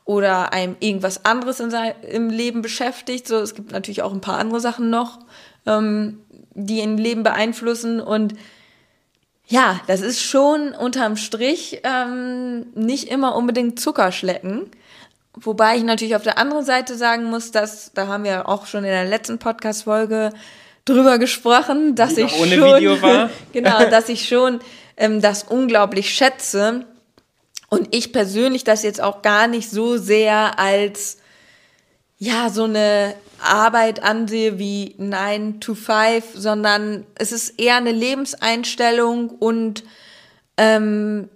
oder 0.04 0.52
einem 0.52 0.76
irgendwas 0.80 1.24
anderes 1.26 1.60
im 1.60 2.30
Leben 2.30 2.62
beschäftigt. 2.62 3.28
So, 3.28 3.36
es 3.36 3.54
gibt 3.54 3.72
natürlich 3.72 4.02
auch 4.02 4.12
ein 4.12 4.22
paar 4.22 4.38
andere 4.38 4.60
Sachen 4.60 4.88
noch, 4.88 5.18
ähm, 5.66 6.20
die 6.66 6.80
ein 6.80 6.98
Leben 6.98 7.22
beeinflussen. 7.22 8.00
Und 8.00 8.34
ja, 9.46 9.80
das 9.86 10.00
ist 10.00 10.22
schon 10.22 10.72
unterm 10.72 11.16
Strich 11.16 11.80
ähm, 11.84 12.66
nicht 12.74 13.08
immer 13.08 13.36
unbedingt 13.36 13.80
Zuckerschlecken. 13.80 14.70
Wobei 15.34 15.76
ich 15.76 15.84
natürlich 15.84 16.16
auf 16.16 16.22
der 16.22 16.38
anderen 16.38 16.64
Seite 16.64 16.96
sagen 16.96 17.24
muss, 17.24 17.50
dass, 17.50 17.92
da 17.94 18.08
haben 18.08 18.24
wir 18.24 18.48
auch 18.48 18.66
schon 18.66 18.84
in 18.84 18.90
der 18.90 19.04
letzten 19.04 19.38
Podcast-Folge 19.38 20.32
drüber 20.84 21.18
gesprochen, 21.18 21.94
dass 21.94 22.14
Die 22.14 22.22
ich 22.22 22.40
ohne 22.40 22.56
schon, 22.56 22.76
Video 22.76 23.00
war. 23.00 23.30
genau, 23.52 23.78
dass 23.90 24.08
ich 24.08 24.26
schon 24.26 24.60
ähm, 24.96 25.20
das 25.20 25.44
unglaublich 25.44 26.10
schätze, 26.10 26.86
und 27.68 27.94
ich 27.94 28.12
persönlich 28.12 28.64
das 28.64 28.82
jetzt 28.82 29.00
auch 29.00 29.22
gar 29.22 29.46
nicht 29.46 29.70
so 29.70 29.96
sehr 29.98 30.58
als 30.58 31.18
ja 32.18 32.50
so 32.50 32.64
eine 32.64 33.14
Arbeit 33.40 34.02
ansehe 34.02 34.58
wie 34.58 34.94
9 34.98 35.60
to 35.60 35.74
5, 35.74 36.24
sondern 36.34 37.06
es 37.14 37.32
ist 37.32 37.60
eher 37.60 37.76
eine 37.76 37.92
Lebenseinstellung 37.92 39.30
und 39.30 39.84
ähm, 40.56 41.28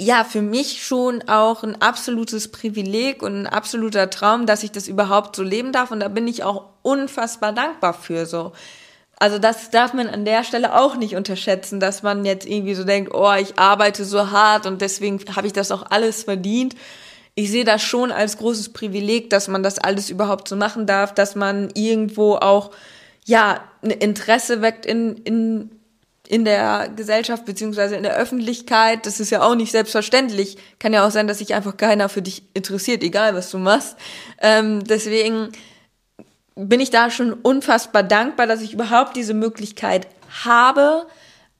ja, 0.00 0.24
für 0.24 0.40
mich 0.40 0.82
schon 0.82 1.28
auch 1.28 1.62
ein 1.62 1.80
absolutes 1.82 2.48
Privileg 2.48 3.22
und 3.22 3.42
ein 3.42 3.46
absoluter 3.46 4.08
Traum, 4.08 4.46
dass 4.46 4.62
ich 4.62 4.72
das 4.72 4.88
überhaupt 4.88 5.36
so 5.36 5.42
leben 5.42 5.72
darf. 5.72 5.90
Und 5.90 6.00
da 6.00 6.08
bin 6.08 6.26
ich 6.26 6.42
auch 6.42 6.64
unfassbar 6.82 7.52
dankbar 7.52 7.92
für 7.92 8.24
so. 8.24 8.52
Also 9.18 9.38
das 9.38 9.68
darf 9.68 9.92
man 9.92 10.08
an 10.08 10.24
der 10.24 10.44
Stelle 10.44 10.74
auch 10.74 10.96
nicht 10.96 11.14
unterschätzen, 11.16 11.80
dass 11.80 12.02
man 12.02 12.24
jetzt 12.24 12.46
irgendwie 12.46 12.74
so 12.74 12.84
denkt, 12.84 13.12
oh, 13.12 13.34
ich 13.34 13.58
arbeite 13.58 14.06
so 14.06 14.30
hart 14.30 14.64
und 14.64 14.80
deswegen 14.80 15.20
habe 15.36 15.46
ich 15.46 15.52
das 15.52 15.70
auch 15.70 15.90
alles 15.90 16.22
verdient. 16.24 16.74
Ich 17.40 17.50
sehe 17.50 17.64
das 17.64 17.80
schon 17.80 18.12
als 18.12 18.36
großes 18.36 18.74
Privileg, 18.74 19.30
dass 19.30 19.48
man 19.48 19.62
das 19.62 19.78
alles 19.78 20.10
überhaupt 20.10 20.46
so 20.46 20.56
machen 20.56 20.84
darf, 20.84 21.14
dass 21.14 21.34
man 21.34 21.70
irgendwo 21.72 22.34
auch 22.34 22.70
ja 23.24 23.64
ein 23.82 23.92
Interesse 23.92 24.60
weckt 24.60 24.84
in, 24.84 25.16
in, 25.24 25.70
in 26.28 26.44
der 26.44 26.90
Gesellschaft 26.94 27.46
beziehungsweise 27.46 27.96
in 27.96 28.02
der 28.02 28.14
Öffentlichkeit. 28.14 29.06
Das 29.06 29.20
ist 29.20 29.30
ja 29.30 29.40
auch 29.40 29.54
nicht 29.54 29.72
selbstverständlich. 29.72 30.58
Kann 30.78 30.92
ja 30.92 31.06
auch 31.06 31.10
sein, 31.10 31.28
dass 31.28 31.38
sich 31.38 31.54
einfach 31.54 31.78
keiner 31.78 32.10
für 32.10 32.20
dich 32.20 32.42
interessiert, 32.52 33.02
egal 33.02 33.34
was 33.34 33.50
du 33.50 33.56
machst. 33.56 33.96
Ähm, 34.42 34.84
deswegen 34.84 35.48
bin 36.56 36.80
ich 36.80 36.90
da 36.90 37.10
schon 37.10 37.32
unfassbar 37.32 38.02
dankbar, 38.02 38.48
dass 38.48 38.60
ich 38.60 38.74
überhaupt 38.74 39.16
diese 39.16 39.32
Möglichkeit 39.32 40.08
habe. 40.44 41.06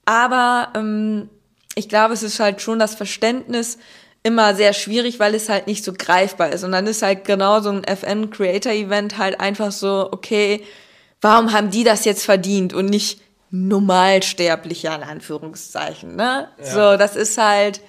Aber 0.05 0.74
ähm, 0.76 1.31
ich 1.74 1.89
glaube, 1.89 2.12
es 2.12 2.22
ist 2.22 2.39
halt 2.39 2.61
schon 2.61 2.78
das 2.78 2.97
Verständnis 2.97 3.78
immer 4.23 4.55
sehr 4.55 4.73
schwierig, 4.73 5.18
weil 5.18 5.35
es 5.35 5.49
halt 5.49 5.66
nicht 5.66 5.85
so 5.85 5.93
greifbar 5.97 6.51
ist. 6.51 6.64
Und 6.64 6.73
dann 6.73 6.87
ist 6.87 7.03
halt 7.03 7.25
genau 7.25 7.61
so 7.61 7.71
ein 7.71 7.85
FN 7.85 8.31
Creator 8.31 8.73
Event 8.73 9.18
halt 9.18 9.41
einfach 9.41 9.73
so, 9.73 10.09
okay, 10.12 10.62
warum 11.21 11.53
haben 11.53 11.71
die 11.71 11.85
das 11.85 12.05
jetzt 12.05 12.25
verdient 12.25 12.75
und 12.75 12.87
nicht 12.87 13.21
Normalsterblicher 13.51 14.95
in 14.95 15.03
Anführungszeichen, 15.03 16.14
ne? 16.14 16.49
So, 16.62 16.97
das 16.97 17.16
ist 17.16 17.37
halt, 17.37 17.81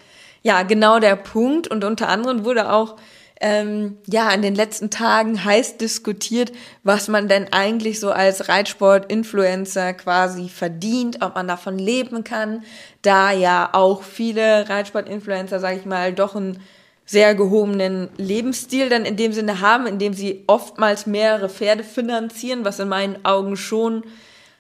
ja, 0.42 0.64
genau 0.64 1.00
der 1.00 1.16
Punkt. 1.16 1.68
Und 1.68 1.84
unter 1.84 2.10
anderem 2.10 2.46
wurde 2.46 2.72
auch 2.72 2.96
ähm, 3.42 3.98
ja 4.08 4.32
in 4.32 4.42
den 4.42 4.56
letzten 4.56 4.90
Tagen 4.90 5.44
heiß 5.44 5.78
diskutiert, 5.78 6.52
was 6.84 7.08
man 7.08 7.28
denn 7.28 7.52
eigentlich 7.52 8.00
so 8.00 8.12
als 8.12 8.48
Reitsport-Influencer 8.48 9.94
quasi 9.94 10.48
verdient, 10.48 11.22
ob 11.22 11.36
man 11.36 11.48
davon 11.48 11.78
leben 11.78 12.24
kann, 12.24 12.64
da 13.02 13.32
ja 13.32 13.70
auch 13.74 14.04
viele 14.04 14.70
Reitsport-Influencer, 14.70 15.60
sage 15.60 15.78
ich 15.78 15.86
mal, 15.86 16.14
doch 16.14 16.36
einen 16.36 16.60
sehr 17.06 17.36
gehobenen 17.36 18.10
Lebensstil 18.18 18.88
dann 18.88 19.06
in 19.06 19.18
dem 19.18 19.34
Sinne 19.34 19.60
haben, 19.60 19.86
indem 19.86 20.14
sie 20.14 20.44
oftmals 20.48 21.08
mehrere 21.08 21.50
Pferde 21.50 21.84
finanzieren, 21.84 22.64
was 22.64 22.80
in 22.80 22.88
meinen 22.88 23.26
Augen 23.26 23.58
schon 23.58 24.04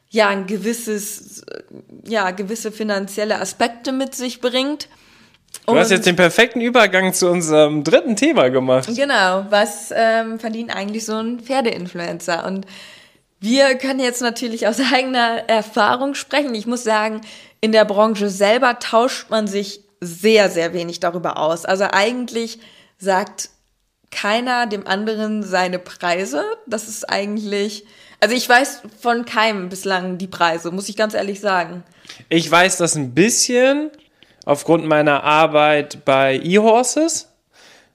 ja 0.09 0.27
ein 0.27 0.47
gewisses, 0.47 1.45
ja 2.05 2.31
gewisse 2.31 2.71
finanzielle 2.71 3.39
Aspekte 3.39 3.93
mit 3.93 4.15
sich 4.15 4.41
bringt. 4.41 4.89
Du 5.65 5.77
hast 5.77 5.91
jetzt 5.91 6.05
den 6.05 6.15
perfekten 6.15 6.59
Übergang 6.61 7.13
zu 7.13 7.29
unserem 7.29 7.83
dritten 7.83 8.15
Thema 8.15 8.49
gemacht. 8.49 8.89
Genau, 8.95 9.45
was 9.49 9.93
ähm, 9.95 10.39
verdient 10.39 10.75
eigentlich 10.75 11.05
so 11.05 11.15
ein 11.15 11.39
Pferdeinfluencer? 11.39 12.45
Und 12.45 12.65
wir 13.39 13.75
können 13.75 13.99
jetzt 13.99 14.21
natürlich 14.21 14.67
aus 14.67 14.79
eigener 14.93 15.49
Erfahrung 15.49 16.13
sprechen. 16.15 16.53
Ich 16.55 16.67
muss 16.67 16.83
sagen, 16.83 17.21
in 17.59 17.71
der 17.71 17.85
Branche 17.85 18.29
selber 18.29 18.79
tauscht 18.79 19.29
man 19.29 19.47
sich 19.47 19.81
sehr, 19.99 20.49
sehr 20.49 20.73
wenig 20.73 20.99
darüber 20.99 21.37
aus. 21.37 21.65
Also 21.65 21.85
eigentlich 21.91 22.59
sagt 22.97 23.49
keiner 24.09 24.67
dem 24.67 24.85
anderen 24.85 25.43
seine 25.43 25.79
Preise. 25.79 26.43
Das 26.67 26.87
ist 26.87 27.09
eigentlich, 27.09 27.85
also 28.19 28.35
ich 28.35 28.47
weiß 28.47 28.81
von 28.99 29.25
keinem 29.25 29.69
bislang 29.69 30.17
die 30.17 30.27
Preise, 30.27 30.71
muss 30.71 30.89
ich 30.89 30.97
ganz 30.97 31.13
ehrlich 31.13 31.39
sagen. 31.39 31.83
Ich 32.29 32.49
weiß 32.49 32.77
das 32.77 32.95
ein 32.95 33.13
bisschen 33.13 33.91
aufgrund 34.45 34.85
meiner 34.85 35.23
Arbeit 35.23 36.05
bei 36.05 36.39
eHorses. 36.39 37.27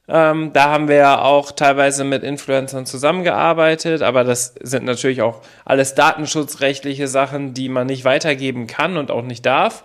Ähm, 0.08 0.52
da 0.52 0.70
haben 0.70 0.88
wir 0.88 0.96
ja 0.96 1.20
auch 1.20 1.50
teilweise 1.50 2.04
mit 2.04 2.22
Influencern 2.22 2.86
zusammengearbeitet, 2.86 4.02
aber 4.02 4.22
das 4.22 4.54
sind 4.62 4.84
natürlich 4.84 5.20
auch 5.20 5.42
alles 5.64 5.94
datenschutzrechtliche 5.94 7.08
Sachen, 7.08 7.54
die 7.54 7.68
man 7.68 7.88
nicht 7.88 8.04
weitergeben 8.04 8.68
kann 8.68 8.96
und 8.96 9.10
auch 9.10 9.22
nicht 9.22 9.44
darf. 9.44 9.84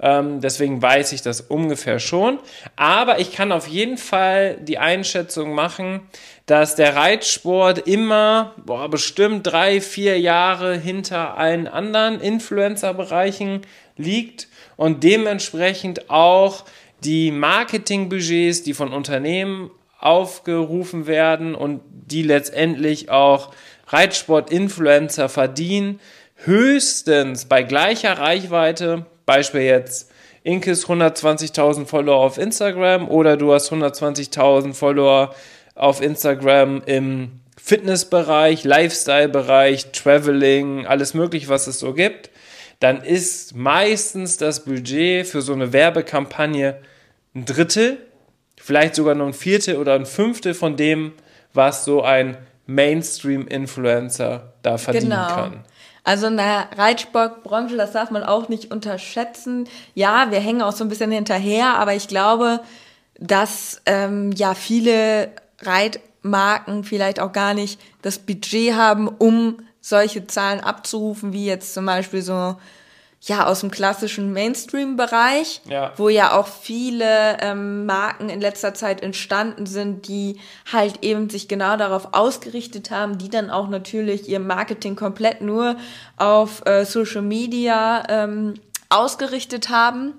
Ähm, 0.00 0.40
deswegen 0.40 0.80
weiß 0.80 1.12
ich 1.12 1.22
das 1.22 1.40
ungefähr 1.40 1.98
schon. 1.98 2.38
Aber 2.76 3.18
ich 3.18 3.32
kann 3.32 3.50
auf 3.50 3.66
jeden 3.66 3.98
Fall 3.98 4.56
die 4.60 4.78
Einschätzung 4.78 5.54
machen, 5.54 6.02
dass 6.46 6.76
der 6.76 6.94
Reitsport 6.94 7.78
immer 7.88 8.54
boah, 8.64 8.88
bestimmt 8.88 9.46
drei, 9.46 9.80
vier 9.80 10.20
Jahre 10.20 10.76
hinter 10.76 11.36
allen 11.36 11.66
anderen 11.66 12.20
Influencer-Bereichen 12.20 13.62
liegt 13.96 14.46
und 14.78 15.02
dementsprechend 15.02 16.08
auch 16.08 16.64
die 17.02 17.32
Marketingbudgets, 17.32 18.62
die 18.62 18.74
von 18.74 18.92
Unternehmen 18.92 19.70
aufgerufen 19.98 21.08
werden 21.08 21.56
und 21.56 21.80
die 21.90 22.22
letztendlich 22.22 23.10
auch 23.10 23.50
Reitsport-Influencer 23.88 25.28
verdienen, 25.28 25.98
höchstens 26.36 27.46
bei 27.46 27.64
gleicher 27.64 28.18
Reichweite, 28.18 29.04
Beispiel 29.26 29.62
jetzt 29.62 30.12
Inkes 30.44 30.86
120.000 30.86 31.86
Follower 31.86 32.24
auf 32.24 32.38
Instagram 32.38 33.08
oder 33.08 33.36
du 33.36 33.52
hast 33.52 33.72
120.000 33.72 34.74
Follower 34.74 35.34
auf 35.74 36.00
Instagram 36.00 36.82
im 36.86 37.40
Fitnessbereich, 37.60 38.62
Lifestyle-Bereich, 38.62 39.90
Traveling, 39.90 40.86
alles 40.86 41.14
mögliche, 41.14 41.48
was 41.48 41.66
es 41.66 41.80
so 41.80 41.92
gibt 41.92 42.30
dann 42.80 43.02
ist 43.02 43.54
meistens 43.56 44.36
das 44.36 44.64
Budget 44.64 45.26
für 45.26 45.42
so 45.42 45.52
eine 45.52 45.72
Werbekampagne 45.72 46.80
ein 47.34 47.44
Drittel, 47.44 47.98
vielleicht 48.56 48.94
sogar 48.94 49.14
nur 49.14 49.26
ein 49.26 49.34
Viertel 49.34 49.76
oder 49.76 49.94
ein 49.94 50.06
Fünftel 50.06 50.54
von 50.54 50.76
dem, 50.76 51.12
was 51.52 51.84
so 51.84 52.02
ein 52.02 52.36
Mainstream-Influencer 52.66 54.52
da 54.62 54.78
verdienen 54.78 55.10
genau. 55.10 55.28
kann. 55.28 55.64
Also 56.04 56.26
in 56.26 56.36
der 56.36 56.68
Reitsportbranche, 56.76 57.76
das 57.76 57.92
darf 57.92 58.10
man 58.10 58.22
auch 58.22 58.48
nicht 58.48 58.70
unterschätzen. 58.70 59.68
Ja, 59.94 60.30
wir 60.30 60.38
hängen 60.38 60.62
auch 60.62 60.72
so 60.72 60.84
ein 60.84 60.88
bisschen 60.88 61.10
hinterher, 61.10 61.74
aber 61.78 61.94
ich 61.94 62.08
glaube, 62.08 62.60
dass 63.18 63.82
ähm, 63.84 64.32
ja 64.32 64.54
viele 64.54 65.30
Reitmarken 65.60 66.84
vielleicht 66.84 67.20
auch 67.20 67.32
gar 67.32 67.52
nicht 67.52 67.80
das 68.02 68.18
Budget 68.18 68.74
haben, 68.74 69.08
um 69.08 69.58
solche 69.80 70.26
Zahlen 70.26 70.60
abzurufen, 70.60 71.32
wie 71.32 71.46
jetzt 71.46 71.74
zum 71.74 71.86
Beispiel 71.86 72.22
so 72.22 72.56
ja 73.22 73.46
aus 73.46 73.60
dem 73.60 73.70
klassischen 73.70 74.32
Mainstream-Bereich, 74.32 75.62
ja. 75.68 75.92
wo 75.96 76.08
ja 76.08 76.38
auch 76.38 76.46
viele 76.46 77.38
ähm, 77.40 77.84
Marken 77.84 78.28
in 78.28 78.40
letzter 78.40 78.74
Zeit 78.74 79.02
entstanden 79.02 79.66
sind, 79.66 80.06
die 80.06 80.38
halt 80.72 81.02
eben 81.02 81.28
sich 81.28 81.48
genau 81.48 81.76
darauf 81.76 82.14
ausgerichtet 82.14 82.90
haben, 82.90 83.18
die 83.18 83.28
dann 83.28 83.50
auch 83.50 83.68
natürlich 83.68 84.28
ihr 84.28 84.38
Marketing 84.38 84.94
komplett 84.94 85.40
nur 85.40 85.76
auf 86.16 86.64
äh, 86.66 86.84
Social 86.84 87.22
Media 87.22 88.04
ähm, 88.08 88.54
ausgerichtet 88.88 89.68
haben. 89.68 90.14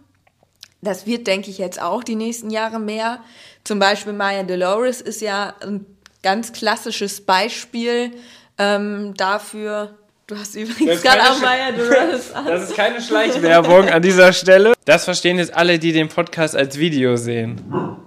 Das 0.81 1.05
wird, 1.05 1.27
denke 1.27 1.49
ich, 1.49 1.57
jetzt 1.57 1.81
auch 1.81 2.03
die 2.03 2.15
nächsten 2.15 2.49
Jahre 2.49 2.79
mehr. 2.79 3.19
Zum 3.63 3.79
Beispiel 3.79 4.13
Maya 4.13 4.43
Dolores 4.43 5.01
ist 5.01 5.21
ja 5.21 5.53
ein 5.61 5.85
ganz 6.21 6.51
klassisches 6.51 7.21
Beispiel 7.21 8.11
ähm, 8.59 9.13
dafür, 9.15 9.95
du 10.27 10.37
hast 10.37 10.55
übrigens 10.55 11.01
gerade 11.01 11.21
auch 11.21 11.39
Maya 11.41 11.71
Dolores 11.71 12.33
an. 12.33 12.45
Das 12.45 12.69
ist 12.69 12.75
keine 12.75 13.01
Schleichwerbung 13.01 13.89
an 13.89 14.01
dieser 14.01 14.31
Stelle. 14.33 14.73
Das 14.85 15.05
verstehen 15.05 15.39
jetzt 15.39 15.55
alle, 15.55 15.79
die 15.79 15.91
den 15.91 16.09
Podcast 16.09 16.55
als 16.55 16.77
Video 16.77 17.15
sehen. 17.15 17.97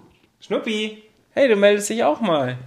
Schnuppi, 0.40 1.02
hey, 1.32 1.48
du 1.48 1.56
meldest 1.56 1.88
dich 1.88 2.04
auch 2.04 2.20
mal. 2.20 2.58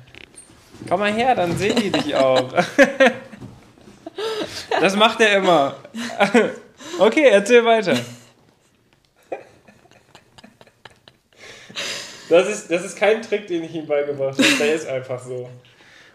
Komm 0.90 1.00
mal 1.00 1.14
her, 1.14 1.36
dann 1.36 1.56
sehen 1.58 1.76
die 1.78 1.92
dich 1.92 2.16
auch. 2.16 2.52
Das 4.80 4.96
macht 4.96 5.20
er 5.22 5.38
immer. 5.38 5.76
Okay, 7.00 7.28
erzähl 7.30 7.66
weiter. 7.66 7.98
Das 12.30 12.48
ist, 12.48 12.72
das 12.72 12.86
ist 12.86 12.98
kein 12.98 13.22
Trick, 13.22 13.48
den 13.48 13.64
ich 13.64 13.74
ihm 13.76 13.86
beigebracht 13.86 14.38
habe. 14.38 14.58
Der 14.60 14.74
ist 14.74 14.88
einfach 14.88 15.22
so. 15.22 15.50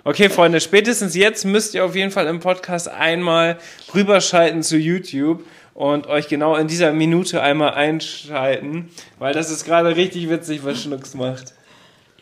Okay, 0.02 0.30
Freunde, 0.30 0.62
spätestens 0.62 1.14
jetzt 1.14 1.44
müsst 1.44 1.74
ihr 1.74 1.84
auf 1.84 1.94
jeden 1.94 2.10
Fall 2.10 2.26
im 2.26 2.40
Podcast 2.40 2.88
einmal 2.88 3.58
rüberschalten 3.94 4.62
zu 4.62 4.78
YouTube 4.78 5.44
und 5.74 6.06
euch 6.06 6.26
genau 6.26 6.56
in 6.56 6.68
dieser 6.68 6.92
Minute 6.92 7.42
einmal 7.42 7.74
einschalten, 7.74 8.90
weil 9.18 9.34
das 9.34 9.50
ist 9.50 9.66
gerade 9.66 9.96
richtig 9.96 10.30
witzig, 10.30 10.64
was 10.64 10.82
Schnucks 10.82 11.12
macht. 11.12 11.52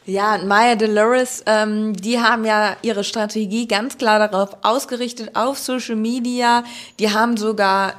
Ja, 0.07 0.39
Maya 0.39 0.75
Dolores, 0.75 1.45
ähm, 1.47 1.93
die 1.95 2.19
haben 2.19 2.45
ja 2.45 2.77
ihre 2.83 3.05
Strategie 3.05 3.69
ganz 3.69 3.97
klar 3.97 4.19
darauf 4.19 4.57
ausgerichtet, 4.63 5.37
auf 5.37 5.57
Social 5.59 5.97
Media. 5.97 6.65
Die 6.99 7.13
haben 7.13 7.37
sogar 7.37 7.95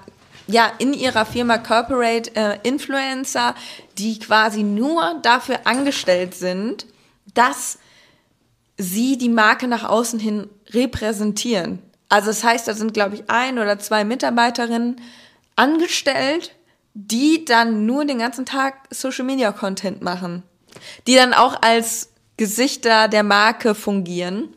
ja 0.47 0.71
in 0.79 0.93
ihrer 0.93 1.25
Firma 1.25 1.57
Corporate 1.57 2.35
äh, 2.35 2.57
Influencer, 2.63 3.55
die 3.97 4.19
quasi 4.19 4.63
nur 4.63 5.19
dafür 5.21 5.59
angestellt 5.63 6.35
sind, 6.35 6.85
dass 7.33 7.77
sie 8.79 9.17
die 9.17 9.29
Marke 9.29 9.67
nach 9.67 9.83
außen 9.83 10.19
hin 10.19 10.49
repräsentieren. 10.71 11.79
Also 12.07 12.27
das 12.27 12.43
heißt, 12.43 12.67
da 12.67 12.73
sind, 12.73 12.93
glaube 12.93 13.15
ich, 13.15 13.29
ein 13.29 13.59
oder 13.59 13.77
zwei 13.77 14.03
Mitarbeiterinnen 14.03 15.01
angestellt, 15.55 16.55
die 16.93 17.45
dann 17.45 17.85
nur 17.85 18.05
den 18.05 18.17
ganzen 18.17 18.45
Tag 18.45 18.87
Social 18.89 19.25
Media 19.25 19.51
Content 19.51 20.01
machen, 20.01 20.43
die 21.05 21.15
dann 21.15 21.33
auch 21.33 21.61
als 21.61 22.09
Gesichter 22.37 23.09
der 23.09 23.23
Marke 23.23 23.75
fungieren. 23.75 24.49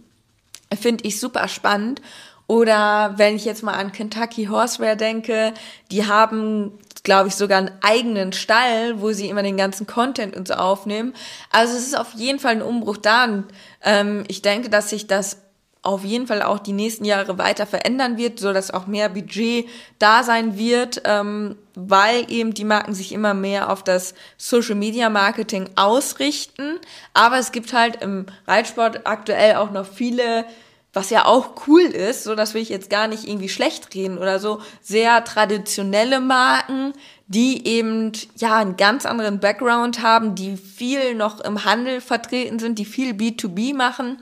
Finde 0.80 1.04
ich 1.04 1.20
super 1.20 1.48
spannend. 1.48 2.00
Oder 2.46 3.14
wenn 3.16 3.34
ich 3.34 3.44
jetzt 3.44 3.62
mal 3.62 3.74
an 3.74 3.92
Kentucky 3.92 4.46
Horseware 4.46 4.96
denke, 4.96 5.52
die 5.90 6.06
haben 6.06 6.78
glaube 7.02 7.28
ich, 7.28 7.34
sogar 7.34 7.58
einen 7.58 7.72
eigenen 7.80 8.32
Stall, 8.32 9.00
wo 9.00 9.12
sie 9.12 9.28
immer 9.28 9.42
den 9.42 9.56
ganzen 9.56 9.86
Content 9.86 10.36
und 10.36 10.48
so 10.48 10.54
aufnehmen. 10.54 11.14
Also 11.50 11.76
es 11.76 11.86
ist 11.86 11.98
auf 11.98 12.12
jeden 12.14 12.38
Fall 12.38 12.52
ein 12.52 12.62
Umbruch 12.62 12.96
da. 12.96 13.24
Und 13.24 13.44
ähm, 13.82 14.24
ich 14.28 14.42
denke, 14.42 14.70
dass 14.70 14.90
sich 14.90 15.06
das 15.06 15.38
auf 15.82 16.04
jeden 16.04 16.28
Fall 16.28 16.42
auch 16.42 16.60
die 16.60 16.72
nächsten 16.72 17.04
Jahre 17.04 17.38
weiter 17.38 17.66
verändern 17.66 18.16
wird, 18.16 18.38
so 18.38 18.52
dass 18.52 18.70
auch 18.70 18.86
mehr 18.86 19.08
Budget 19.08 19.68
da 19.98 20.22
sein 20.22 20.56
wird, 20.56 21.02
ähm, 21.04 21.56
weil 21.74 22.30
eben 22.30 22.54
die 22.54 22.64
Marken 22.64 22.94
sich 22.94 23.10
immer 23.10 23.34
mehr 23.34 23.68
auf 23.68 23.82
das 23.82 24.14
Social 24.36 24.76
Media 24.76 25.08
Marketing 25.08 25.68
ausrichten. 25.74 26.78
Aber 27.14 27.38
es 27.38 27.50
gibt 27.50 27.72
halt 27.72 28.00
im 28.00 28.26
Reitsport 28.46 29.08
aktuell 29.08 29.56
auch 29.56 29.72
noch 29.72 29.86
viele 29.86 30.44
was 30.92 31.10
ja 31.10 31.24
auch 31.24 31.66
cool 31.66 31.82
ist, 31.82 32.24
so 32.24 32.34
das 32.34 32.54
will 32.54 32.62
ich 32.62 32.68
jetzt 32.68 32.90
gar 32.90 33.08
nicht 33.08 33.26
irgendwie 33.26 33.48
schlecht 33.48 33.94
reden 33.94 34.18
oder 34.18 34.38
so, 34.38 34.60
sehr 34.82 35.24
traditionelle 35.24 36.20
Marken, 36.20 36.92
die 37.28 37.66
eben 37.66 38.12
ja 38.36 38.58
einen 38.58 38.76
ganz 38.76 39.06
anderen 39.06 39.40
Background 39.40 40.02
haben, 40.02 40.34
die 40.34 40.56
viel 40.56 41.14
noch 41.14 41.40
im 41.40 41.64
Handel 41.64 42.00
vertreten 42.00 42.58
sind, 42.58 42.78
die 42.78 42.84
viel 42.84 43.14
B2B 43.14 43.74
machen. 43.74 44.18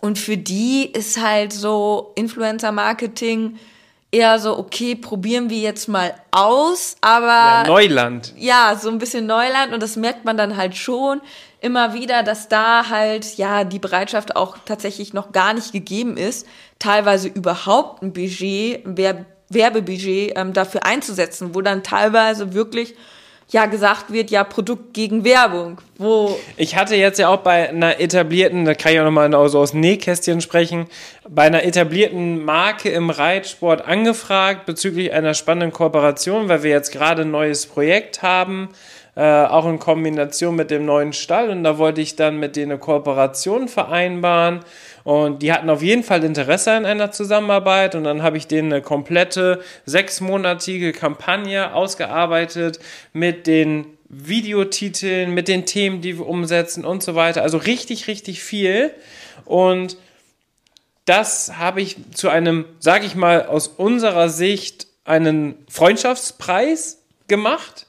Und 0.00 0.18
für 0.18 0.36
die 0.36 0.86
ist 0.86 1.20
halt 1.20 1.52
so 1.52 2.12
Influencer 2.16 2.72
Marketing 2.72 3.58
eher 4.10 4.38
so, 4.38 4.58
okay, 4.58 4.94
probieren 4.94 5.50
wir 5.50 5.58
jetzt 5.58 5.88
mal 5.88 6.14
aus, 6.30 6.96
aber. 7.00 7.26
Ja, 7.26 7.64
Neuland. 7.66 8.32
Ja, 8.36 8.78
so 8.80 8.88
ein 8.88 8.98
bisschen 8.98 9.26
Neuland 9.26 9.72
und 9.72 9.82
das 9.82 9.96
merkt 9.96 10.24
man 10.24 10.36
dann 10.36 10.56
halt 10.56 10.76
schon 10.76 11.20
immer 11.60 11.92
wieder, 11.92 12.22
dass 12.22 12.48
da 12.48 12.88
halt, 12.88 13.36
ja, 13.36 13.64
die 13.64 13.78
Bereitschaft 13.78 14.36
auch 14.36 14.56
tatsächlich 14.64 15.12
noch 15.12 15.32
gar 15.32 15.54
nicht 15.54 15.72
gegeben 15.72 16.16
ist, 16.16 16.46
teilweise 16.78 17.28
überhaupt 17.28 18.02
ein 18.02 18.12
Budget, 18.12 18.86
ein 18.86 19.26
Werbebudget 19.48 20.32
ähm, 20.36 20.52
dafür 20.52 20.84
einzusetzen, 20.84 21.54
wo 21.54 21.60
dann 21.60 21.82
teilweise 21.82 22.54
wirklich 22.54 22.94
ja 23.50 23.66
gesagt 23.66 24.12
wird, 24.12 24.30
ja, 24.30 24.44
Produkt 24.44 24.92
gegen 24.94 25.24
Werbung. 25.24 25.80
Wo 25.96 26.38
ich 26.56 26.76
hatte 26.76 26.96
jetzt 26.96 27.18
ja 27.18 27.28
auch 27.28 27.38
bei 27.38 27.68
einer 27.68 27.98
etablierten, 28.00 28.64
da 28.64 28.74
kann 28.74 28.92
ich 28.92 29.00
auch 29.00 29.04
nochmal 29.04 29.30
so 29.48 29.58
aus 29.58 29.74
Nähkästchen 29.74 30.40
sprechen, 30.40 30.86
bei 31.28 31.42
einer 31.42 31.64
etablierten 31.64 32.44
Marke 32.44 32.90
im 32.90 33.10
Reitsport 33.10 33.86
angefragt 33.86 34.66
bezüglich 34.66 35.12
einer 35.12 35.34
spannenden 35.34 35.72
Kooperation, 35.72 36.48
weil 36.48 36.62
wir 36.62 36.70
jetzt 36.70 36.92
gerade 36.92 37.22
ein 37.22 37.30
neues 37.30 37.66
Projekt 37.66 38.22
haben, 38.22 38.68
äh, 39.16 39.22
auch 39.22 39.66
in 39.66 39.78
Kombination 39.78 40.54
mit 40.54 40.70
dem 40.70 40.84
neuen 40.84 41.12
Stall 41.12 41.50
und 41.50 41.64
da 41.64 41.78
wollte 41.78 42.00
ich 42.00 42.16
dann 42.16 42.38
mit 42.38 42.54
denen 42.54 42.72
eine 42.72 42.80
Kooperation 42.80 43.68
vereinbaren 43.68 44.60
und 45.08 45.40
die 45.40 45.54
hatten 45.54 45.70
auf 45.70 45.80
jeden 45.80 46.02
Fall 46.02 46.22
Interesse 46.22 46.72
an 46.72 46.84
einer 46.84 47.10
Zusammenarbeit 47.10 47.94
und 47.94 48.04
dann 48.04 48.22
habe 48.22 48.36
ich 48.36 48.46
denen 48.46 48.70
eine 48.70 48.82
komplette 48.82 49.62
sechsmonatige 49.86 50.92
Kampagne 50.92 51.72
ausgearbeitet 51.72 52.78
mit 53.14 53.46
den 53.46 53.86
Videotiteln, 54.10 55.32
mit 55.32 55.48
den 55.48 55.64
Themen, 55.64 56.02
die 56.02 56.18
wir 56.18 56.26
umsetzen 56.26 56.84
und 56.84 57.02
so 57.02 57.14
weiter. 57.14 57.40
Also 57.40 57.56
richtig, 57.56 58.06
richtig 58.06 58.42
viel. 58.42 58.90
Und 59.46 59.96
das 61.06 61.56
habe 61.56 61.80
ich 61.80 61.96
zu 62.12 62.28
einem, 62.28 62.66
sage 62.78 63.06
ich 63.06 63.14
mal, 63.14 63.46
aus 63.46 63.66
unserer 63.66 64.28
Sicht 64.28 64.88
einen 65.06 65.54
Freundschaftspreis 65.70 67.02
gemacht 67.28 67.86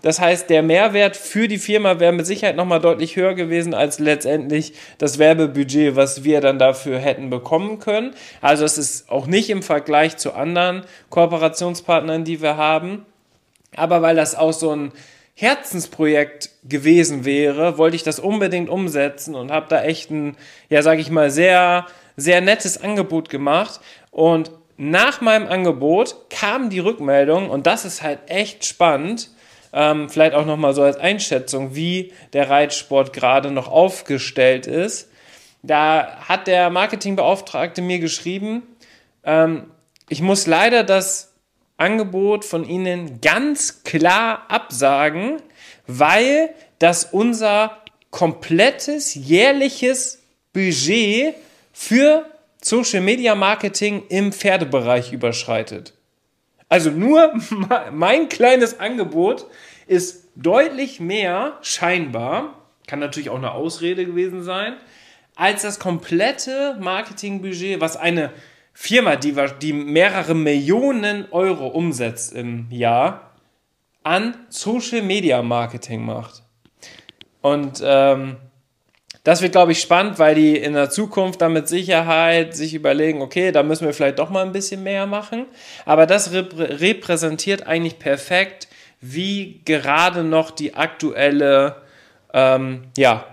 Das 0.00 0.18
heißt, 0.18 0.50
der 0.50 0.62
Mehrwert 0.62 1.16
für 1.16 1.46
die 1.46 1.58
Firma 1.58 2.00
wäre 2.00 2.12
mit 2.12 2.26
Sicherheit 2.26 2.56
nochmal 2.56 2.80
deutlich 2.80 3.14
höher 3.14 3.34
gewesen 3.34 3.72
als 3.74 3.98
letztendlich 3.98 4.72
das 4.98 5.18
Werbebudget, 5.18 5.94
was 5.94 6.24
wir 6.24 6.40
dann 6.40 6.58
dafür 6.58 6.98
hätten 6.98 7.30
bekommen 7.30 7.78
können. 7.78 8.14
Also 8.40 8.64
es 8.64 8.78
ist 8.78 9.10
auch 9.10 9.26
nicht 9.26 9.50
im 9.50 9.62
Vergleich 9.62 10.16
zu 10.16 10.32
anderen 10.32 10.82
Kooperationspartnern, 11.10 12.24
die 12.24 12.42
wir 12.42 12.56
haben. 12.56 13.06
Aber 13.76 14.02
weil 14.02 14.16
das 14.16 14.34
auch 14.34 14.52
so 14.52 14.74
ein 14.74 14.92
Herzensprojekt 15.34 16.50
gewesen 16.64 17.24
wäre, 17.24 17.78
wollte 17.78 17.96
ich 17.96 18.02
das 18.02 18.18
unbedingt 18.18 18.68
umsetzen 18.68 19.34
und 19.34 19.50
habe 19.50 19.66
da 19.68 19.82
echt 19.82 20.10
ein, 20.10 20.36
ja, 20.68 20.82
sage 20.82 21.00
ich 21.00 21.10
mal, 21.10 21.30
sehr, 21.30 21.86
sehr 22.16 22.40
nettes 22.40 22.82
Angebot 22.82 23.28
gemacht. 23.28 23.80
Und 24.10 24.50
nach 24.76 25.20
meinem 25.20 25.46
Angebot 25.46 26.28
kam 26.28 26.70
die 26.70 26.80
Rückmeldung 26.80 27.50
und 27.50 27.66
das 27.66 27.84
ist 27.84 28.02
halt 28.02 28.18
echt 28.26 28.64
spannend. 28.64 29.30
Ähm, 29.72 30.08
vielleicht 30.08 30.34
auch 30.34 30.44
nochmal 30.44 30.74
so 30.74 30.82
als 30.82 30.96
Einschätzung, 30.96 31.74
wie 31.74 32.12
der 32.32 32.50
Reitsport 32.50 33.12
gerade 33.12 33.50
noch 33.50 33.68
aufgestellt 33.68 34.66
ist. 34.66 35.08
Da 35.62 36.16
hat 36.28 36.46
der 36.46 36.70
Marketingbeauftragte 36.70 37.82
mir 37.82 37.98
geschrieben, 37.98 38.62
ähm, 39.24 39.70
ich 40.08 40.20
muss 40.20 40.46
leider 40.46 40.84
das 40.84 41.32
Angebot 41.76 42.44
von 42.44 42.68
Ihnen 42.68 43.20
ganz 43.20 43.82
klar 43.82 44.46
absagen, 44.48 45.40
weil 45.86 46.50
das 46.78 47.04
unser 47.04 47.78
komplettes 48.10 49.14
jährliches 49.14 50.22
Budget 50.52 51.34
für 51.72 52.26
Social 52.60 53.00
Media 53.00 53.34
Marketing 53.34 54.04
im 54.08 54.32
Pferdebereich 54.32 55.12
überschreitet. 55.12 55.94
Also 56.72 56.88
nur 56.88 57.34
mein 57.92 58.30
kleines 58.30 58.80
Angebot 58.80 59.44
ist 59.86 60.30
deutlich 60.36 61.00
mehr, 61.00 61.58
scheinbar, 61.60 62.62
kann 62.86 62.98
natürlich 62.98 63.28
auch 63.28 63.36
eine 63.36 63.52
Ausrede 63.52 64.06
gewesen 64.06 64.42
sein, 64.42 64.78
als 65.36 65.60
das 65.60 65.78
komplette 65.78 66.78
Marketingbudget, 66.80 67.82
was 67.82 67.98
eine 67.98 68.32
Firma, 68.72 69.16
die, 69.16 69.36
die 69.60 69.74
mehrere 69.74 70.34
Millionen 70.34 71.30
Euro 71.30 71.66
umsetzt 71.66 72.32
im 72.32 72.70
Jahr, 72.70 73.32
an 74.02 74.34
Social 74.48 75.02
Media 75.02 75.42
Marketing 75.42 76.06
macht. 76.06 76.42
Und 77.42 77.82
ähm, 77.84 78.38
das 79.24 79.40
wird, 79.40 79.52
glaube 79.52 79.72
ich, 79.72 79.80
spannend, 79.80 80.18
weil 80.18 80.34
die 80.34 80.56
in 80.56 80.72
der 80.72 80.90
Zukunft 80.90 81.40
dann 81.40 81.52
mit 81.52 81.68
Sicherheit 81.68 82.56
sich 82.56 82.74
überlegen, 82.74 83.22
okay, 83.22 83.52
da 83.52 83.62
müssen 83.62 83.86
wir 83.86 83.94
vielleicht 83.94 84.18
doch 84.18 84.30
mal 84.30 84.44
ein 84.44 84.52
bisschen 84.52 84.82
mehr 84.82 85.06
machen. 85.06 85.46
Aber 85.84 86.06
das 86.06 86.32
reprä 86.32 86.64
repräsentiert 86.64 87.66
eigentlich 87.66 87.98
perfekt, 87.98 88.68
wie 89.00 89.60
gerade 89.64 90.24
noch 90.24 90.50
die 90.50 90.74
aktuelle 90.74 91.76
ähm, 92.34 92.84
ja, 92.96 93.31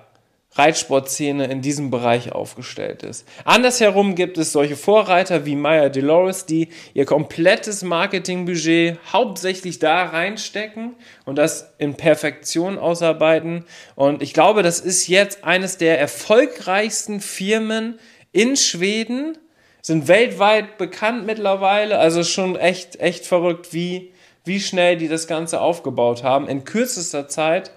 Reitsportszene 0.53 1.45
in 1.45 1.61
diesem 1.61 1.91
Bereich 1.91 2.31
aufgestellt 2.31 3.03
ist. 3.03 3.27
Andersherum 3.45 4.15
gibt 4.15 4.37
es 4.39 4.51
solche 4.51 4.75
Vorreiter 4.75 5.45
wie 5.45 5.55
Maya 5.55 5.89
Dolores, 5.89 6.45
die 6.47 6.69
ihr 6.93 7.05
komplettes 7.05 7.83
Marketingbudget 7.83 8.97
hauptsächlich 9.13 9.77
da 9.77 10.05
reinstecken 10.05 10.95
und 11.25 11.37
das 11.37 11.73
in 11.77 11.95
Perfektion 11.95 12.79
ausarbeiten. 12.79 13.65
Und 13.95 14.23
ich 14.23 14.33
glaube, 14.33 14.63
das 14.63 14.79
ist 14.79 15.07
jetzt 15.07 15.43
eines 15.43 15.77
der 15.77 15.99
erfolgreichsten 15.99 17.21
Firmen 17.21 17.99
in 18.31 18.57
Schweden, 18.57 19.37
sind 19.81 20.07
weltweit 20.07 20.77
bekannt 20.77 21.25
mittlerweile, 21.25 21.99
also 21.99 22.23
schon 22.23 22.55
echt, 22.55 22.99
echt 22.99 23.25
verrückt, 23.25 23.71
wie, 23.71 24.13
wie 24.45 24.59
schnell 24.59 24.97
die 24.97 25.07
das 25.07 25.27
Ganze 25.27 25.61
aufgebaut 25.61 26.23
haben 26.23 26.47
in 26.47 26.63
kürzester 26.63 27.27
Zeit. 27.27 27.71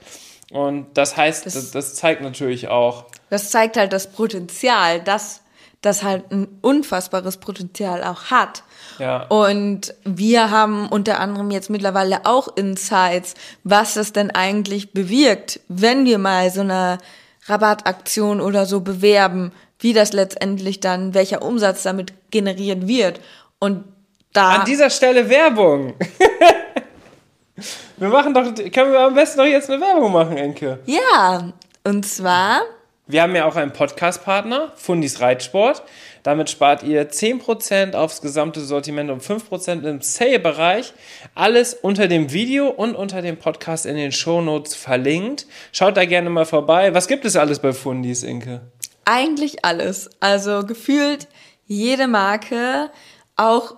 Und 0.53 0.86
das 0.94 1.16
heißt, 1.16 1.46
das, 1.46 1.70
das, 1.70 1.94
zeigt 1.94 2.20
natürlich 2.20 2.68
auch. 2.68 3.07
Das 3.30 3.50
zeigt 3.50 3.78
halt 3.78 3.92
das 3.92 4.12
Potenzial, 4.12 5.00
dass 5.00 5.40
das 5.80 6.03
halt 6.03 6.30
ein 6.30 6.46
unfassbares 6.61 7.38
Potenzial 7.38 8.05
auch 8.05 8.24
hat. 8.24 8.62
Ja. 8.98 9.24
Und 9.24 9.94
wir 10.05 10.50
haben 10.50 10.88
unter 10.88 11.18
anderem 11.18 11.50
jetzt 11.50 11.70
mittlerweile 11.70 12.24
auch 12.24 12.55
Insights, 12.57 13.34
was 13.64 13.94
das 13.94 14.12
denn 14.12 14.30
eigentlich 14.30 14.92
bewirkt, 14.92 15.61
wenn 15.68 16.05
wir 16.05 16.18
mal 16.18 16.50
so 16.50 16.61
eine 16.61 16.98
Rabattaktion 17.46 18.40
oder 18.40 18.66
so 18.66 18.80
bewerben, 18.80 19.53
wie 19.80 19.94
das 19.94 20.12
letztendlich 20.12 20.80
dann, 20.80 21.14
welcher 21.14 21.42
Umsatz 21.42 21.82
damit 21.82 22.12
generiert 22.30 22.86
wird. 22.86 23.20
Und 23.59 23.84
da. 24.32 24.57
An 24.57 24.64
dieser 24.66 24.90
Stelle 24.90 25.28
Werbung. 25.28 25.94
Wir 28.03 28.09
machen 28.09 28.34
doch, 28.34 28.53
können 28.72 28.90
wir 28.90 28.98
am 28.98 29.14
besten 29.14 29.38
doch 29.38 29.46
jetzt 29.46 29.70
eine 29.70 29.80
Werbung 29.80 30.11
machen, 30.11 30.36
Enke. 30.36 30.80
Ja, 30.86 31.53
und 31.84 32.05
zwar. 32.05 32.62
Wir 33.07 33.22
haben 33.22 33.36
ja 33.36 33.44
auch 33.44 33.55
einen 33.55 33.72
Podcast-Partner, 33.72 34.72
Fundis 34.74 35.20
Reitsport. 35.20 35.84
Damit 36.24 36.50
spart 36.50 36.82
ihr 36.82 37.09
10% 37.09 37.94
aufs 37.94 38.20
gesamte 38.20 38.61
Sortiment 38.61 39.09
und 39.09 39.22
5% 39.22 39.88
im 39.88 40.00
Sale-Bereich. 40.03 40.92
Alles 41.36 41.74
unter 41.74 42.09
dem 42.09 42.32
Video 42.32 42.70
und 42.70 42.96
unter 42.96 43.22
dem 43.22 43.36
Podcast 43.36 43.86
in 43.86 43.94
den 43.94 44.11
Shownotes 44.11 44.74
verlinkt. 44.74 45.46
Schaut 45.70 45.96
da 45.96 46.05
gerne 46.05 46.28
mal 46.28 46.44
vorbei. 46.44 46.92
Was 46.94 47.07
gibt 47.07 47.24
es 47.24 47.36
alles 47.36 47.61
bei 47.61 47.72
Fundis, 47.72 48.24
Inke? 48.24 48.62
Eigentlich 49.05 49.64
alles. 49.64 50.11
Also 50.18 50.66
gefühlt 50.66 51.28
jede 51.66 52.09
Marke. 52.09 52.90
Auch 53.36 53.76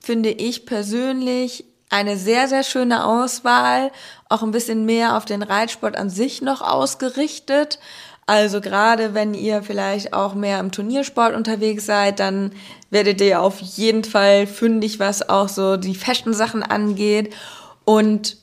finde 0.00 0.30
ich 0.30 0.64
persönlich 0.64 1.66
eine 1.90 2.16
sehr, 2.16 2.48
sehr 2.48 2.62
schöne 2.62 3.04
Auswahl, 3.04 3.92
auch 4.28 4.42
ein 4.42 4.50
bisschen 4.50 4.86
mehr 4.86 5.16
auf 5.16 5.24
den 5.24 5.42
Reitsport 5.42 5.96
an 5.96 6.10
sich 6.10 6.42
noch 6.42 6.60
ausgerichtet. 6.60 7.78
Also 8.26 8.60
gerade 8.60 9.14
wenn 9.14 9.34
ihr 9.34 9.62
vielleicht 9.62 10.12
auch 10.12 10.34
mehr 10.34 10.58
im 10.58 10.72
Turniersport 10.72 11.34
unterwegs 11.34 11.86
seid, 11.86 12.18
dann 12.18 12.52
werdet 12.90 13.20
ihr 13.20 13.40
auf 13.40 13.60
jeden 13.60 14.02
Fall 14.02 14.48
fündig, 14.48 14.98
was 14.98 15.28
auch 15.28 15.48
so 15.48 15.76
die 15.76 15.94
Fashion-Sachen 15.94 16.64
angeht. 16.64 17.32
Und 17.84 18.36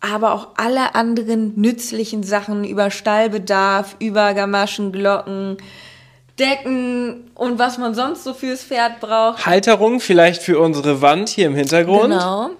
aber 0.00 0.32
auch 0.32 0.48
alle 0.56 0.94
anderen 0.94 1.52
nützlichen 1.60 2.22
Sachen 2.22 2.64
über 2.64 2.90
Stallbedarf, 2.90 3.96
über 4.00 4.34
Gamaschen, 4.34 4.92
Glocken, 4.92 5.58
Decken 6.38 7.30
und 7.34 7.58
was 7.58 7.78
man 7.78 7.94
sonst 7.94 8.24
so 8.24 8.34
fürs 8.34 8.64
Pferd 8.64 9.00
braucht. 9.00 9.44
Halterung 9.46 10.00
vielleicht 10.00 10.42
für 10.42 10.58
unsere 10.58 11.02
Wand 11.02 11.28
hier 11.28 11.46
im 11.46 11.54
Hintergrund. 11.54 12.10
Genau. 12.10 12.50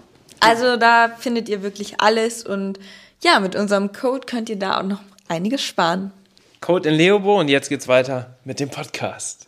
Also 0.40 0.76
da 0.76 1.10
findet 1.18 1.48
ihr 1.48 1.62
wirklich 1.62 2.00
alles 2.00 2.44
und 2.44 2.78
ja, 3.22 3.38
mit 3.40 3.54
unserem 3.54 3.92
Code 3.92 4.26
könnt 4.26 4.50
ihr 4.50 4.58
da 4.58 4.80
auch 4.80 4.82
noch 4.82 5.00
einiges 5.28 5.62
sparen. 5.62 6.12
Code 6.60 6.88
in 6.88 6.94
Leobo 6.96 7.38
und 7.38 7.48
jetzt 7.48 7.68
geht's 7.68 7.88
weiter 7.88 8.36
mit 8.44 8.60
dem 8.60 8.68
Podcast. 8.68 9.46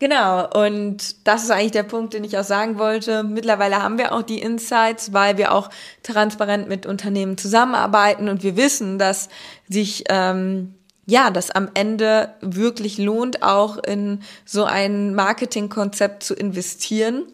Genau, 0.00 0.46
und 0.50 1.26
das 1.26 1.44
ist 1.44 1.50
eigentlich 1.50 1.70
der 1.70 1.84
Punkt, 1.84 2.14
den 2.14 2.24
ich 2.24 2.36
auch 2.36 2.44
sagen 2.44 2.78
wollte. 2.78 3.22
Mittlerweile 3.22 3.82
haben 3.82 3.96
wir 3.96 4.12
auch 4.12 4.22
die 4.22 4.40
Insights, 4.40 5.12
weil 5.12 5.38
wir 5.38 5.52
auch 5.52 5.70
transparent 6.02 6.68
mit 6.68 6.84
Unternehmen 6.84 7.38
zusammenarbeiten 7.38 8.28
und 8.28 8.42
wir 8.42 8.56
wissen, 8.56 8.98
dass 8.98 9.28
sich 9.68 10.04
ähm, 10.08 10.74
ja, 11.06 11.30
das 11.30 11.50
am 11.50 11.68
Ende 11.74 12.34
wirklich 12.40 12.98
lohnt, 12.98 13.42
auch 13.42 13.76
in 13.78 14.22
so 14.44 14.64
ein 14.64 15.14
Marketingkonzept 15.14 16.22
zu 16.22 16.34
investieren. 16.34 17.24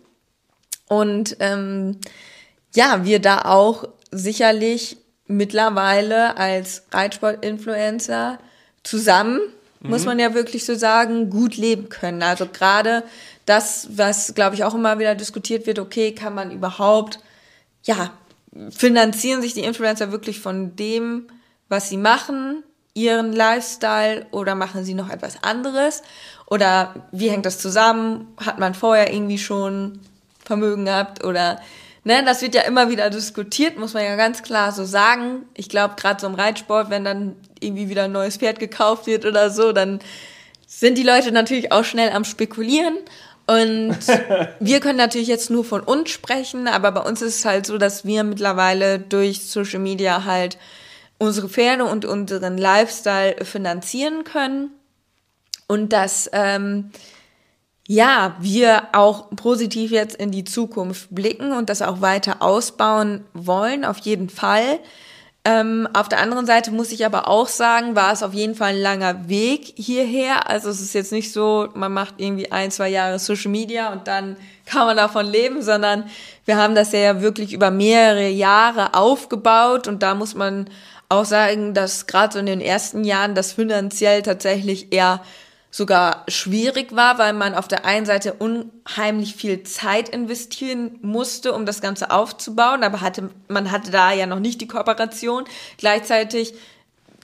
Und 0.88 1.36
ähm, 1.40 1.98
ja, 2.74 3.04
wir 3.04 3.20
da 3.20 3.42
auch 3.42 3.84
sicherlich 4.10 4.96
mittlerweile 5.26 6.36
als 6.36 6.82
Reitsport-Influencer 6.90 8.38
zusammen, 8.82 9.40
mhm. 9.80 9.90
muss 9.90 10.04
man 10.04 10.18
ja 10.18 10.34
wirklich 10.34 10.64
so 10.64 10.74
sagen, 10.74 11.30
gut 11.30 11.56
leben 11.56 11.88
können. 11.88 12.22
Also 12.22 12.46
gerade 12.46 13.04
das, 13.46 13.88
was, 13.92 14.34
glaube 14.34 14.56
ich, 14.56 14.64
auch 14.64 14.74
immer 14.74 14.98
wieder 14.98 15.14
diskutiert 15.14 15.66
wird, 15.66 15.78
okay, 15.78 16.12
kann 16.12 16.34
man 16.34 16.50
überhaupt, 16.50 17.20
ja, 17.84 18.12
finanzieren 18.70 19.42
sich 19.42 19.54
die 19.54 19.62
Influencer 19.62 20.10
wirklich 20.10 20.40
von 20.40 20.74
dem, 20.74 21.28
was 21.68 21.88
sie 21.88 21.96
machen, 21.96 22.64
ihren 22.94 23.32
Lifestyle 23.32 24.26
oder 24.30 24.54
machen 24.54 24.84
sie 24.84 24.94
noch 24.94 25.10
etwas 25.10 25.42
anderes? 25.42 26.02
Oder 26.46 26.94
wie 27.12 27.30
hängt 27.30 27.46
das 27.46 27.58
zusammen? 27.58 28.28
Hat 28.44 28.58
man 28.58 28.74
vorher 28.74 29.12
irgendwie 29.12 29.38
schon 29.38 30.00
Vermögen 30.44 30.84
gehabt 30.84 31.24
oder 31.24 31.60
ne, 32.04 32.24
das 32.24 32.42
wird 32.42 32.54
ja 32.54 32.62
immer 32.62 32.90
wieder 32.90 33.10
diskutiert, 33.10 33.78
muss 33.78 33.94
man 33.94 34.04
ja 34.04 34.16
ganz 34.16 34.42
klar 34.42 34.72
so 34.72 34.84
sagen. 34.84 35.42
Ich 35.54 35.68
glaube, 35.68 35.94
gerade 35.96 36.20
so 36.20 36.26
im 36.26 36.34
Reitsport, 36.34 36.90
wenn 36.90 37.04
dann 37.04 37.36
irgendwie 37.60 37.88
wieder 37.88 38.04
ein 38.04 38.12
neues 38.12 38.38
Pferd 38.38 38.58
gekauft 38.58 39.06
wird 39.06 39.24
oder 39.24 39.50
so, 39.50 39.72
dann 39.72 40.00
sind 40.66 40.98
die 40.98 41.02
Leute 41.02 41.32
natürlich 41.32 41.72
auch 41.72 41.84
schnell 41.84 42.10
am 42.10 42.24
Spekulieren. 42.24 42.96
Und 43.46 43.98
wir 44.60 44.80
können 44.80 44.98
natürlich 44.98 45.28
jetzt 45.28 45.50
nur 45.50 45.64
von 45.64 45.80
uns 45.80 46.10
sprechen, 46.10 46.68
aber 46.68 46.92
bei 46.92 47.00
uns 47.02 47.22
ist 47.22 47.38
es 47.38 47.44
halt 47.44 47.66
so, 47.66 47.78
dass 47.78 48.04
wir 48.04 48.24
mittlerweile 48.24 48.98
durch 48.98 49.42
Social 49.44 49.80
Media 49.80 50.24
halt 50.24 50.56
unsere 51.20 51.48
Pferde 51.48 51.84
und 51.84 52.04
unseren 52.04 52.58
Lifestyle 52.58 53.44
finanzieren 53.44 54.24
können. 54.24 54.70
Und 55.68 55.92
dass 55.92 56.28
ähm, 56.32 56.90
ja, 57.86 58.36
wir 58.40 58.88
auch 58.92 59.30
positiv 59.36 59.90
jetzt 59.90 60.16
in 60.16 60.30
die 60.30 60.44
Zukunft 60.44 61.08
blicken 61.10 61.52
und 61.52 61.68
das 61.68 61.82
auch 61.82 62.00
weiter 62.00 62.40
ausbauen 62.40 63.24
wollen, 63.34 63.84
auf 63.84 63.98
jeden 63.98 64.30
Fall. 64.30 64.80
Ähm, 65.44 65.88
auf 65.92 66.08
der 66.08 66.20
anderen 66.20 66.46
Seite 66.46 66.70
muss 66.70 66.92
ich 66.92 67.04
aber 67.04 67.28
auch 67.28 67.48
sagen, 67.48 67.96
war 67.96 68.12
es 68.12 68.22
auf 68.22 68.32
jeden 68.32 68.54
Fall 68.54 68.74
ein 68.74 68.80
langer 68.80 69.28
Weg 69.28 69.74
hierher. 69.76 70.48
Also 70.48 70.70
es 70.70 70.80
ist 70.80 70.94
jetzt 70.94 71.12
nicht 71.12 71.32
so, 71.32 71.68
man 71.74 71.92
macht 71.92 72.14
irgendwie 72.18 72.52
ein, 72.52 72.70
zwei 72.70 72.88
Jahre 72.88 73.18
Social 73.18 73.50
Media 73.50 73.92
und 73.92 74.06
dann 74.06 74.36
kann 74.66 74.86
man 74.86 74.96
davon 74.96 75.26
leben, 75.26 75.62
sondern 75.62 76.04
wir 76.44 76.56
haben 76.56 76.74
das 76.74 76.92
ja 76.92 77.20
wirklich 77.20 77.52
über 77.52 77.70
mehrere 77.70 78.28
Jahre 78.28 78.94
aufgebaut 78.94 79.88
und 79.88 80.02
da 80.02 80.14
muss 80.14 80.34
man 80.34 80.68
auch 81.10 81.24
sagen, 81.24 81.74
dass 81.74 82.06
gerade 82.06 82.32
so 82.32 82.38
in 82.38 82.46
den 82.46 82.60
ersten 82.60 83.04
Jahren 83.04 83.34
das 83.34 83.52
finanziell 83.52 84.22
tatsächlich 84.22 84.92
eher 84.92 85.20
sogar 85.70 86.24
schwierig 86.28 86.94
war, 86.96 87.18
weil 87.18 87.32
man 87.32 87.54
auf 87.54 87.68
der 87.68 87.84
einen 87.84 88.06
Seite 88.06 88.34
unheimlich 88.34 89.36
viel 89.36 89.62
Zeit 89.62 90.08
investieren 90.08 90.98
musste, 91.02 91.52
um 91.52 91.66
das 91.66 91.80
Ganze 91.80 92.10
aufzubauen, 92.10 92.82
aber 92.82 93.00
hatte, 93.00 93.30
man 93.48 93.70
hatte 93.70 93.90
da 93.90 94.12
ja 94.12 94.26
noch 94.26 94.40
nicht 94.40 94.60
die 94.60 94.68
Kooperation. 94.68 95.44
Gleichzeitig 95.78 96.54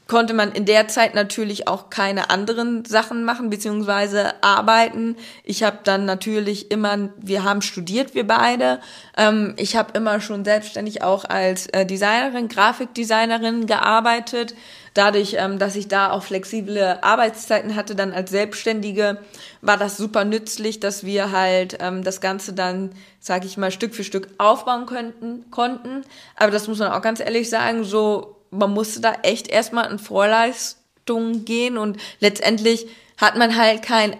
konnte 0.08 0.34
man 0.34 0.52
in 0.52 0.64
der 0.64 0.88
Zeit 0.88 1.14
natürlich 1.14 1.66
auch 1.66 1.90
keine 1.90 2.30
anderen 2.30 2.84
Sachen 2.84 3.24
machen, 3.24 3.50
beziehungsweise 3.50 4.42
arbeiten. 4.42 5.16
Ich 5.42 5.62
habe 5.62 5.78
dann 5.84 6.04
natürlich 6.04 6.70
immer, 6.70 7.10
wir 7.16 7.44
haben 7.44 7.62
studiert, 7.62 8.14
wir 8.14 8.26
beide. 8.26 8.80
Ähm, 9.16 9.54
ich 9.56 9.76
habe 9.76 9.92
immer 9.94 10.20
schon 10.20 10.44
selbstständig 10.44 11.02
auch 11.02 11.24
als 11.24 11.66
äh, 11.68 11.84
Designerin, 11.84 12.48
Grafikdesignerin 12.48 13.66
gearbeitet 13.66 14.54
dadurch, 14.96 15.36
ähm, 15.38 15.58
dass 15.58 15.76
ich 15.76 15.88
da 15.88 16.10
auch 16.10 16.22
flexible 16.22 16.98
Arbeitszeiten 17.02 17.76
hatte, 17.76 17.94
dann 17.94 18.12
als 18.12 18.30
Selbstständige, 18.30 19.18
war 19.60 19.76
das 19.76 19.96
super 19.96 20.24
nützlich, 20.24 20.80
dass 20.80 21.04
wir 21.04 21.32
halt 21.32 21.78
ähm, 21.80 22.02
das 22.02 22.20
Ganze 22.20 22.52
dann, 22.52 22.92
sage 23.20 23.46
ich 23.46 23.56
mal, 23.56 23.70
Stück 23.70 23.94
für 23.94 24.04
Stück 24.04 24.28
aufbauen 24.38 24.86
könnten, 24.86 25.50
konnten. 25.50 26.02
Aber 26.36 26.50
das 26.50 26.68
muss 26.68 26.78
man 26.78 26.92
auch 26.92 27.02
ganz 27.02 27.20
ehrlich 27.20 27.50
sagen, 27.50 27.84
so 27.84 28.35
man 28.50 28.72
musste 28.72 29.00
da 29.00 29.14
echt 29.22 29.48
erstmal 29.48 29.90
in 29.90 29.98
Vorleistung 29.98 31.44
gehen 31.44 31.78
und 31.78 31.98
letztendlich 32.20 32.86
hat 33.16 33.36
man 33.36 33.56
halt 33.56 33.82
kein, 33.82 34.16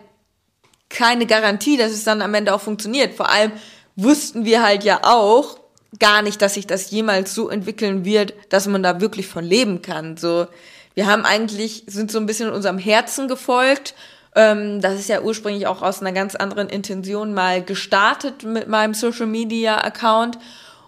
keine 0.89 1.27
Garantie, 1.27 1.77
dass 1.77 1.93
es 1.93 2.05
dann 2.05 2.23
am 2.23 2.35
Ende 2.35 2.55
auch 2.55 2.61
funktioniert. 2.61 3.15
Vor 3.15 3.29
allem 3.29 3.53
wussten 3.97 4.45
wir 4.45 4.63
halt 4.63 4.85
ja 4.85 5.01
auch, 5.03 5.59
gar 5.99 6.23
nicht, 6.23 6.43
dass 6.43 6.55
sich 6.55 6.67
das 6.67 6.91
jemals 6.91 7.35
so 7.35 7.49
entwickeln 7.49 8.05
wird, 8.05 8.35
dass 8.49 8.67
man 8.67 8.83
da 8.83 9.01
wirklich 9.01 9.27
von 9.27 9.45
leben 9.45 9.83
kann. 9.83 10.17
So, 10.17 10.47
wir 10.95 11.07
haben 11.07 11.25
eigentlich, 11.25 11.85
sind 11.87 12.11
so 12.11 12.19
ein 12.19 12.27
bisschen 12.27 12.51
unserem 12.51 12.79
Herzen 12.79 13.29
gefolgt. 13.29 13.95
Ähm, 14.35 14.81
das 14.81 14.95
ist 14.95 15.09
ja 15.09 15.23
ursprünglich 15.23 15.67
auch 15.67 15.83
aus 15.83 16.01
einer 16.01 16.13
ganz 16.13 16.35
anderen 16.35 16.69
Intention 16.69 17.35
mal 17.35 17.63
gestartet 17.63 18.43
mit 18.43 18.69
meinem 18.69 18.95
Social 18.95 19.27
Media 19.27 19.79
Account. 19.79 20.39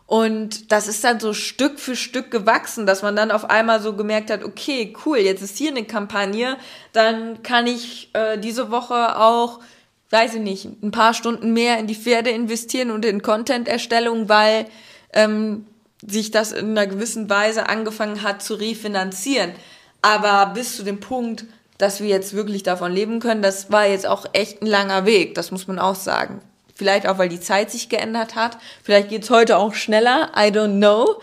Und 0.08 0.72
das 0.72 0.88
ist 0.88 1.04
dann 1.04 1.20
so 1.20 1.34
Stück 1.34 1.78
für 1.78 1.94
Stück 1.94 2.30
gewachsen, 2.30 2.86
dass 2.86 3.02
man 3.02 3.14
dann 3.14 3.30
auf 3.30 3.50
einmal 3.50 3.82
so 3.82 3.92
gemerkt 3.92 4.30
hat, 4.30 4.42
okay, 4.42 4.94
cool, 5.04 5.18
jetzt 5.18 5.42
ist 5.42 5.58
hier 5.58 5.70
eine 5.70 5.84
Kampagne, 5.84 6.56
dann 6.94 7.42
kann 7.42 7.66
ich 7.66 8.08
äh, 8.14 8.38
diese 8.38 8.70
Woche 8.70 9.18
auch, 9.18 9.60
weiß 10.08 10.36
ich 10.36 10.40
nicht, 10.40 10.64
ein 10.82 10.92
paar 10.92 11.12
Stunden 11.12 11.52
mehr 11.52 11.78
in 11.78 11.86
die 11.86 11.94
Pferde 11.94 12.30
investieren 12.30 12.90
und 12.90 13.04
in 13.04 13.20
Content-Erstellung, 13.20 14.30
weil 14.30 14.64
ähm, 15.12 15.66
sich 16.00 16.30
das 16.30 16.52
in 16.52 16.70
einer 16.70 16.86
gewissen 16.86 17.28
Weise 17.28 17.68
angefangen 17.68 18.22
hat 18.22 18.42
zu 18.42 18.54
refinanzieren. 18.54 19.52
Aber 20.00 20.54
bis 20.54 20.74
zu 20.74 20.84
dem 20.84 21.00
Punkt, 21.00 21.44
dass 21.76 22.00
wir 22.00 22.08
jetzt 22.08 22.32
wirklich 22.32 22.62
davon 22.62 22.92
leben 22.92 23.20
können, 23.20 23.42
das 23.42 23.70
war 23.70 23.86
jetzt 23.86 24.06
auch 24.06 24.24
echt 24.32 24.62
ein 24.62 24.66
langer 24.68 25.04
Weg, 25.04 25.34
das 25.34 25.50
muss 25.50 25.68
man 25.68 25.78
auch 25.78 25.96
sagen. 25.96 26.40
Vielleicht 26.78 27.08
auch, 27.08 27.18
weil 27.18 27.28
die 27.28 27.40
Zeit 27.40 27.72
sich 27.72 27.88
geändert 27.88 28.36
hat. 28.36 28.56
Vielleicht 28.84 29.08
geht's 29.08 29.30
heute 29.30 29.56
auch 29.56 29.74
schneller, 29.74 30.30
I 30.36 30.50
don't 30.50 30.76
know. 30.76 31.20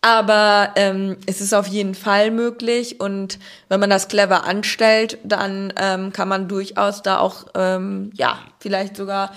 Aber 0.00 0.72
ähm, 0.74 1.16
es 1.26 1.40
ist 1.40 1.54
auf 1.54 1.68
jeden 1.68 1.94
Fall 1.94 2.32
möglich 2.32 3.00
und 3.00 3.38
wenn 3.68 3.80
man 3.80 3.88
das 3.88 4.08
clever 4.08 4.44
anstellt, 4.44 5.18
dann 5.22 5.72
ähm, 5.80 6.12
kann 6.12 6.28
man 6.28 6.48
durchaus 6.48 7.02
da 7.02 7.18
auch, 7.18 7.46
ähm, 7.54 8.10
ja, 8.14 8.38
vielleicht 8.58 8.96
sogar 8.96 9.32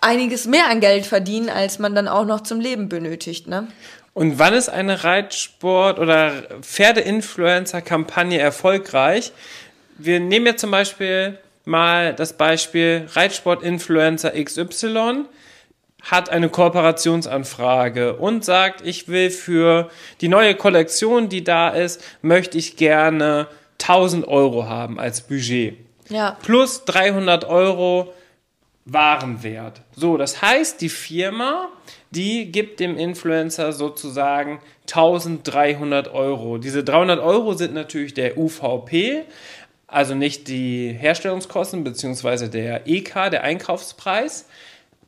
einiges 0.00 0.46
mehr 0.46 0.68
an 0.68 0.80
Geld 0.80 1.06
verdienen, 1.06 1.48
als 1.48 1.78
man 1.78 1.94
dann 1.94 2.08
auch 2.08 2.24
noch 2.24 2.42
zum 2.42 2.60
Leben 2.60 2.88
benötigt, 2.88 3.46
ne? 3.46 3.68
Und 4.12 4.38
wann 4.38 4.54
ist 4.54 4.68
eine 4.68 5.02
Reitsport- 5.02 5.98
oder 5.98 6.42
Pferdeinfluencer-Kampagne 6.60 8.38
erfolgreich? 8.38 9.32
Wir 9.98 10.20
nehmen 10.20 10.46
jetzt 10.46 10.60
zum 10.60 10.70
Beispiel 10.70 11.38
mal 11.64 12.14
das 12.14 12.34
Beispiel 12.34 13.06
Reitsport-Influencer 13.12 14.32
XY 14.32 15.24
hat 16.02 16.28
eine 16.28 16.50
Kooperationsanfrage 16.50 18.16
und 18.16 18.44
sagt, 18.44 18.86
ich 18.86 19.08
will 19.08 19.30
für 19.30 19.88
die 20.20 20.28
neue 20.28 20.54
Kollektion, 20.54 21.28
die 21.28 21.44
da 21.44 21.70
ist, 21.70 22.02
möchte 22.20 22.58
ich 22.58 22.76
gerne 22.76 23.48
1000 23.80 24.28
Euro 24.28 24.68
haben 24.68 25.00
als 25.00 25.22
Budget. 25.22 25.78
Ja. 26.10 26.36
Plus 26.42 26.84
300 26.84 27.44
Euro 27.46 28.12
Warenwert. 28.84 29.80
So, 29.96 30.18
das 30.18 30.42
heißt, 30.42 30.80
die 30.82 30.90
Firma, 30.90 31.68
die 32.10 32.52
gibt 32.52 32.80
dem 32.80 32.98
Influencer 32.98 33.72
sozusagen 33.72 34.60
1300 34.82 36.12
Euro. 36.12 36.58
Diese 36.58 36.84
300 36.84 37.18
Euro 37.20 37.54
sind 37.54 37.72
natürlich 37.72 38.12
der 38.12 38.36
UVP, 38.36 39.24
also 39.94 40.14
nicht 40.14 40.48
die 40.48 40.92
Herstellungskosten 40.92 41.84
beziehungsweise 41.84 42.48
der 42.50 42.86
EK, 42.86 43.30
der 43.30 43.42
Einkaufspreis. 43.42 44.46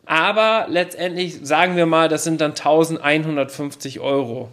Aber 0.04 0.66
letztendlich 0.68 1.40
sagen 1.42 1.76
wir 1.76 1.86
mal, 1.86 2.08
das 2.08 2.24
sind 2.24 2.40
dann 2.40 2.52
1150 2.52 4.00
Euro. 4.00 4.50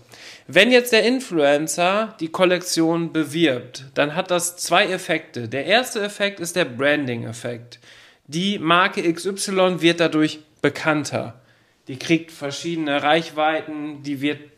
Wenn 0.48 0.72
jetzt 0.72 0.92
der 0.92 1.04
Influencer 1.04 2.16
die 2.20 2.30
Kollektion 2.30 3.14
bewirbt, 3.14 3.86
dann 3.94 4.16
hat 4.16 4.32
das 4.32 4.58
zwei 4.58 4.88
Effekte. 4.88 5.48
Der 5.48 5.66
erste 5.66 6.02
Effekt 6.02 6.40
ist 6.40 6.56
der 6.56 6.66
Branding-Effekt 6.66 7.80
die 8.28 8.58
Marke 8.60 9.12
XY 9.12 9.82
wird 9.82 10.00
dadurch 10.00 10.40
bekannter. 10.62 11.42
Die 11.88 12.00
kriegt 12.00 12.32
verschiedene 12.32 13.04
Reichweiten, 13.04 14.04
die 14.04 14.22
wird 14.22 14.53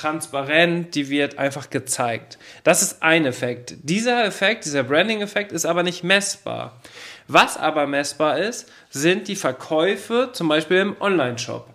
transparent, 0.00 0.94
die 0.94 1.10
wird 1.10 1.38
einfach 1.38 1.70
gezeigt. 1.70 2.38
Das 2.64 2.82
ist 2.82 3.02
ein 3.02 3.26
Effekt. 3.26 3.74
Dieser 3.82 4.24
Effekt, 4.24 4.64
dieser 4.64 4.82
Branding-Effekt 4.82 5.52
ist 5.52 5.66
aber 5.66 5.82
nicht 5.82 6.02
messbar. 6.04 6.80
Was 7.28 7.56
aber 7.56 7.86
messbar 7.86 8.38
ist, 8.38 8.70
sind 8.88 9.28
die 9.28 9.36
Verkäufe 9.36 10.30
zum 10.32 10.48
Beispiel 10.48 10.78
im 10.78 10.96
Online-Shop. 11.00 11.68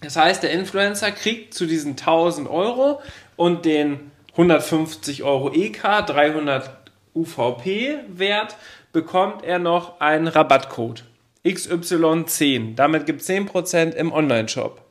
Das 0.00 0.16
heißt, 0.16 0.42
der 0.42 0.50
Influencer 0.50 1.10
kriegt 1.10 1.54
zu 1.54 1.66
diesen 1.66 1.92
1000 1.92 2.48
Euro 2.48 3.00
und 3.36 3.64
den 3.64 4.12
150 4.32 5.24
Euro 5.24 5.52
EK, 5.52 5.82
300 6.06 6.70
UVP-Wert 7.14 8.56
bekommt 8.92 9.42
er 9.42 9.58
noch 9.58 10.00
einen 10.00 10.28
Rabattcode. 10.28 11.04
XY10. 11.44 12.74
Damit 12.74 13.06
gibt 13.06 13.22
es 13.22 13.28
10% 13.28 13.94
im 13.94 14.12
Online-Shop. 14.12 14.87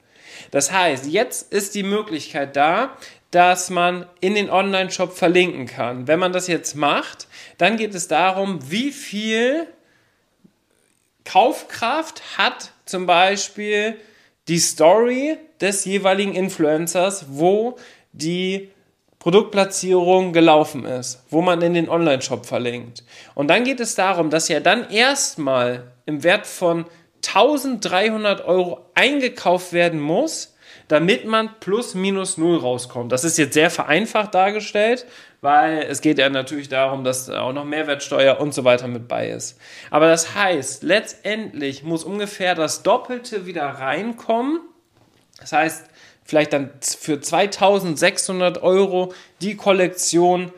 Das 0.52 0.72
heißt, 0.72 1.06
jetzt 1.08 1.52
ist 1.52 1.76
die 1.76 1.84
Möglichkeit 1.84 2.56
da, 2.56 2.98
dass 3.32 3.70
man 3.70 4.06
in 4.22 4.36
den 4.36 4.50
Online-Shop 4.50 5.14
verlinken 5.14 5.66
kann. 5.66 6.08
Wenn 6.08 6.20
man 6.20 6.32
das 6.32 6.48
jetzt 6.48 6.76
macht, 6.76 7.28
dann 7.58 7.78
geht 7.78 7.94
es 7.94 8.08
darum, 8.08 8.60
wie 8.72 8.92
viel 8.92 9.68
Kaufkraft 11.26 12.38
hat 12.38 12.72
zum 12.86 13.06
Beispiel 13.06 13.98
die 14.48 14.60
Story 14.60 15.38
des 15.60 15.84
jeweiligen 15.84 16.34
Influencers, 16.34 17.26
wo 17.30 17.78
die 18.14 18.70
Produktplatzierung 19.20 20.32
gelaufen 20.32 20.86
ist, 20.86 21.24
wo 21.30 21.42
man 21.42 21.62
in 21.62 21.74
den 21.74 21.90
Online-Shop 21.90 22.46
verlinkt. 22.46 23.04
Und 23.36 23.50
dann 23.50 23.66
geht 23.66 23.82
es 23.82 23.96
darum, 23.96 24.30
dass 24.30 24.48
ja 24.48 24.62
dann 24.62 24.90
erstmal 24.90 25.92
im 26.06 26.24
Wert 26.24 26.48
von 26.48 26.86
1300 27.28 28.46
Euro 28.46 28.86
eingekauft 28.96 29.74
werden 29.74 30.00
muss, 30.00 30.56
damit 30.88 31.26
man 31.26 31.60
plus 31.60 31.96
minus 31.96 32.38
null 32.38 32.58
rauskommt. 32.58 33.12
Das 33.12 33.24
ist 33.24 33.38
jetzt 33.38 33.54
sehr 33.54 33.70
vereinfacht 33.70 34.34
dargestellt, 34.34 35.06
weil 35.42 35.84
es 35.90 36.02
geht 36.02 36.18
ja 36.18 36.30
natürlich 36.30 36.70
darum, 36.70 37.04
dass 37.04 37.30
auch 37.30 37.54
noch 37.54 37.66
Mehrwertsteuer 37.66 38.40
und 38.40 38.54
so 38.54 38.64
weiter 38.64 38.88
mit 38.88 39.08
bei 39.08 39.30
ist. 39.30 39.60
Aber 39.92 40.08
das 40.08 40.36
heißt, 40.36 40.84
letztendlich 40.84 41.84
muss 41.84 42.04
ungefähr 42.04 42.56
das 42.56 42.84
Doppelte 42.84 43.46
wieder 43.46 43.66
reinkommen. 43.66 44.62
Das 45.40 45.52
heißt, 45.52 45.86
vielleicht 46.24 46.54
dann 46.54 46.72
für 46.82 47.20
2600 47.20 48.62
Euro 48.64 49.14
die 49.42 49.56
Kollektion 49.56 50.52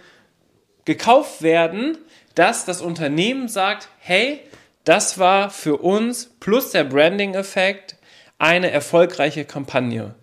gekauft 0.86 1.42
werden, 1.42 1.98
dass 2.36 2.66
das 2.66 2.82
Unternehmen 2.82 3.48
sagt, 3.48 3.90
hey, 4.00 4.40
das 4.84 5.18
war 5.20 5.50
für 5.50 5.78
uns 5.78 6.32
plus 6.40 6.72
der 6.72 6.84
Branding-Effekt 6.84 7.98
eine 8.38 8.72
erfolgreiche 8.72 9.46
Kampagne. 9.46 10.16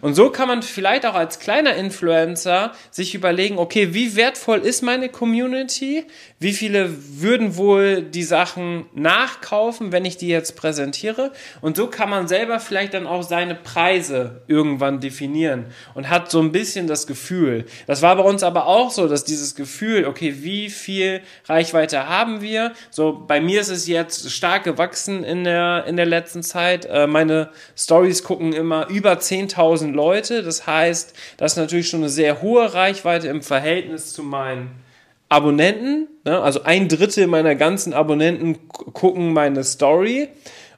Und 0.00 0.14
so 0.14 0.30
kann 0.30 0.48
man 0.48 0.62
vielleicht 0.62 1.06
auch 1.06 1.14
als 1.14 1.38
kleiner 1.38 1.74
Influencer 1.74 2.72
sich 2.90 3.14
überlegen, 3.14 3.58
okay, 3.58 3.94
wie 3.94 4.16
wertvoll 4.16 4.60
ist 4.60 4.82
meine 4.82 5.08
Community? 5.08 6.04
Wie 6.38 6.52
viele 6.52 6.90
würden 7.20 7.56
wohl 7.56 8.02
die 8.02 8.22
Sachen 8.22 8.86
nachkaufen, 8.94 9.92
wenn 9.92 10.04
ich 10.04 10.16
die 10.16 10.28
jetzt 10.28 10.56
präsentiere? 10.56 11.32
Und 11.60 11.76
so 11.76 11.86
kann 11.86 12.10
man 12.10 12.28
selber 12.28 12.60
vielleicht 12.60 12.94
dann 12.94 13.06
auch 13.06 13.22
seine 13.22 13.54
Preise 13.54 14.42
irgendwann 14.46 15.00
definieren 15.00 15.66
und 15.94 16.08
hat 16.08 16.30
so 16.30 16.40
ein 16.40 16.52
bisschen 16.52 16.86
das 16.86 17.06
Gefühl. 17.06 17.66
Das 17.86 18.02
war 18.02 18.16
bei 18.16 18.22
uns 18.22 18.42
aber 18.42 18.66
auch 18.66 18.90
so, 18.90 19.08
dass 19.08 19.24
dieses 19.24 19.54
Gefühl, 19.54 20.06
okay, 20.06 20.36
wie 20.40 20.70
viel 20.70 21.20
Reichweite 21.46 22.08
haben 22.08 22.40
wir? 22.40 22.72
So, 22.90 23.24
bei 23.26 23.40
mir 23.40 23.60
ist 23.60 23.68
es 23.68 23.86
jetzt 23.86 24.30
stark 24.30 24.64
gewachsen 24.64 25.24
in 25.24 25.44
der, 25.44 25.84
in 25.86 25.96
der 25.96 26.06
letzten 26.06 26.42
Zeit. 26.42 26.86
Äh, 26.86 27.06
meine 27.06 27.50
Stories 27.76 28.24
gucken 28.24 28.52
immer 28.52 28.88
über 28.88 29.18
10 29.18 29.41
10.000 29.48 29.92
Leute. 29.92 30.42
Das 30.42 30.66
heißt, 30.66 31.14
das 31.36 31.52
ist 31.52 31.58
natürlich 31.58 31.88
schon 31.88 32.00
eine 32.00 32.08
sehr 32.08 32.42
hohe 32.42 32.72
Reichweite 32.72 33.28
im 33.28 33.42
Verhältnis 33.42 34.12
zu 34.12 34.22
meinen 34.22 34.70
Abonnenten. 35.28 36.08
Ne? 36.24 36.40
Also 36.40 36.62
ein 36.64 36.88
Drittel 36.88 37.26
meiner 37.26 37.54
ganzen 37.54 37.94
Abonnenten 37.94 38.68
gucken 38.68 39.32
meine 39.32 39.64
Story 39.64 40.28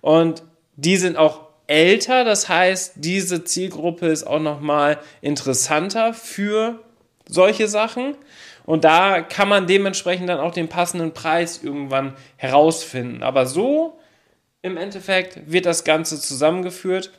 und 0.00 0.42
die 0.76 0.96
sind 0.96 1.16
auch 1.16 1.40
älter. 1.66 2.24
Das 2.24 2.48
heißt, 2.48 2.94
diese 2.96 3.44
Zielgruppe 3.44 4.06
ist 4.06 4.24
auch 4.24 4.40
nochmal 4.40 4.98
interessanter 5.20 6.14
für 6.14 6.80
solche 7.28 7.68
Sachen. 7.68 8.16
Und 8.66 8.84
da 8.84 9.20
kann 9.20 9.48
man 9.48 9.66
dementsprechend 9.66 10.28
dann 10.28 10.40
auch 10.40 10.52
den 10.52 10.68
passenden 10.68 11.12
Preis 11.12 11.62
irgendwann 11.62 12.14
herausfinden. 12.36 13.22
Aber 13.22 13.46
so 13.46 13.98
im 14.62 14.76
Endeffekt 14.76 15.50
wird 15.50 15.66
das 15.66 15.84
Ganze 15.84 16.18
zusammengeführt. 16.18 17.10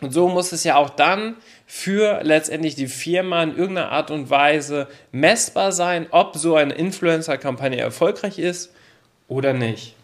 Und 0.00 0.12
so 0.12 0.28
muss 0.28 0.52
es 0.52 0.64
ja 0.64 0.76
auch 0.76 0.90
dann 0.90 1.36
für 1.66 2.20
letztendlich 2.22 2.74
die 2.74 2.88
Firma 2.88 3.42
in 3.42 3.56
irgendeiner 3.56 3.92
Art 3.92 4.10
und 4.10 4.30
Weise 4.30 4.88
messbar 5.12 5.72
sein, 5.72 6.06
ob 6.10 6.36
so 6.36 6.56
eine 6.56 6.74
Influencer-Kampagne 6.74 7.78
erfolgreich 7.78 8.38
ist 8.38 8.72
oder 9.28 9.52
nicht. 9.52 9.94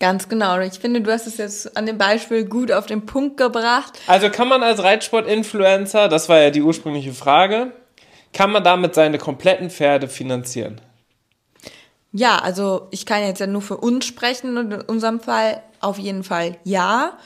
Ganz 0.00 0.28
genau. 0.28 0.58
Ich 0.60 0.80
finde, 0.80 1.00
du 1.00 1.10
hast 1.10 1.26
es 1.26 1.38
jetzt 1.38 1.76
an 1.76 1.86
dem 1.86 1.96
Beispiel 1.98 2.44
gut 2.44 2.72
auf 2.72 2.86
den 2.86 3.06
Punkt 3.06 3.36
gebracht. 3.36 3.92
Also 4.06 4.28
kann 4.28 4.48
man 4.48 4.62
als 4.62 4.82
Reitsport-Influencer, 4.82 6.08
das 6.08 6.28
war 6.28 6.40
ja 6.40 6.50
die 6.50 6.62
ursprüngliche 6.62 7.14
Frage, 7.14 7.72
kann 8.32 8.50
man 8.50 8.64
damit 8.64 8.94
seine 8.94 9.18
kompletten 9.18 9.70
Pferde 9.70 10.08
finanzieren? 10.08 10.80
Ja, 12.12 12.38
also 12.38 12.88
ich 12.90 13.06
kann 13.06 13.22
jetzt 13.22 13.40
ja 13.40 13.46
nur 13.46 13.62
für 13.62 13.76
uns 13.76 14.04
sprechen 14.04 14.58
und 14.58 14.72
in 14.72 14.80
unserem 14.82 15.20
Fall 15.20 15.62
auf 15.80 15.98
jeden 15.98 16.22
Fall 16.22 16.56
ja. 16.64 17.16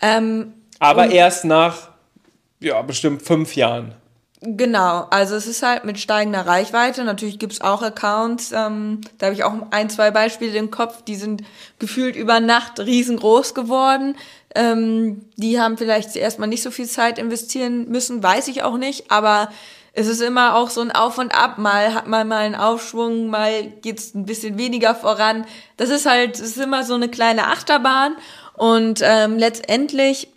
Ähm, 0.00 0.54
aber 0.82 1.04
und 1.04 1.12
erst 1.12 1.44
nach, 1.44 1.90
ja, 2.60 2.82
bestimmt 2.82 3.22
fünf 3.22 3.54
Jahren. 3.54 3.94
Genau, 4.44 5.06
also 5.10 5.36
es 5.36 5.46
ist 5.46 5.62
halt 5.62 5.84
mit 5.84 6.00
steigender 6.00 6.44
Reichweite. 6.44 7.04
Natürlich 7.04 7.38
gibt's 7.38 7.60
auch 7.60 7.80
Accounts, 7.80 8.50
ähm, 8.50 9.00
da 9.18 9.26
habe 9.26 9.34
ich 9.34 9.44
auch 9.44 9.54
ein, 9.70 9.88
zwei 9.88 10.10
Beispiele 10.10 10.58
im 10.58 10.72
Kopf, 10.72 11.02
die 11.02 11.14
sind 11.14 11.44
gefühlt 11.78 12.16
über 12.16 12.40
Nacht 12.40 12.80
riesengroß 12.80 13.54
geworden. 13.54 14.16
Ähm, 14.56 15.24
die 15.36 15.60
haben 15.60 15.78
vielleicht 15.78 16.16
erstmal 16.16 16.48
nicht 16.48 16.64
so 16.64 16.72
viel 16.72 16.88
Zeit 16.88 17.20
investieren 17.20 17.88
müssen, 17.88 18.20
weiß 18.20 18.48
ich 18.48 18.64
auch 18.64 18.78
nicht, 18.78 19.12
aber 19.12 19.48
es 19.92 20.08
ist 20.08 20.20
immer 20.20 20.56
auch 20.56 20.70
so 20.70 20.80
ein 20.80 20.90
Auf 20.90 21.18
und 21.18 21.32
Ab. 21.32 21.58
Mal 21.58 21.94
hat 21.94 22.08
man 22.08 22.26
mal 22.26 22.38
einen 22.38 22.56
Aufschwung, 22.56 23.28
mal 23.28 23.62
geht's 23.82 24.14
ein 24.14 24.26
bisschen 24.26 24.58
weniger 24.58 24.96
voran. 24.96 25.46
Das 25.76 25.90
ist 25.90 26.06
halt, 26.06 26.34
es 26.34 26.40
ist 26.40 26.58
immer 26.58 26.82
so 26.82 26.94
eine 26.94 27.08
kleine 27.08 27.46
Achterbahn. 27.46 28.16
Und 28.54 29.00
ähm, 29.02 29.38
letztendlich 29.38 30.28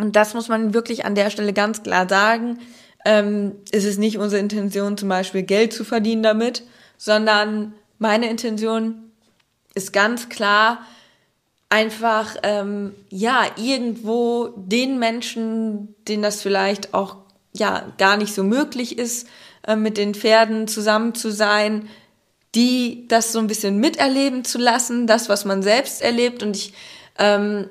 und 0.00 0.16
das 0.16 0.34
muss 0.34 0.48
man 0.48 0.74
wirklich 0.74 1.04
an 1.04 1.14
der 1.14 1.30
Stelle 1.30 1.52
ganz 1.52 1.82
klar 1.82 2.08
sagen. 2.08 2.58
Ähm, 3.04 3.52
es 3.70 3.84
ist 3.84 3.98
nicht 3.98 4.18
unsere 4.18 4.40
Intention, 4.40 4.96
zum 4.96 5.08
Beispiel 5.08 5.42
Geld 5.42 5.72
zu 5.72 5.84
verdienen 5.84 6.22
damit, 6.22 6.62
sondern 6.96 7.74
meine 7.98 8.28
Intention 8.28 9.10
ist 9.74 9.92
ganz 9.92 10.28
klar, 10.28 10.80
einfach 11.68 12.36
ähm, 12.42 12.94
ja 13.08 13.46
irgendwo 13.56 14.48
den 14.56 14.98
Menschen, 14.98 15.94
denen 16.08 16.22
das 16.22 16.42
vielleicht 16.42 16.92
auch 16.92 17.16
ja 17.52 17.92
gar 17.96 18.16
nicht 18.16 18.34
so 18.34 18.42
möglich 18.42 18.98
ist, 18.98 19.28
äh, 19.66 19.76
mit 19.76 19.96
den 19.96 20.14
Pferden 20.14 20.68
zusammen 20.68 21.14
zu 21.14 21.30
sein, 21.30 21.88
die 22.54 23.06
das 23.06 23.32
so 23.32 23.38
ein 23.38 23.46
bisschen 23.46 23.78
miterleben 23.78 24.44
zu 24.44 24.58
lassen, 24.58 25.06
das 25.06 25.28
was 25.28 25.44
man 25.44 25.62
selbst 25.62 26.02
erlebt 26.02 26.42
und 26.42 26.56
ich 26.56 26.74
ähm, 27.18 27.68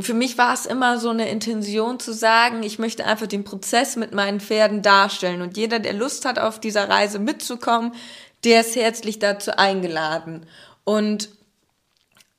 für 0.00 0.14
mich 0.14 0.36
war 0.38 0.52
es 0.52 0.66
immer 0.66 0.98
so 0.98 1.10
eine 1.10 1.28
Intention 1.28 2.00
zu 2.00 2.12
sagen, 2.12 2.62
ich 2.64 2.78
möchte 2.78 3.04
einfach 3.04 3.28
den 3.28 3.44
Prozess 3.44 3.94
mit 3.94 4.12
meinen 4.12 4.40
Pferden 4.40 4.82
darstellen. 4.82 5.40
Und 5.40 5.56
jeder, 5.56 5.78
der 5.78 5.92
Lust 5.92 6.24
hat, 6.24 6.38
auf 6.38 6.58
dieser 6.58 6.88
Reise 6.88 7.20
mitzukommen, 7.20 7.92
der 8.42 8.62
ist 8.62 8.74
herzlich 8.74 9.20
dazu 9.20 9.56
eingeladen. 9.56 10.46
Und 10.82 11.28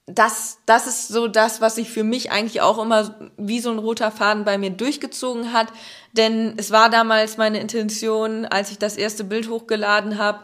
das, 0.06 0.60
das 0.66 0.86
ist 0.86 1.08
so 1.08 1.28
das, 1.28 1.62
was 1.62 1.76
sich 1.76 1.90
für 1.90 2.04
mich 2.04 2.32
eigentlich 2.32 2.62
auch 2.62 2.78
immer 2.78 3.16
wie 3.38 3.60
so 3.60 3.72
ein 3.72 3.80
roter 3.80 4.12
Faden 4.12 4.44
bei 4.44 4.58
mir 4.58 4.70
durchgezogen 4.70 5.54
hat. 5.54 5.70
Denn 6.12 6.54
es 6.58 6.72
war 6.72 6.90
damals 6.90 7.38
meine 7.38 7.60
Intention, 7.60 8.46
als 8.46 8.70
ich 8.70 8.78
das 8.78 8.98
erste 8.98 9.24
Bild 9.24 9.50
hochgeladen 9.50 10.18
habe, 10.18 10.42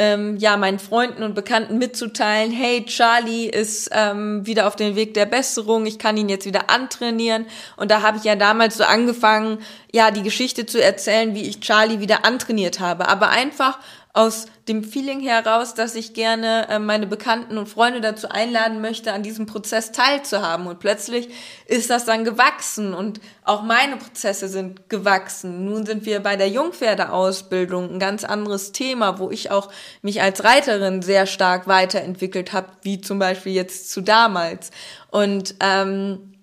ähm, 0.00 0.38
ja, 0.38 0.56
meinen 0.56 0.78
Freunden 0.78 1.22
und 1.22 1.34
Bekannten 1.34 1.76
mitzuteilen, 1.76 2.50
hey, 2.50 2.86
Charlie 2.86 3.44
ist 3.44 3.90
ähm, 3.92 4.46
wieder 4.46 4.66
auf 4.66 4.74
dem 4.74 4.96
Weg 4.96 5.12
der 5.12 5.26
Besserung, 5.26 5.84
ich 5.84 5.98
kann 5.98 6.16
ihn 6.16 6.30
jetzt 6.30 6.46
wieder 6.46 6.70
antrainieren. 6.70 7.44
Und 7.76 7.90
da 7.90 8.00
habe 8.00 8.16
ich 8.16 8.24
ja 8.24 8.34
damals 8.34 8.78
so 8.78 8.84
angefangen, 8.84 9.58
ja, 9.92 10.10
die 10.10 10.22
Geschichte 10.22 10.64
zu 10.64 10.82
erzählen, 10.82 11.34
wie 11.34 11.42
ich 11.42 11.60
Charlie 11.60 12.00
wieder 12.00 12.24
antrainiert 12.24 12.80
habe. 12.80 13.08
Aber 13.08 13.28
einfach 13.28 13.78
aus 14.12 14.46
dem 14.66 14.82
Feeling 14.82 15.20
heraus, 15.20 15.74
dass 15.74 15.94
ich 15.94 16.14
gerne 16.14 16.68
äh, 16.68 16.78
meine 16.80 17.06
Bekannten 17.06 17.56
und 17.56 17.68
Freunde 17.68 18.00
dazu 18.00 18.28
einladen 18.28 18.80
möchte, 18.80 19.12
an 19.12 19.22
diesem 19.22 19.46
Prozess 19.46 19.92
teilzuhaben. 19.92 20.66
Und 20.66 20.80
plötzlich 20.80 21.28
ist 21.66 21.90
das 21.90 22.06
dann 22.06 22.24
gewachsen 22.24 22.92
und 22.92 23.20
auch 23.44 23.62
meine 23.62 23.96
Prozesse 23.96 24.48
sind 24.48 24.88
gewachsen. 24.88 25.64
Nun 25.64 25.86
sind 25.86 26.06
wir 26.06 26.20
bei 26.20 26.34
der 26.34 26.48
Jungpferdeausbildung 26.48 27.88
ein 27.88 27.98
ganz 28.00 28.24
anderes 28.24 28.72
Thema, 28.72 29.20
wo 29.20 29.30
ich 29.30 29.52
auch 29.52 29.70
mich 30.02 30.20
als 30.20 30.42
Reiterin 30.42 31.02
sehr 31.02 31.26
stark 31.26 31.68
weiterentwickelt 31.68 32.52
habe, 32.52 32.68
wie 32.82 33.00
zum 33.00 33.20
Beispiel 33.20 33.52
jetzt 33.52 33.92
zu 33.92 34.00
damals. 34.00 34.72
Und 35.12 35.54
ähm, 35.60 36.34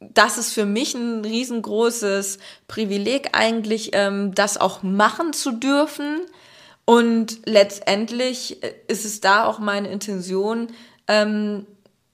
das 0.00 0.36
ist 0.36 0.52
für 0.52 0.66
mich 0.66 0.94
ein 0.94 1.24
riesengroßes 1.24 2.38
Privileg 2.68 3.30
eigentlich, 3.32 3.90
ähm, 3.94 4.34
das 4.34 4.58
auch 4.58 4.82
machen 4.82 5.32
zu 5.32 5.52
dürfen 5.52 6.20
und 6.88 7.40
letztendlich 7.44 8.62
äh, 8.62 8.72
ist 8.86 9.04
es 9.04 9.20
da 9.20 9.44
auch 9.44 9.58
meine 9.58 9.88
Intention, 9.88 10.68
ähm, 11.06 11.66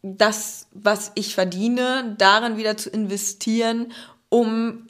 das, 0.03 0.67
was 0.73 1.13
ich 1.15 1.37
verdiene, 1.37 2.17
darin 2.19 2.57
wieder 2.57 2.77
zu 2.77 2.91
investieren, 2.91 3.93
um 4.31 4.89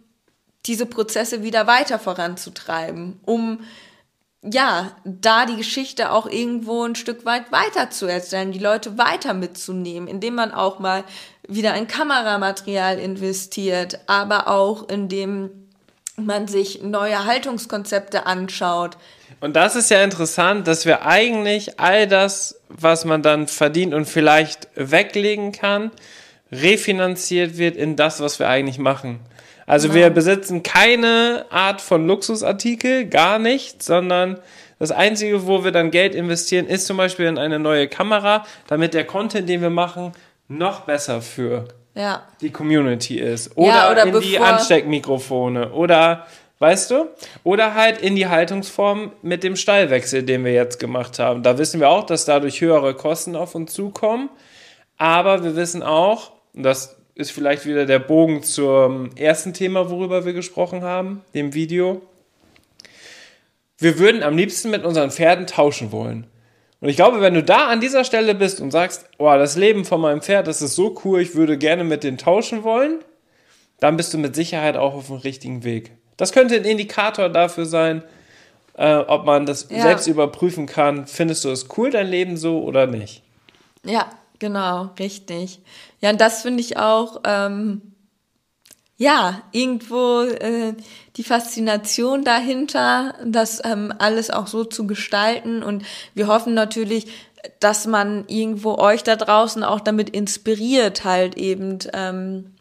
diese 0.64 0.87
Prozesse 0.87 1.43
wieder 1.43 1.66
weiter 1.66 1.99
voranzutreiben, 1.99 3.20
um 3.26 3.61
ja, 4.41 4.97
da 5.05 5.45
die 5.45 5.57
Geschichte 5.57 6.12
auch 6.12 6.26
irgendwo 6.28 6.85
ein 6.85 6.95
Stück 6.95 7.26
weit 7.26 7.53
weiter 7.53 7.91
zu 7.91 8.07
erzählen, 8.07 8.53
die 8.53 8.61
Leute 8.61 8.97
weiter 8.97 9.35
mitzunehmen, 9.35 10.09
indem 10.09 10.37
man 10.37 10.51
auch 10.51 10.78
mal 10.78 11.05
wieder 11.47 11.74
in 11.74 11.89
Kameramaterial 11.89 12.99
investiert, 12.99 14.01
aber 14.07 14.49
auch 14.49 14.89
indem 14.89 15.51
man 16.16 16.49
sich 16.49 16.82
neue 16.82 17.26
Haltungskonzepte 17.26 18.24
anschaut, 18.24 18.97
und 19.45 19.55
das 19.57 19.77
ist 19.77 19.91
ja 19.91 20.03
interessant, 20.03 20.67
dass 20.67 20.87
wir 20.87 21.05
eigentlich 21.05 21.79
all 21.79 22.07
das, 22.07 22.59
was 22.71 23.05
man 23.05 23.21
dann 23.21 23.47
verdient 23.47 23.93
und 23.93 24.07
vielleicht 24.07 24.69
weglegen 24.75 25.53
kann, 25.53 25.91
refinanziert 26.51 27.59
wird 27.59 27.77
in 27.77 27.95
das, 27.95 28.21
was 28.21 28.39
wir 28.39 28.49
eigentlich 28.49 28.79
machen. 28.79 29.21
Also 29.67 29.89
genau. 29.89 30.01
wir 30.01 30.11
besitzen 30.11 30.63
keine 30.63 31.45
Art 31.51 31.83
von 31.83 32.07
Luxusartikel, 32.07 33.05
gar 33.05 33.39
nicht, 33.39 33.83
sondern 33.83 34.39
das 34.79 34.93
Einzige, 34.93 35.47
wo 35.47 35.63
wir 35.63 35.73
dann 35.73 35.91
Geld 35.91 36.15
investieren, 36.15 36.67
ist 36.67 36.87
zum 36.87 36.97
Beispiel 36.97 37.27
in 37.27 37.37
eine 37.37 37.59
neue 37.59 37.87
Kamera, 37.87 38.47
damit 38.67 38.95
der 38.95 39.05
Content, 39.05 39.47
den 39.47 39.61
wir 39.61 39.69
machen, 39.69 40.13
noch 40.49 40.81
besser 40.81 41.21
für 41.21 41.69
ja. 41.95 42.23
die 42.41 42.51
Community 42.51 43.19
ist. 43.19 43.59
Oder, 43.59 43.69
ja, 43.69 43.91
oder 43.91 44.07
in 44.07 44.21
die 44.21 44.39
Ansteckmikrofone 44.39 45.71
oder 45.73 46.27
Weißt 46.65 46.93
du? 46.93 47.11
Oder 47.43 47.75
halt 47.75 48.01
in 48.01 48.17
die 48.17 48.27
Haltungsform 48.27 49.12
mit 49.21 49.45
dem 49.45 49.55
Stallwechsel, 49.55 50.23
den 50.23 50.47
wir 50.47 50.55
jetzt 50.55 50.81
gemacht 50.81 51.19
haben. 51.19 51.43
Da 51.43 51.59
wissen 51.59 51.79
wir 51.79 51.91
auch, 51.91 52.07
dass 52.07 52.25
dadurch 52.25 52.62
höhere 52.62 52.95
Kosten 52.95 53.37
auf 53.37 53.55
uns 53.55 53.75
zukommen. 53.75 54.31
Aber 54.97 55.45
wir 55.45 55.57
wissen 55.57 55.83
auch, 55.83 56.33
und 56.55 56.62
das 56.62 56.97
ist 57.15 57.33
vielleicht 57.33 57.67
wieder 57.67 57.85
der 57.85 57.99
Bogen 57.99 58.43
zum 58.43 59.15
ersten 59.15 59.53
Thema, 59.53 59.91
worüber 59.91 60.25
wir 60.25 60.33
gesprochen 60.33 60.83
haben, 60.83 61.23
dem 61.35 61.53
Video. 61.53 62.01
Wir 63.77 63.99
würden 63.99 64.23
am 64.23 64.35
liebsten 64.35 64.71
mit 64.71 64.87
unseren 64.87 65.11
Pferden 65.11 65.47
tauschen 65.47 65.93
wollen. 65.93 66.27
Und 66.81 66.89
ich 66.89 66.97
glaube, 66.97 67.21
wenn 67.21 67.35
du 67.35 67.43
da 67.43 67.69
an 67.69 67.83
dieser 67.83 68.05
Stelle 68.05 68.35
bist 68.35 68.62
und 68.62 68.71
sagst, 68.71 69.05
oh, 69.19 69.27
das 69.27 69.57
Leben 69.57 69.85
von 69.85 70.01
meinem 70.01 70.23
Pferd, 70.23 70.47
das 70.47 70.62
ist 70.62 70.77
so 70.77 70.99
cool, 71.05 71.21
ich 71.21 71.35
würde 71.35 71.59
gerne 71.59 71.85
mit 71.85 72.05
denen 72.05 72.17
tauschen 72.17 72.65
wollen, 72.65 73.01
dann 73.81 73.99
bist 73.99 74.15
du 74.15 74.19
mit 74.19 74.35
Sicherheit 74.35 74.79
auch 74.79 74.95
auf 74.95 75.09
dem 75.09 75.17
richtigen 75.17 75.62
Weg. 75.62 75.93
Das 76.17 76.33
könnte 76.33 76.57
ein 76.57 76.65
Indikator 76.65 77.29
dafür 77.29 77.67
sein, 77.67 78.03
äh, 78.77 78.97
ob 78.97 79.25
man 79.25 79.47
das 79.47 79.69
ja. 79.71 79.83
selbst 79.83 80.07
überprüfen 80.07 80.67
kann. 80.67 81.07
Findest 81.07 81.45
du 81.45 81.51
es 81.51 81.69
cool, 81.77 81.91
dein 81.91 82.09
Leben 82.09 82.37
so 82.37 82.62
oder 82.62 82.87
nicht? 82.87 83.23
Ja, 83.85 84.11
genau, 84.39 84.91
richtig. 84.99 85.61
Ja, 86.01 86.11
und 86.11 86.21
das 86.21 86.43
finde 86.43 86.61
ich 86.61 86.77
auch, 86.77 87.21
ähm, 87.25 87.83
ja, 88.97 89.43
irgendwo 89.51 90.23
äh, 90.23 90.75
die 91.17 91.25
Faszination 91.25 92.25
dahinter, 92.25 93.15
das 93.25 93.61
ähm, 93.65 93.93
alles 93.99 94.31
auch 94.31 94.47
so 94.47 94.65
zu 94.65 94.87
gestalten. 94.87 95.62
Und 95.62 95.85
wir 96.15 96.29
hoffen 96.29 96.55
natürlich, 96.55 97.09
dass 97.61 97.87
man 97.87 98.25
irgendwo 98.29 98.77
euch 98.77 99.03
da 99.03 99.17
draußen 99.17 99.65
auch 99.65 99.81
damit 99.81 100.11
inspiriert, 100.11 101.05
halt 101.05 101.37
eben 101.37 101.79
ähm, 101.93 102.54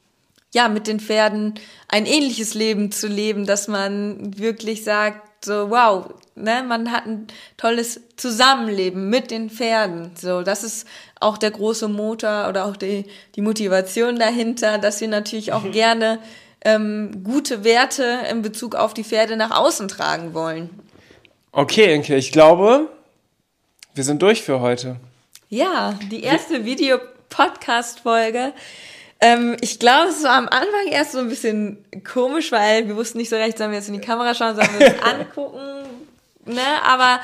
ja 0.53 0.69
mit 0.69 0.87
den 0.87 0.99
Pferden 0.99 1.55
ein 1.89 2.05
ähnliches 2.05 2.53
Leben 2.53 2.91
zu 2.91 3.07
leben, 3.07 3.45
dass 3.45 3.67
man 3.67 4.37
wirklich 4.37 4.83
sagt, 4.83 5.45
so 5.45 5.69
wow, 5.69 6.05
ne, 6.35 6.63
man 6.65 6.91
hat 6.91 7.05
ein 7.05 7.27
tolles 7.57 8.01
Zusammenleben 8.15 9.09
mit 9.09 9.31
den 9.31 9.49
Pferden. 9.49 10.11
So, 10.15 10.41
das 10.41 10.63
ist 10.63 10.87
auch 11.19 11.37
der 11.37 11.51
große 11.51 11.87
Motor 11.87 12.47
oder 12.49 12.65
auch 12.65 12.77
die, 12.77 13.05
die 13.35 13.41
Motivation 13.41 14.17
dahinter, 14.17 14.77
dass 14.77 15.01
wir 15.01 15.07
natürlich 15.07 15.51
auch 15.53 15.69
gerne 15.71 16.19
ähm, 16.63 17.23
gute 17.23 17.63
Werte 17.63 18.19
in 18.29 18.41
Bezug 18.41 18.75
auf 18.75 18.93
die 18.93 19.03
Pferde 19.03 19.35
nach 19.35 19.51
außen 19.51 19.87
tragen 19.87 20.33
wollen. 20.33 20.69
Okay, 21.51 21.93
Enke, 21.93 22.15
ich 22.15 22.31
glaube, 22.31 22.87
wir 23.93 24.03
sind 24.03 24.21
durch 24.21 24.41
für 24.41 24.59
heute. 24.59 24.95
Ja, 25.49 25.99
die 26.09 26.23
erste 26.23 26.65
Videopodcast-Folge. 26.65 28.53
Ähm, 29.23 29.55
ich 29.61 29.79
glaube, 29.79 30.09
es 30.09 30.21
war 30.23 30.35
am 30.35 30.49
Anfang 30.49 30.87
erst 30.91 31.13
so 31.13 31.19
ein 31.19 31.29
bisschen 31.29 31.77
komisch, 32.03 32.51
weil 32.51 32.89
wir 32.89 32.97
wussten 32.97 33.19
nicht 33.19 33.29
so 33.29 33.37
recht, 33.37 33.57
sollen 33.57 33.71
wir 33.71 33.77
jetzt 33.77 33.87
in 33.87 33.93
die 33.93 34.01
Kamera 34.01 34.35
schauen, 34.35 34.57
sollen 34.57 34.67
wir 34.77 34.87
uns 34.87 35.01
angucken, 35.01 35.61
ne? 36.45 36.61
Aber 36.85 37.21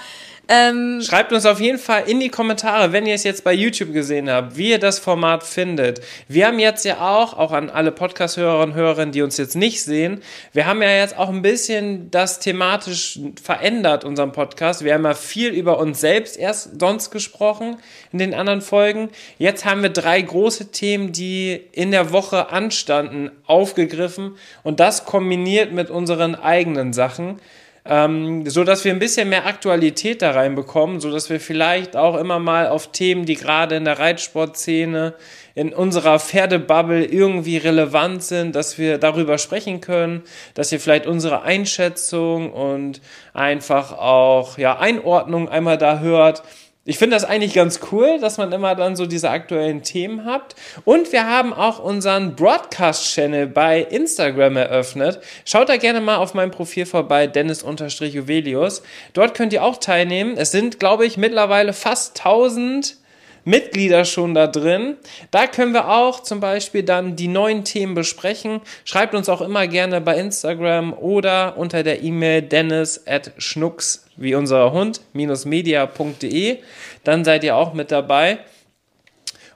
ähm, 0.51 1.01
Schreibt 1.03 1.31
uns 1.31 1.45
auf 1.45 1.59
jeden 1.59 1.77
Fall 1.77 2.03
in 2.07 2.19
die 2.19 2.29
Kommentare, 2.29 2.91
wenn 2.91 3.05
ihr 3.05 3.13
es 3.13 3.23
jetzt 3.23 3.43
bei 3.43 3.53
YouTube 3.53 3.93
gesehen 3.93 4.31
habt, 4.31 4.57
wie 4.57 4.71
ihr 4.71 4.79
das 4.79 4.97
Format 4.97 5.43
findet. 5.43 6.01
Wir 6.27 6.47
haben 6.47 6.57
jetzt 6.57 6.85
ja 6.85 7.01
auch, 7.01 7.37
auch 7.37 7.51
an 7.51 7.69
alle 7.69 7.91
Podcast-Hörerinnen 7.91 8.71
und 8.71 8.75
Hörer, 8.75 9.05
die 9.05 9.21
uns 9.21 9.37
jetzt 9.37 9.55
nicht 9.55 9.83
sehen, 9.83 10.23
wir 10.51 10.65
haben 10.65 10.81
ja 10.81 10.89
jetzt 10.89 11.15
auch 11.19 11.29
ein 11.29 11.43
bisschen 11.43 12.09
das 12.09 12.39
thematisch 12.39 13.19
verändert, 13.41 14.03
unseren 14.03 14.31
Podcast. 14.31 14.83
Wir 14.83 14.95
haben 14.95 15.05
ja 15.05 15.13
viel 15.13 15.51
über 15.51 15.77
uns 15.77 16.01
selbst 16.01 16.35
erst 16.35 16.79
sonst 16.79 17.11
gesprochen 17.11 17.77
in 18.11 18.17
den 18.17 18.33
anderen 18.33 18.61
Folgen. 18.61 19.09
Jetzt 19.37 19.65
haben 19.65 19.83
wir 19.83 19.89
drei 19.89 20.19
große 20.19 20.71
Themen, 20.71 21.11
die 21.11 21.61
in 21.73 21.91
der 21.91 22.11
Woche 22.11 22.49
anstanden, 22.49 23.29
aufgegriffen 23.45 24.35
und 24.63 24.79
das 24.79 25.05
kombiniert 25.05 25.71
mit 25.73 25.91
unseren 25.91 26.33
eigenen 26.33 26.91
Sachen 26.91 27.39
ähm, 27.86 28.49
so 28.49 28.63
dass 28.63 28.86
wir 28.86 28.91
ein 28.91 28.99
bisschen 28.99 29.30
mehr 29.30 29.45
Aktualität 29.45 30.21
da 30.21 30.32
reinbekommen, 30.32 30.99
so 30.99 31.11
dass 31.11 31.30
wir 31.30 31.39
vielleicht 31.39 31.95
auch 31.95 32.17
immer 32.17 32.39
mal 32.39 32.67
auf 32.67 32.91
Themen, 32.91 33.25
die 33.25 33.36
gerade 33.36 33.75
in 33.75 33.86
der 33.86 33.99
Reitsportszene, 33.99 35.15
in 35.55 35.73
unserer 35.73 36.19
Pferdebubble 36.19 37.05
irgendwie 37.05 37.57
relevant 37.57 38.23
sind, 38.23 38.55
dass 38.55 38.77
wir 38.77 38.97
darüber 38.97 39.38
sprechen 39.38 39.82
können, 39.82 40.23
dass 40.53 40.71
ihr 40.71 40.80
vielleicht 40.80 41.07
unsere 41.07 41.41
Einschätzung 41.41 42.51
und 42.53 43.01
einfach 43.34 43.91
auch 43.91 44.57
ja 44.57 44.80
Einordnung 44.80 45.49
einmal 45.49 45.77
da 45.77 45.99
hört 45.99 46.43
ich 46.89 46.97
finde 46.97 47.15
das 47.15 47.23
eigentlich 47.23 47.53
ganz 47.53 47.81
cool, 47.91 48.19
dass 48.19 48.39
man 48.39 48.51
immer 48.51 48.73
dann 48.73 48.95
so 48.95 49.05
diese 49.05 49.29
aktuellen 49.29 49.83
Themen 49.83 50.25
hat. 50.25 50.55
Und 50.85 51.11
wir 51.11 51.27
haben 51.27 51.53
auch 51.53 51.77
unseren 51.77 52.35
Broadcast-Channel 52.35 53.45
bei 53.45 53.81
Instagram 53.81 54.57
eröffnet. 54.57 55.19
Schaut 55.45 55.69
da 55.69 55.77
gerne 55.77 56.01
mal 56.01 56.15
auf 56.15 56.33
meinem 56.33 56.49
Profil 56.49 56.87
vorbei, 56.87 57.27
Dennis-Juvelius. 57.27 58.81
Dort 59.13 59.35
könnt 59.35 59.53
ihr 59.53 59.63
auch 59.63 59.77
teilnehmen. 59.77 60.33
Es 60.35 60.49
sind, 60.49 60.79
glaube 60.79 61.05
ich, 61.05 61.15
mittlerweile 61.15 61.73
fast 61.73 62.17
1000 62.25 62.97
Mitglieder 63.45 64.03
schon 64.03 64.33
da 64.33 64.47
drin. 64.47 64.97
Da 65.29 65.45
können 65.45 65.73
wir 65.73 65.89
auch 65.89 66.21
zum 66.21 66.39
Beispiel 66.39 66.81
dann 66.81 67.15
die 67.15 67.27
neuen 67.27 67.65
Themen 67.65 67.93
besprechen. 67.93 68.61
Schreibt 68.83 69.13
uns 69.13 69.29
auch 69.29 69.41
immer 69.41 69.67
gerne 69.67 70.01
bei 70.01 70.17
Instagram 70.17 70.93
oder 70.93 71.55
unter 71.55 71.83
der 71.83 72.01
E-Mail 72.01 72.41
dennis 72.41 73.03
at 73.05 73.31
schnucks 73.37 74.09
wie 74.20 74.36
unser 74.36 74.72
Hund 74.72 75.01
media.de. 75.13 76.57
Dann 77.03 77.26
seid 77.26 77.43
ihr 77.43 77.55
auch 77.55 77.74
mit 77.74 77.91
dabei. 77.91 78.39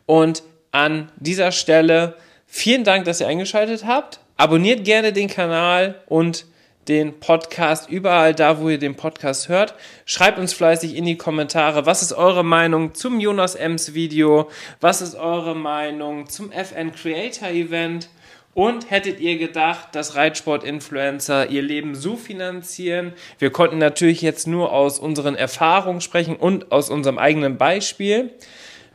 Und 0.06 0.44
an 0.72 1.12
dieser 1.18 1.52
Stelle 1.52 2.16
vielen 2.48 2.84
Dank, 2.84 3.06
dass 3.06 3.22
ihr 3.22 3.28
eingeschaltet 3.28 3.86
habt. 3.86 4.20
Abonniert 4.38 4.84
gerne 4.84 5.14
den 5.14 5.28
Kanal 5.28 6.02
und 6.08 6.46
den 6.88 7.20
Podcast 7.20 7.90
überall 7.90 8.34
da, 8.34 8.60
wo 8.60 8.70
ihr 8.70 8.80
den 8.80 8.96
Podcast 8.96 9.48
hört. 9.48 9.74
Schreibt 10.06 10.38
uns 10.38 10.54
fleißig 10.54 10.96
in 10.96 11.06
die 11.06 11.18
Kommentare, 11.18 11.86
was 11.86 12.02
ist 12.02 12.14
eure 12.14 12.44
Meinung 12.44 12.94
zum 12.94 13.20
Jonas 13.20 13.56
Ems 13.56 13.94
Video? 13.94 14.50
Was 14.82 15.02
ist 15.02 15.16
eure 15.16 15.56
Meinung 15.56 16.28
zum 16.28 16.52
FN 16.52 16.92
Creator 16.92 17.50
Event? 17.50 18.10
Und 18.54 18.92
hättet 18.92 19.20
ihr 19.20 19.38
gedacht, 19.38 19.96
dass 19.96 20.16
Reitsport-Influencer 20.16 21.50
ihr 21.50 21.64
Leben 21.64 21.96
so 21.96 22.16
finanzieren? 22.16 23.14
Wir 23.40 23.50
konnten 23.50 23.80
natürlich 23.80 24.22
jetzt 24.22 24.46
nur 24.46 24.72
aus 24.72 25.00
unseren 25.00 25.36
Erfahrungen 25.36 26.02
sprechen 26.02 26.36
und 26.36 26.72
aus 26.72 26.92
unserem 26.92 27.18
eigenen 27.18 27.58
Beispiel. 27.58 28.32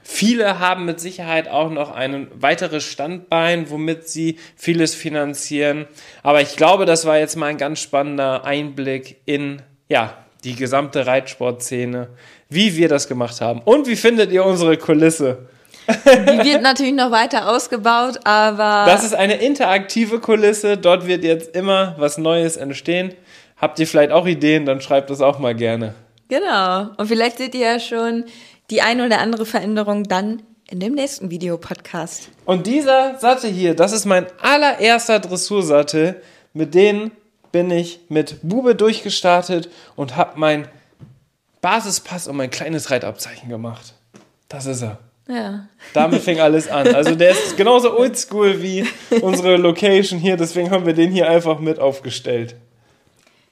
Viele 0.01 0.61
haben 0.61 0.85
mit 0.85 1.01
Sicherheit 1.01 1.49
auch 1.49 1.71
noch 1.71 1.91
ein 1.91 2.29
weiteres 2.35 2.85
Standbein, 2.85 3.69
womit 3.69 4.09
sie 4.09 4.39
vieles 4.57 4.95
finanzieren. 4.95 5.87
Aber 6.23 6.41
ich 6.41 6.57
glaube, 6.57 6.87
das 6.87 7.05
war 7.05 7.19
jetzt 7.19 7.37
mal 7.37 7.47
ein 7.47 7.59
ganz 7.59 7.81
spannender 7.81 8.45
Einblick 8.45 9.17
in, 9.27 9.61
ja, 9.89 10.17
die 10.45 10.55
gesamte 10.55 11.07
Reitsportszene, 11.07 12.09
wie 12.49 12.77
wir 12.77 12.89
das 12.89 13.09
gemacht 13.09 13.41
haben. 13.41 13.61
Und 13.61 13.89
wie 13.89 13.97
findet 13.97 14.31
ihr 14.31 14.45
unsere 14.45 14.77
Kulisse? 14.77 15.49
Die 15.89 16.45
wird 16.45 16.63
natürlich 16.63 16.93
noch 16.93 17.11
weiter 17.11 17.49
ausgebaut, 17.49 18.21
aber. 18.25 18.85
Das 18.87 19.05
ist 19.05 19.15
eine 19.15 19.37
interaktive 19.37 20.21
Kulisse. 20.21 20.77
Dort 20.77 21.07
wird 21.07 21.25
jetzt 21.25 21.57
immer 21.57 21.95
was 21.99 22.19
Neues 22.19 22.57
entstehen. 22.57 23.15
Habt 23.57 23.79
ihr 23.79 23.87
vielleicht 23.87 24.13
auch 24.13 24.27
Ideen, 24.27 24.67
dann 24.67 24.81
schreibt 24.81 25.11
das 25.11 25.21
auch 25.21 25.39
mal 25.39 25.55
gerne. 25.55 25.95
Genau. 26.29 26.91
Und 26.97 27.07
vielleicht 27.07 27.39
seht 27.39 27.55
ihr 27.55 27.73
ja 27.73 27.81
schon 27.81 28.25
die 28.71 28.83
eine 28.83 29.07
oder 29.07 29.19
andere 29.19 29.47
Veränderung 29.47 30.05
dann 30.05 30.43
in 30.71 30.81
dem 30.81 30.95
nächsten 30.95 31.31
Videopodcast. 31.31 32.29
Und 32.45 32.67
dieser 32.67 33.19
Sattel 33.19 33.51
hier, 33.51 33.75
das 33.75 33.93
ist 33.93 34.05
mein 34.05 34.27
allererster 34.43 35.19
Dressursattel. 35.19 36.21
Mit 36.53 36.75
denen 36.75 37.11
bin 37.51 37.71
ich 37.71 38.01
mit 38.11 38.37
Bube 38.43 38.75
durchgestartet 38.75 39.71
und 39.97 40.17
habe 40.17 40.33
mein 40.39 40.69
Basispass 41.63 42.29
und 42.29 42.37
mein 42.37 42.51
kleines 42.51 42.91
Reitabzeichen 42.91 43.49
gemacht. 43.49 43.95
Das 44.49 44.67
ist 44.67 44.83
er. 44.83 44.99
Ja. 45.29 45.69
Damit 45.93 46.23
fing 46.23 46.41
alles 46.41 46.69
an. 46.69 46.95
Also 46.95 47.15
der 47.15 47.31
ist 47.31 47.57
genauso 47.57 47.97
oldschool 47.97 48.63
wie 48.63 48.87
unsere 49.21 49.57
Location 49.57 50.19
hier, 50.19 50.37
deswegen 50.37 50.71
haben 50.71 50.87
wir 50.87 50.95
den 50.95 51.11
hier 51.11 51.29
einfach 51.29 51.59
mit 51.59 51.79
aufgestellt. 51.79 52.57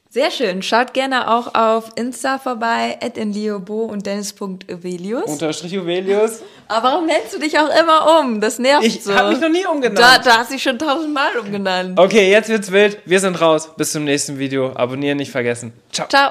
Sehr 0.08 0.30
schön. 0.30 0.62
Schaut 0.62 0.94
gerne 0.94 1.30
auch 1.30 1.54
auf 1.54 1.90
Insta 1.96 2.38
vorbei, 2.38 2.96
at 3.02 3.18
Liobo 3.18 3.84
und 3.84 4.06
dennis.uvelius. 4.06 5.24
Unterstrich 5.26 5.76
Uvelius. 5.76 6.40
Aber 6.68 6.88
warum 6.88 7.04
nennst 7.04 7.34
du 7.34 7.38
dich 7.38 7.58
auch 7.58 7.68
immer 7.68 8.20
um? 8.20 8.40
Das 8.40 8.58
nervt 8.58 8.86
ich 8.86 9.04
so. 9.04 9.10
Ich 9.10 9.18
habe 9.18 9.28
mich 9.28 9.40
noch 9.40 9.50
nie 9.50 9.66
umgenannt. 9.66 9.98
Da, 9.98 10.16
da 10.16 10.38
hast 10.38 10.48
du 10.48 10.54
dich 10.54 10.62
schon 10.62 10.78
tausendmal 10.78 11.36
umgenannt. 11.38 11.98
Okay, 11.98 12.30
jetzt 12.30 12.48
wird's 12.48 12.72
wild. 12.72 12.98
Wir 13.04 13.20
sind 13.20 13.38
raus. 13.38 13.68
Bis 13.76 13.92
zum 13.92 14.04
nächsten 14.04 14.38
Video. 14.38 14.72
Abonnieren 14.74 15.18
nicht 15.18 15.32
vergessen. 15.32 15.74
Ciao. 15.92 16.08
Ciao. 16.08 16.30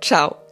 ciao. 0.00 0.43